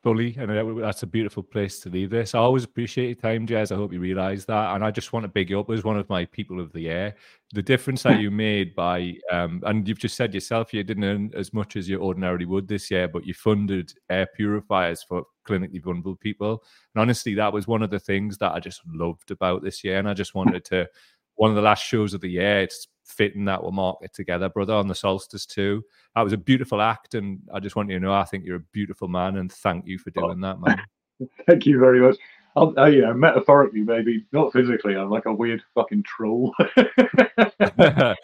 fully 0.06 0.36
and 0.38 0.84
that's 0.84 1.02
a 1.02 1.08
beautiful 1.08 1.42
place 1.42 1.80
to 1.80 1.90
leave 1.90 2.12
this. 2.12 2.36
I 2.36 2.38
always 2.38 2.64
appreciate 2.64 3.08
your 3.08 3.16
time 3.16 3.48
jez. 3.48 3.72
I 3.72 3.76
hope 3.76 3.92
you 3.92 4.00
realize 4.00 4.46
that 4.46 4.76
and 4.76 4.86
i 4.86 4.92
just 4.92 5.12
want 5.14 5.24
to 5.24 5.28
big 5.28 5.50
you 5.50 5.60
up 5.60 5.72
as 5.72 5.84
one 5.84 5.98
of 5.98 6.08
my 6.10 6.26
people 6.26 6.60
of 6.60 6.72
the 6.74 6.82
year. 6.82 7.16
The 7.54 7.64
difference 7.64 8.04
that 8.04 8.20
you 8.20 8.30
made 8.48 8.76
by 8.76 9.16
um, 9.32 9.64
and 9.66 9.88
you've 9.88 9.98
just 9.98 10.16
said 10.16 10.36
yourself 10.36 10.76
you 10.76 10.84
didn't 10.84 11.06
earn 11.06 11.32
as 11.36 11.56
much 11.56 11.76
as 11.76 11.90
you 11.90 12.00
ordinarily 12.00 12.46
would 12.46 12.68
this 12.68 12.92
year 12.92 13.08
but 13.08 13.26
you 13.26 13.34
funded 13.34 13.94
air 14.12 14.28
purifiers 14.36 15.02
for 15.02 15.24
clinically 15.44 15.82
vulnerable 15.82 16.16
people. 16.16 16.64
And 16.94 17.02
honestly 17.02 17.34
that 17.34 17.52
was 17.52 17.66
one 17.66 17.82
of 17.82 17.90
the 17.90 18.00
things 18.00 18.38
that 18.38 18.52
i 18.52 18.60
just 18.60 18.82
loved 18.86 19.32
about 19.32 19.64
this 19.64 19.84
year 19.84 19.98
and 19.98 20.08
i 20.08 20.14
just 20.14 20.36
wanted 20.36 20.64
to 20.66 20.88
one 21.36 21.50
of 21.50 21.56
the 21.56 21.62
last 21.62 21.86
shows 21.86 22.14
of 22.14 22.22
the 22.22 22.30
year. 22.30 22.62
It's 22.62 22.88
fitting 23.06 23.46
that 23.46 23.62
we'll 23.62 23.72
mark 23.72 23.98
it 24.02 24.14
together, 24.14 24.50
brother, 24.50 24.74
on 24.74 24.88
the 24.88 24.96
solstice 24.96 25.46
too. 25.46 25.84
That 26.16 26.22
was 26.22 26.34
a 26.34 26.38
beautiful 26.38 26.82
act, 26.82 27.14
and 27.14 27.40
I 27.54 27.60
just 27.60 27.76
want 27.76 27.90
you 27.90 28.00
to 28.00 28.06
know 28.06 28.14
I 28.14 28.24
think 28.24 28.46
you're 28.46 28.58
a 28.58 28.66
beautiful 28.72 29.08
man, 29.08 29.38
and 29.38 29.52
thank 29.52 29.86
you 29.88 29.98
for 29.98 30.12
oh. 30.18 30.22
doing 30.22 30.44
oh. 30.44 30.48
that, 30.48 30.60
man. 30.62 31.30
thank 31.48 31.66
you 31.66 31.80
very 31.80 32.00
much. 32.00 32.18
I'll, 32.58 32.74
uh, 32.78 32.86
you 32.86 33.02
know, 33.02 33.14
metaphorically, 33.14 33.82
maybe 33.82 34.26
not 34.32 34.54
physically. 34.54 34.96
I'm 34.96 35.10
like 35.10 35.26
a 35.26 35.34
weird 35.34 35.62
fucking 35.74 36.04
troll, 36.04 36.54
brother. 37.78 38.16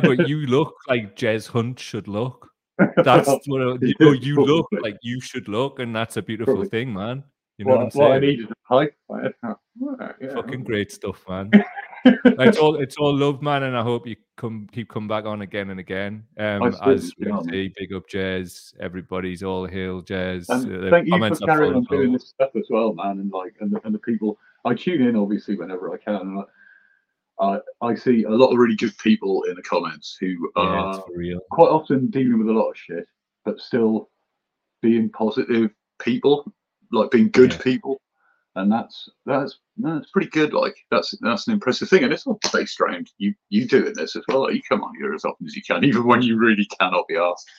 But 0.00 0.28
you 0.28 0.46
look 0.46 0.74
like 0.88 1.16
Jez 1.16 1.48
Hunt 1.48 1.80
should 1.80 2.06
look. 2.06 2.48
That's 2.96 3.28
what 3.28 3.44
you 3.46 3.94
know. 3.98 4.12
You 4.12 4.36
look 4.36 4.68
like 4.80 4.98
you 5.02 5.20
should 5.20 5.48
look, 5.48 5.80
and 5.80 5.94
that's 5.94 6.16
a 6.16 6.22
beautiful 6.22 6.54
Probably. 6.54 6.68
thing, 6.68 6.92
man. 6.92 7.24
You 7.58 7.64
know 7.64 7.72
what, 7.72 7.78
what 7.78 7.84
I'm 7.84 7.90
saying? 7.90 8.08
What 8.08 8.16
I 8.16 8.18
needed 8.20 8.50
a 8.50 8.54
pipe. 8.68 8.94
Yeah. 10.20 10.34
Fucking 10.34 10.64
great 10.64 10.92
stuff, 10.92 11.22
man 11.28 11.50
it's 12.04 12.58
all 12.58 12.76
it's 12.76 12.96
all 12.96 13.16
love, 13.16 13.42
man, 13.42 13.64
and 13.64 13.76
I 13.76 13.82
hope 13.82 14.06
you 14.06 14.16
come 14.36 14.68
keep 14.72 14.88
coming 14.88 15.08
back 15.08 15.24
on 15.24 15.42
again 15.42 15.70
and 15.70 15.78
again. 15.78 16.24
Um, 16.38 16.62
as 16.64 17.12
we 17.18 17.26
say, 17.50 17.72
big 17.76 17.92
up 17.94 18.08
Jez, 18.08 18.74
everybody's 18.80 19.42
all 19.42 19.66
hail 19.66 20.02
Jez. 20.02 20.48
And 20.48 20.86
uh, 20.86 20.90
thank 20.90 21.06
you 21.06 21.18
for 21.18 21.46
carrying 21.46 21.74
on 21.74 21.84
doing 21.84 22.12
this 22.12 22.28
stuff 22.28 22.50
as 22.56 22.66
well, 22.70 22.92
man, 22.94 23.20
and 23.20 23.30
like 23.30 23.54
and 23.60 23.72
the, 23.72 23.80
and 23.84 23.94
the 23.94 23.98
people 23.98 24.38
I 24.64 24.74
tune 24.74 25.02
in 25.02 25.16
obviously 25.16 25.56
whenever 25.56 25.92
I 25.92 25.98
can. 25.98 26.14
And 26.14 26.44
I, 27.40 27.58
I 27.80 27.94
see 27.94 28.24
a 28.24 28.30
lot 28.30 28.52
of 28.52 28.58
really 28.58 28.76
good 28.76 28.96
people 28.98 29.44
in 29.44 29.54
the 29.54 29.62
comments 29.62 30.16
who 30.20 30.50
are 30.56 31.02
yeah, 31.20 31.36
quite 31.50 31.68
often 31.68 32.08
dealing 32.08 32.38
with 32.38 32.48
a 32.48 32.52
lot 32.52 32.70
of 32.70 32.76
shit, 32.76 33.06
but 33.44 33.60
still 33.60 34.10
being 34.80 35.08
positive 35.10 35.70
people, 36.00 36.52
like 36.90 37.10
being 37.10 37.30
good 37.30 37.52
yeah. 37.52 37.58
people 37.58 38.00
and 38.56 38.70
that's 38.70 39.08
that's 39.26 39.58
that's 39.78 40.10
pretty 40.10 40.28
good. 40.28 40.52
Like 40.52 40.76
that's 40.90 41.14
that's 41.20 41.46
an 41.46 41.54
impressive 41.54 41.88
thing, 41.88 42.04
and 42.04 42.12
it's 42.12 42.26
not 42.26 42.40
based 42.52 42.80
around 42.80 43.10
you 43.18 43.34
you 43.48 43.66
doing 43.66 43.94
this 43.94 44.16
as 44.16 44.24
well. 44.28 44.42
Like, 44.42 44.54
you 44.54 44.62
come 44.68 44.82
on 44.82 44.94
here 44.98 45.14
as 45.14 45.24
often 45.24 45.46
as 45.46 45.56
you 45.56 45.62
can, 45.62 45.84
even 45.84 46.06
when 46.06 46.22
you 46.22 46.36
really 46.36 46.66
cannot 46.78 47.08
be 47.08 47.16
asked, 47.16 47.50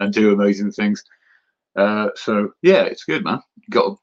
and 0.00 0.12
do 0.12 0.32
amazing 0.32 0.72
things. 0.72 1.02
Uh, 1.76 2.08
so 2.14 2.52
yeah, 2.62 2.82
it's 2.82 3.04
good, 3.04 3.24
man. 3.24 3.40
You 3.56 3.66
got 3.70 3.90
to 3.90 3.98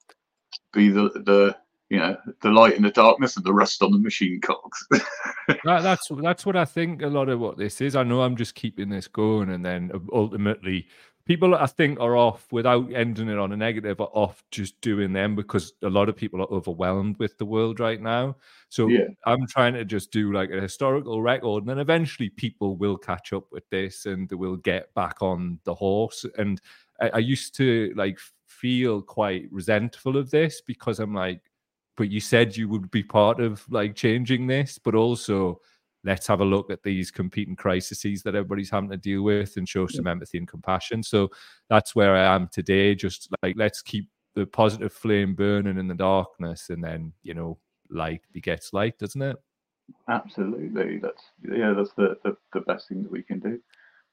be 0.73 0.89
the 0.89 1.09
the 1.25 1.57
you 1.89 1.99
know, 1.99 2.17
the 2.41 2.49
light 2.49 2.75
in 2.75 2.83
the 2.83 2.91
darkness 2.91 3.37
and 3.37 3.45
the 3.45 3.53
rust 3.53 3.81
on 3.81 3.91
the 3.91 3.97
machine 3.97 4.41
cogs. 4.41 4.85
that, 5.47 5.61
that's 5.63 6.09
that's 6.21 6.45
what 6.45 6.57
I 6.57 6.65
think. 6.65 7.01
A 7.01 7.07
lot 7.07 7.29
of 7.29 7.39
what 7.39 7.57
this 7.57 7.79
is. 7.79 7.95
I 7.95 8.03
know 8.03 8.21
I'm 8.21 8.35
just 8.35 8.55
keeping 8.55 8.89
this 8.89 9.07
going, 9.07 9.49
and 9.49 9.65
then 9.65 9.91
ultimately, 10.11 10.87
people 11.28 11.53
I 11.55 11.67
think 11.67 11.99
are 11.99 12.15
off 12.15 12.47
without 12.51 12.91
ending 12.93 13.28
it 13.28 13.38
on 13.38 13.51
a 13.51 13.57
negative 13.57 13.99
are 13.99 14.09
off 14.13 14.43
just 14.49 14.80
doing 14.82 15.13
them 15.13 15.36
because 15.36 15.73
a 15.84 15.89
lot 15.89 16.09
of 16.09 16.15
people 16.15 16.41
are 16.41 16.51
overwhelmed 16.51 17.19
with 17.19 17.38
the 17.38 17.45
world 17.45 17.80
right 17.80 18.01
now. 18.01 18.38
So 18.69 18.88
yeah. 18.88 19.07
I'm 19.25 19.45
trying 19.47 19.73
to 19.73 19.86
just 19.86 20.11
do 20.11 20.32
like 20.32 20.49
a 20.51 20.61
historical 20.61 21.21
record, 21.21 21.63
and 21.63 21.69
then 21.69 21.80
eventually 21.80 22.30
people 22.30 22.78
will 22.78 22.97
catch 22.97 23.34
up 23.34 23.51
with 23.51 23.69
this 23.69 24.05
and 24.05 24.30
they 24.30 24.36
will 24.36 24.57
get 24.57 24.93
back 24.93 25.21
on 25.21 25.59
the 25.65 25.75
horse. 25.75 26.25
And 26.38 26.61
I, 27.01 27.09
I 27.09 27.19
used 27.19 27.55
to 27.55 27.93
like 27.95 28.19
feel 28.47 29.01
quite 29.01 29.47
resentful 29.51 30.17
of 30.17 30.32
this 30.32 30.61
because 30.61 30.99
I'm 30.99 31.13
like 31.13 31.41
but 31.97 32.11
you 32.11 32.19
said 32.19 32.55
you 32.55 32.69
would 32.69 32.89
be 32.91 33.01
part 33.01 33.41
of 33.41 33.65
like 33.71 33.95
changing 33.95 34.45
this, 34.45 34.78
but 34.78 34.93
also 34.93 35.59
let's 36.07 36.25
have 36.25 36.39
a 36.39 36.45
look 36.45 36.71
at 36.71 36.81
these 36.83 37.11
competing 37.11 37.55
crises 37.55 38.23
that 38.23 38.33
everybody's 38.33 38.69
having 38.69 38.89
to 38.89 38.97
deal 38.97 39.23
with 39.23 39.57
and 39.57 39.67
show 39.67 39.85
some 39.85 40.07
empathy 40.07 40.37
and 40.37 40.47
compassion. 40.47 41.03
So 41.03 41.29
that's 41.69 41.95
where 41.95 42.15
I 42.15 42.33
am 42.33 42.47
today. 42.47 42.95
Just 42.95 43.29
like 43.43 43.55
let's 43.57 43.81
keep 43.81 44.09
the 44.33 44.45
positive 44.45 44.93
flame 44.93 45.35
burning 45.35 45.77
in 45.77 45.87
the 45.87 45.93
darkness, 45.93 46.69
and 46.69 46.81
then 46.83 47.11
you 47.23 47.33
know, 47.33 47.59
light 47.89 48.21
begets 48.31 48.71
light, 48.71 48.97
doesn't 48.97 49.21
it? 49.21 49.35
Absolutely. 50.09 50.97
That's 50.97 51.23
yeah. 51.43 51.73
That's 51.75 51.93
the 51.93 52.15
the, 52.23 52.37
the 52.53 52.61
best 52.61 52.87
thing 52.87 53.03
that 53.03 53.11
we 53.11 53.21
can 53.21 53.39
do. 53.39 53.59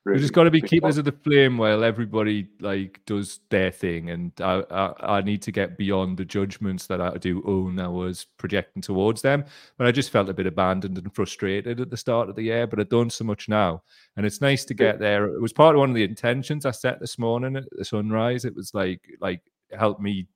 Really. 0.05 0.19
We 0.19 0.23
just 0.23 0.35
got 0.35 0.45
to 0.45 0.51
be 0.51 0.61
keepers 0.61 0.99
of 0.99 1.07
the 1.07 1.13
flame 1.13 1.57
while 1.57 1.83
everybody 1.83 2.47
like 2.61 3.01
does 3.07 3.41
their 3.49 3.71
thing, 3.71 4.11
and 4.11 4.33
I, 4.39 4.63
I, 4.71 5.17
I 5.17 5.21
need 5.23 5.41
to 5.43 5.53
get 5.53 5.79
beyond 5.79 6.19
the 6.19 6.27
judgments 6.27 6.87
that 6.89 7.01
I 7.01 7.17
do 7.17 7.43
own. 7.47 7.79
I 7.79 7.89
was 7.89 8.27
projecting 8.37 8.83
towards 8.83 9.23
them, 9.23 9.47
but 9.79 9.87
I 9.87 9.93
just 9.93 10.11
felt 10.11 10.29
a 10.29 10.35
bit 10.35 10.47
abandoned 10.47 10.99
and 10.99 11.15
frustrated 11.15 11.81
at 11.81 11.89
the 11.89 11.97
start 11.97 12.29
of 12.29 12.37
the 12.37 12.43
year. 12.43 12.67
But 12.67 12.81
I've 12.81 12.91
done 12.91 13.09
so 13.09 13.25
much 13.25 13.49
now, 13.49 13.83
and 14.19 14.27
it's 14.27 14.43
nice 14.43 14.67
to 14.67 14.75
get 14.75 14.99
there. 14.99 15.25
It 15.25 15.41
was 15.41 15.55
part 15.55 15.75
of 15.75 15.81
one 15.81 15.89
of 15.89 15.97
the 15.97 16.05
intentions 16.05 16.67
I 16.67 16.73
set 16.73 17.01
this 17.01 17.19
morning 17.19 17.57
at 17.57 17.65
the 17.73 17.85
sunrise. 17.85 18.45
It 18.45 18.55
was 18.55 18.75
like 18.75 19.01
like 19.21 19.41
help 19.73 20.01
me 20.01 20.27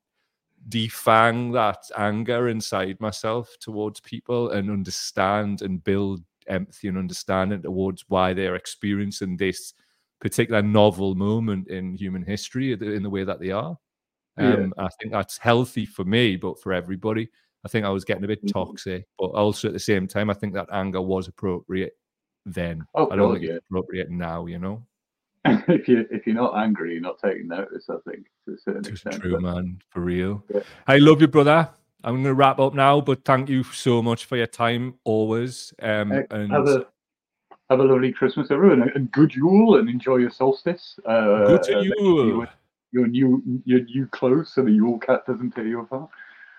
defang 0.70 1.52
that 1.52 1.90
anger 1.96 2.48
inside 2.48 2.98
myself 3.00 3.54
towards 3.60 4.00
people 4.00 4.50
and 4.50 4.70
understand 4.70 5.60
and 5.60 5.84
build 5.84 6.22
empathy 6.48 6.88
and 6.88 6.98
understanding 6.98 7.62
towards 7.62 8.04
why 8.08 8.32
they're 8.32 8.56
experiencing 8.56 9.36
this 9.36 9.74
particular 10.20 10.62
novel 10.62 11.14
moment 11.14 11.68
in 11.68 11.94
human 11.94 12.22
history 12.22 12.72
in 12.72 13.02
the 13.02 13.10
way 13.10 13.24
that 13.24 13.40
they 13.40 13.50
are. 13.50 13.76
Um, 14.36 14.72
yeah. 14.76 14.84
I 14.84 14.88
think 15.00 15.12
that's 15.12 15.38
healthy 15.38 15.86
for 15.86 16.04
me, 16.04 16.36
but 16.36 16.60
for 16.60 16.72
everybody. 16.72 17.28
I 17.64 17.68
think 17.68 17.84
I 17.84 17.90
was 17.90 18.04
getting 18.04 18.24
a 18.24 18.28
bit 18.28 18.44
mm-hmm. 18.44 18.58
toxic, 18.58 19.06
but 19.18 19.26
also 19.26 19.68
at 19.68 19.74
the 19.74 19.80
same 19.80 20.06
time, 20.06 20.30
I 20.30 20.34
think 20.34 20.54
that 20.54 20.68
anger 20.72 21.02
was 21.02 21.28
appropriate 21.28 21.92
then. 22.46 22.84
Oh, 22.94 23.10
I 23.10 23.16
don't 23.16 23.34
think 23.34 23.46
yeah. 23.46 23.54
it's 23.54 23.66
appropriate 23.68 24.10
now, 24.10 24.46
you 24.46 24.58
know. 24.58 24.86
if 25.44 25.88
you 25.88 26.06
if 26.10 26.26
you're 26.26 26.36
not 26.36 26.56
angry, 26.56 26.92
you're 26.92 27.00
not 27.00 27.18
taking 27.18 27.48
notice. 27.48 27.88
I 27.88 27.96
think 28.08 28.26
to 28.44 28.54
a 28.54 28.58
certain 28.58 28.92
extent. 28.92 29.22
True, 29.22 29.32
but... 29.32 29.42
man, 29.42 29.78
for 29.90 30.00
real. 30.00 30.44
Yeah. 30.52 30.60
I 30.86 30.98
love 30.98 31.20
you, 31.20 31.28
brother. 31.28 31.68
I'm 32.04 32.14
going 32.14 32.24
to 32.24 32.34
wrap 32.34 32.58
up 32.60 32.74
now, 32.74 33.00
but 33.00 33.24
thank 33.24 33.48
you 33.48 33.64
so 33.64 34.02
much 34.02 34.24
for 34.26 34.36
your 34.36 34.46
time 34.46 34.94
always. 35.04 35.74
Um, 35.82 36.12
and 36.30 36.52
have 36.52 36.68
a 36.68 36.86
have 37.70 37.80
a 37.80 37.84
lovely 37.84 38.12
Christmas, 38.12 38.50
everyone, 38.50 38.90
and 38.94 39.10
good 39.12 39.34
Yule, 39.34 39.76
and 39.76 39.88
enjoy 39.88 40.16
your 40.16 40.30
solstice. 40.30 40.98
Uh, 41.04 41.46
good 41.46 41.62
to 41.64 41.82
you. 41.82 42.46
Your 42.90 43.06
new 43.06 43.42
your 43.64 43.80
new 43.80 44.06
clothes, 44.06 44.52
so 44.54 44.62
the 44.62 44.70
Yule 44.70 44.98
cat 44.98 45.26
doesn't 45.26 45.50
tear 45.50 45.66
you 45.66 45.80
apart. 45.80 46.08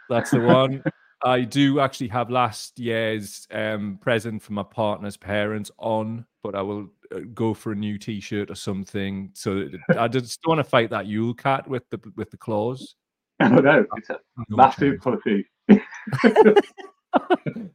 That's 0.10 0.32
the 0.32 0.42
one. 0.42 0.84
I 1.24 1.42
do 1.42 1.80
actually 1.80 2.08
have 2.10 2.30
last 2.30 2.80
year's 2.80 3.46
um, 3.52 3.98
present 4.02 4.42
for 4.42 4.54
my 4.54 4.64
partner's 4.64 5.18
parents 5.18 5.70
on, 5.78 6.26
but 6.44 6.56
I 6.56 6.62
will 6.62 6.88
uh, 7.14 7.20
go 7.34 7.54
for 7.54 7.74
a 7.74 7.76
new 7.76 7.98
T-shirt 7.98 8.50
or 8.50 8.56
something. 8.56 9.32
So 9.34 9.68
I 9.98 10.08
just 10.08 10.40
want 10.48 10.60
to 10.60 10.64
fight 10.64 10.92
that 10.92 11.08
Yule 11.08 11.34
cat 11.34 11.68
with 11.68 11.90
the 11.90 12.00
with 12.16 12.32
the 12.32 12.38
claws. 12.38 12.96
Oh 13.42 13.56
no, 13.56 13.86
it's 13.96 14.10
a 14.10 14.20
no 14.50 14.58
massive 14.58 15.00
pussy. 15.00 15.46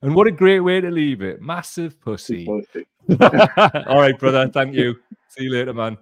and 0.03 0.15
what 0.15 0.27
a 0.27 0.31
great 0.31 0.61
way 0.61 0.79
to 0.83 0.91
leave 0.91 1.23
it. 1.23 1.41
Massive 1.41 1.99
pussy. 2.03 2.45
pussy. 2.45 2.87
All 3.87 3.99
right, 3.99 4.19
brother. 4.19 4.47
Thank 4.49 4.75
you. 4.75 4.97
See 5.31 5.45
you 5.45 5.53
later, 5.53 5.73
man. 5.73 5.97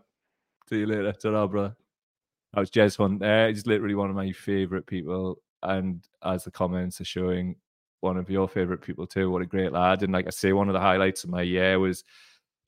See 0.68 0.78
you 0.80 0.86
later. 0.86 1.12
ta 1.12 1.46
brother. 1.46 1.76
That 2.52 2.60
was 2.60 2.70
Jez 2.72 2.96
Hunt 2.96 3.20
there. 3.20 3.48
He's 3.48 3.64
literally 3.66 3.94
one 3.94 4.10
of 4.10 4.16
my 4.16 4.32
favorite 4.32 4.86
people. 4.86 5.38
And 5.62 6.04
as 6.24 6.42
the 6.42 6.50
comments 6.50 7.00
are 7.00 7.04
showing, 7.04 7.54
one 8.00 8.16
of 8.16 8.28
your 8.28 8.48
favorite 8.48 8.82
people 8.82 9.06
too. 9.06 9.30
What 9.30 9.42
a 9.42 9.46
great 9.46 9.72
lad. 9.72 10.02
And 10.02 10.12
like 10.12 10.26
I 10.26 10.30
say, 10.30 10.52
one 10.52 10.68
of 10.68 10.74
the 10.74 10.80
highlights 10.80 11.22
of 11.24 11.30
my 11.30 11.42
year 11.42 11.78
was 11.78 12.02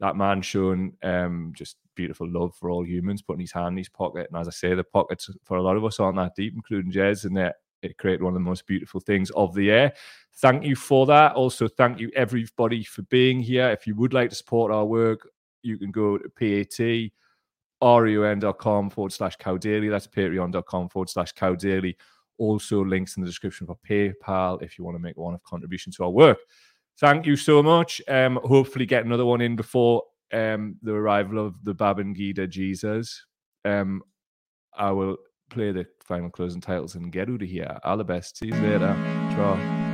that 0.01 0.17
man 0.17 0.43
showing 0.43 0.97
um, 1.03 1.53
just 1.57 1.77
beautiful 1.95 2.29
love 2.29 2.55
for 2.55 2.71
all 2.71 2.85
humans, 2.85 3.23
putting 3.23 3.41
his 3.41 3.53
hand 3.53 3.75
in 3.75 3.79
his 3.79 3.89
pocket. 3.89 4.29
And 4.31 4.41
as 4.41 4.49
I 4.49 4.53
say, 4.53 4.75
the 4.75 4.85
pockets 4.85 5.31
for 5.45 5.57
a 5.57 5.63
lot 5.63 5.77
of 5.77 5.85
us 5.85 6.01
aren't 6.01 6.17
that 6.17 6.35
deep, 6.37 6.55
including 6.55 6.93
Jez, 6.93 7.25
and 7.25 7.39
it, 7.39 7.55
it 7.83 7.99
created 7.99 8.23
one 8.23 8.33
of 8.33 8.35
the 8.35 8.41
most 8.41 8.67
beautiful 8.67 9.01
things 9.01 9.31
of 9.31 9.55
the 9.55 9.65
year. 9.65 9.93
Thank 10.37 10.65
you 10.65 10.77
for 10.77 11.07
that. 11.07 11.35
Also, 11.35 11.69
thank 11.69 12.01
you 12.01 12.11
everybody 12.17 12.85
for 12.85 13.03
being 13.03 13.41
here. 13.41 13.69
If 13.71 13.87
you 13.87 13.95
would 13.97 14.13
like 14.13 14.31
to 14.31 14.37
support 14.37 14.73
our 14.73 14.85
work, 14.85 15.29
you 15.63 15.79
can 15.79 15.91
go 15.91 16.19
to 16.19 16.29
PAT 16.29 17.11
reun.com 17.83 18.91
forward 18.91 19.13
slash 19.13 19.37
cow 19.37 19.57
daily. 19.57 19.89
That's 19.89 20.07
patreon.com 20.07 20.89
forward 20.89 21.11
slash 21.11 21.33
cow 21.33 21.55
daily. 21.55 21.97
Also, 22.39 22.85
links 22.85 23.17
in 23.17 23.23
the 23.23 23.29
description 23.29 23.67
for 23.67 23.77
PayPal 23.89 24.61
if 24.63 24.79
you 24.79 24.85
want 24.85 24.97
to 24.97 25.03
make 25.03 25.17
one 25.17 25.35
of 25.35 25.43
contribution 25.45 25.93
to 25.93 26.05
our 26.05 26.11
work. 26.11 26.39
Thank 26.99 27.27
you 27.27 27.37
so 27.37 27.63
much. 27.63 28.01
Um, 28.09 28.41
hopefully, 28.45 28.87
get 28.87 29.05
another 29.05 29.25
one 29.25 29.41
in 29.41 29.57
before 29.57 30.03
um, 30.35 30.77
the 30.83 30.93
arrival 30.93 31.45
of 31.45 31.55
the 31.65 31.75
Babangida 31.75 32.49
Jesus. 32.49 33.25
Um, 33.65 34.03
I 34.77 34.91
will 34.91 35.17
play 35.51 35.73
the 35.73 35.87
final 36.05 36.31
closing 36.31 36.61
titles 36.61 36.97
and 36.97 37.13
get 37.13 37.29
out 37.31 37.43
of 37.43 37.49
here. 37.49 37.79
All 37.85 37.97
the 37.97 38.05
best. 38.05 38.39
See 38.39 38.49
you 38.49 38.55
later. 38.55 38.95
Ciao. 39.31 39.94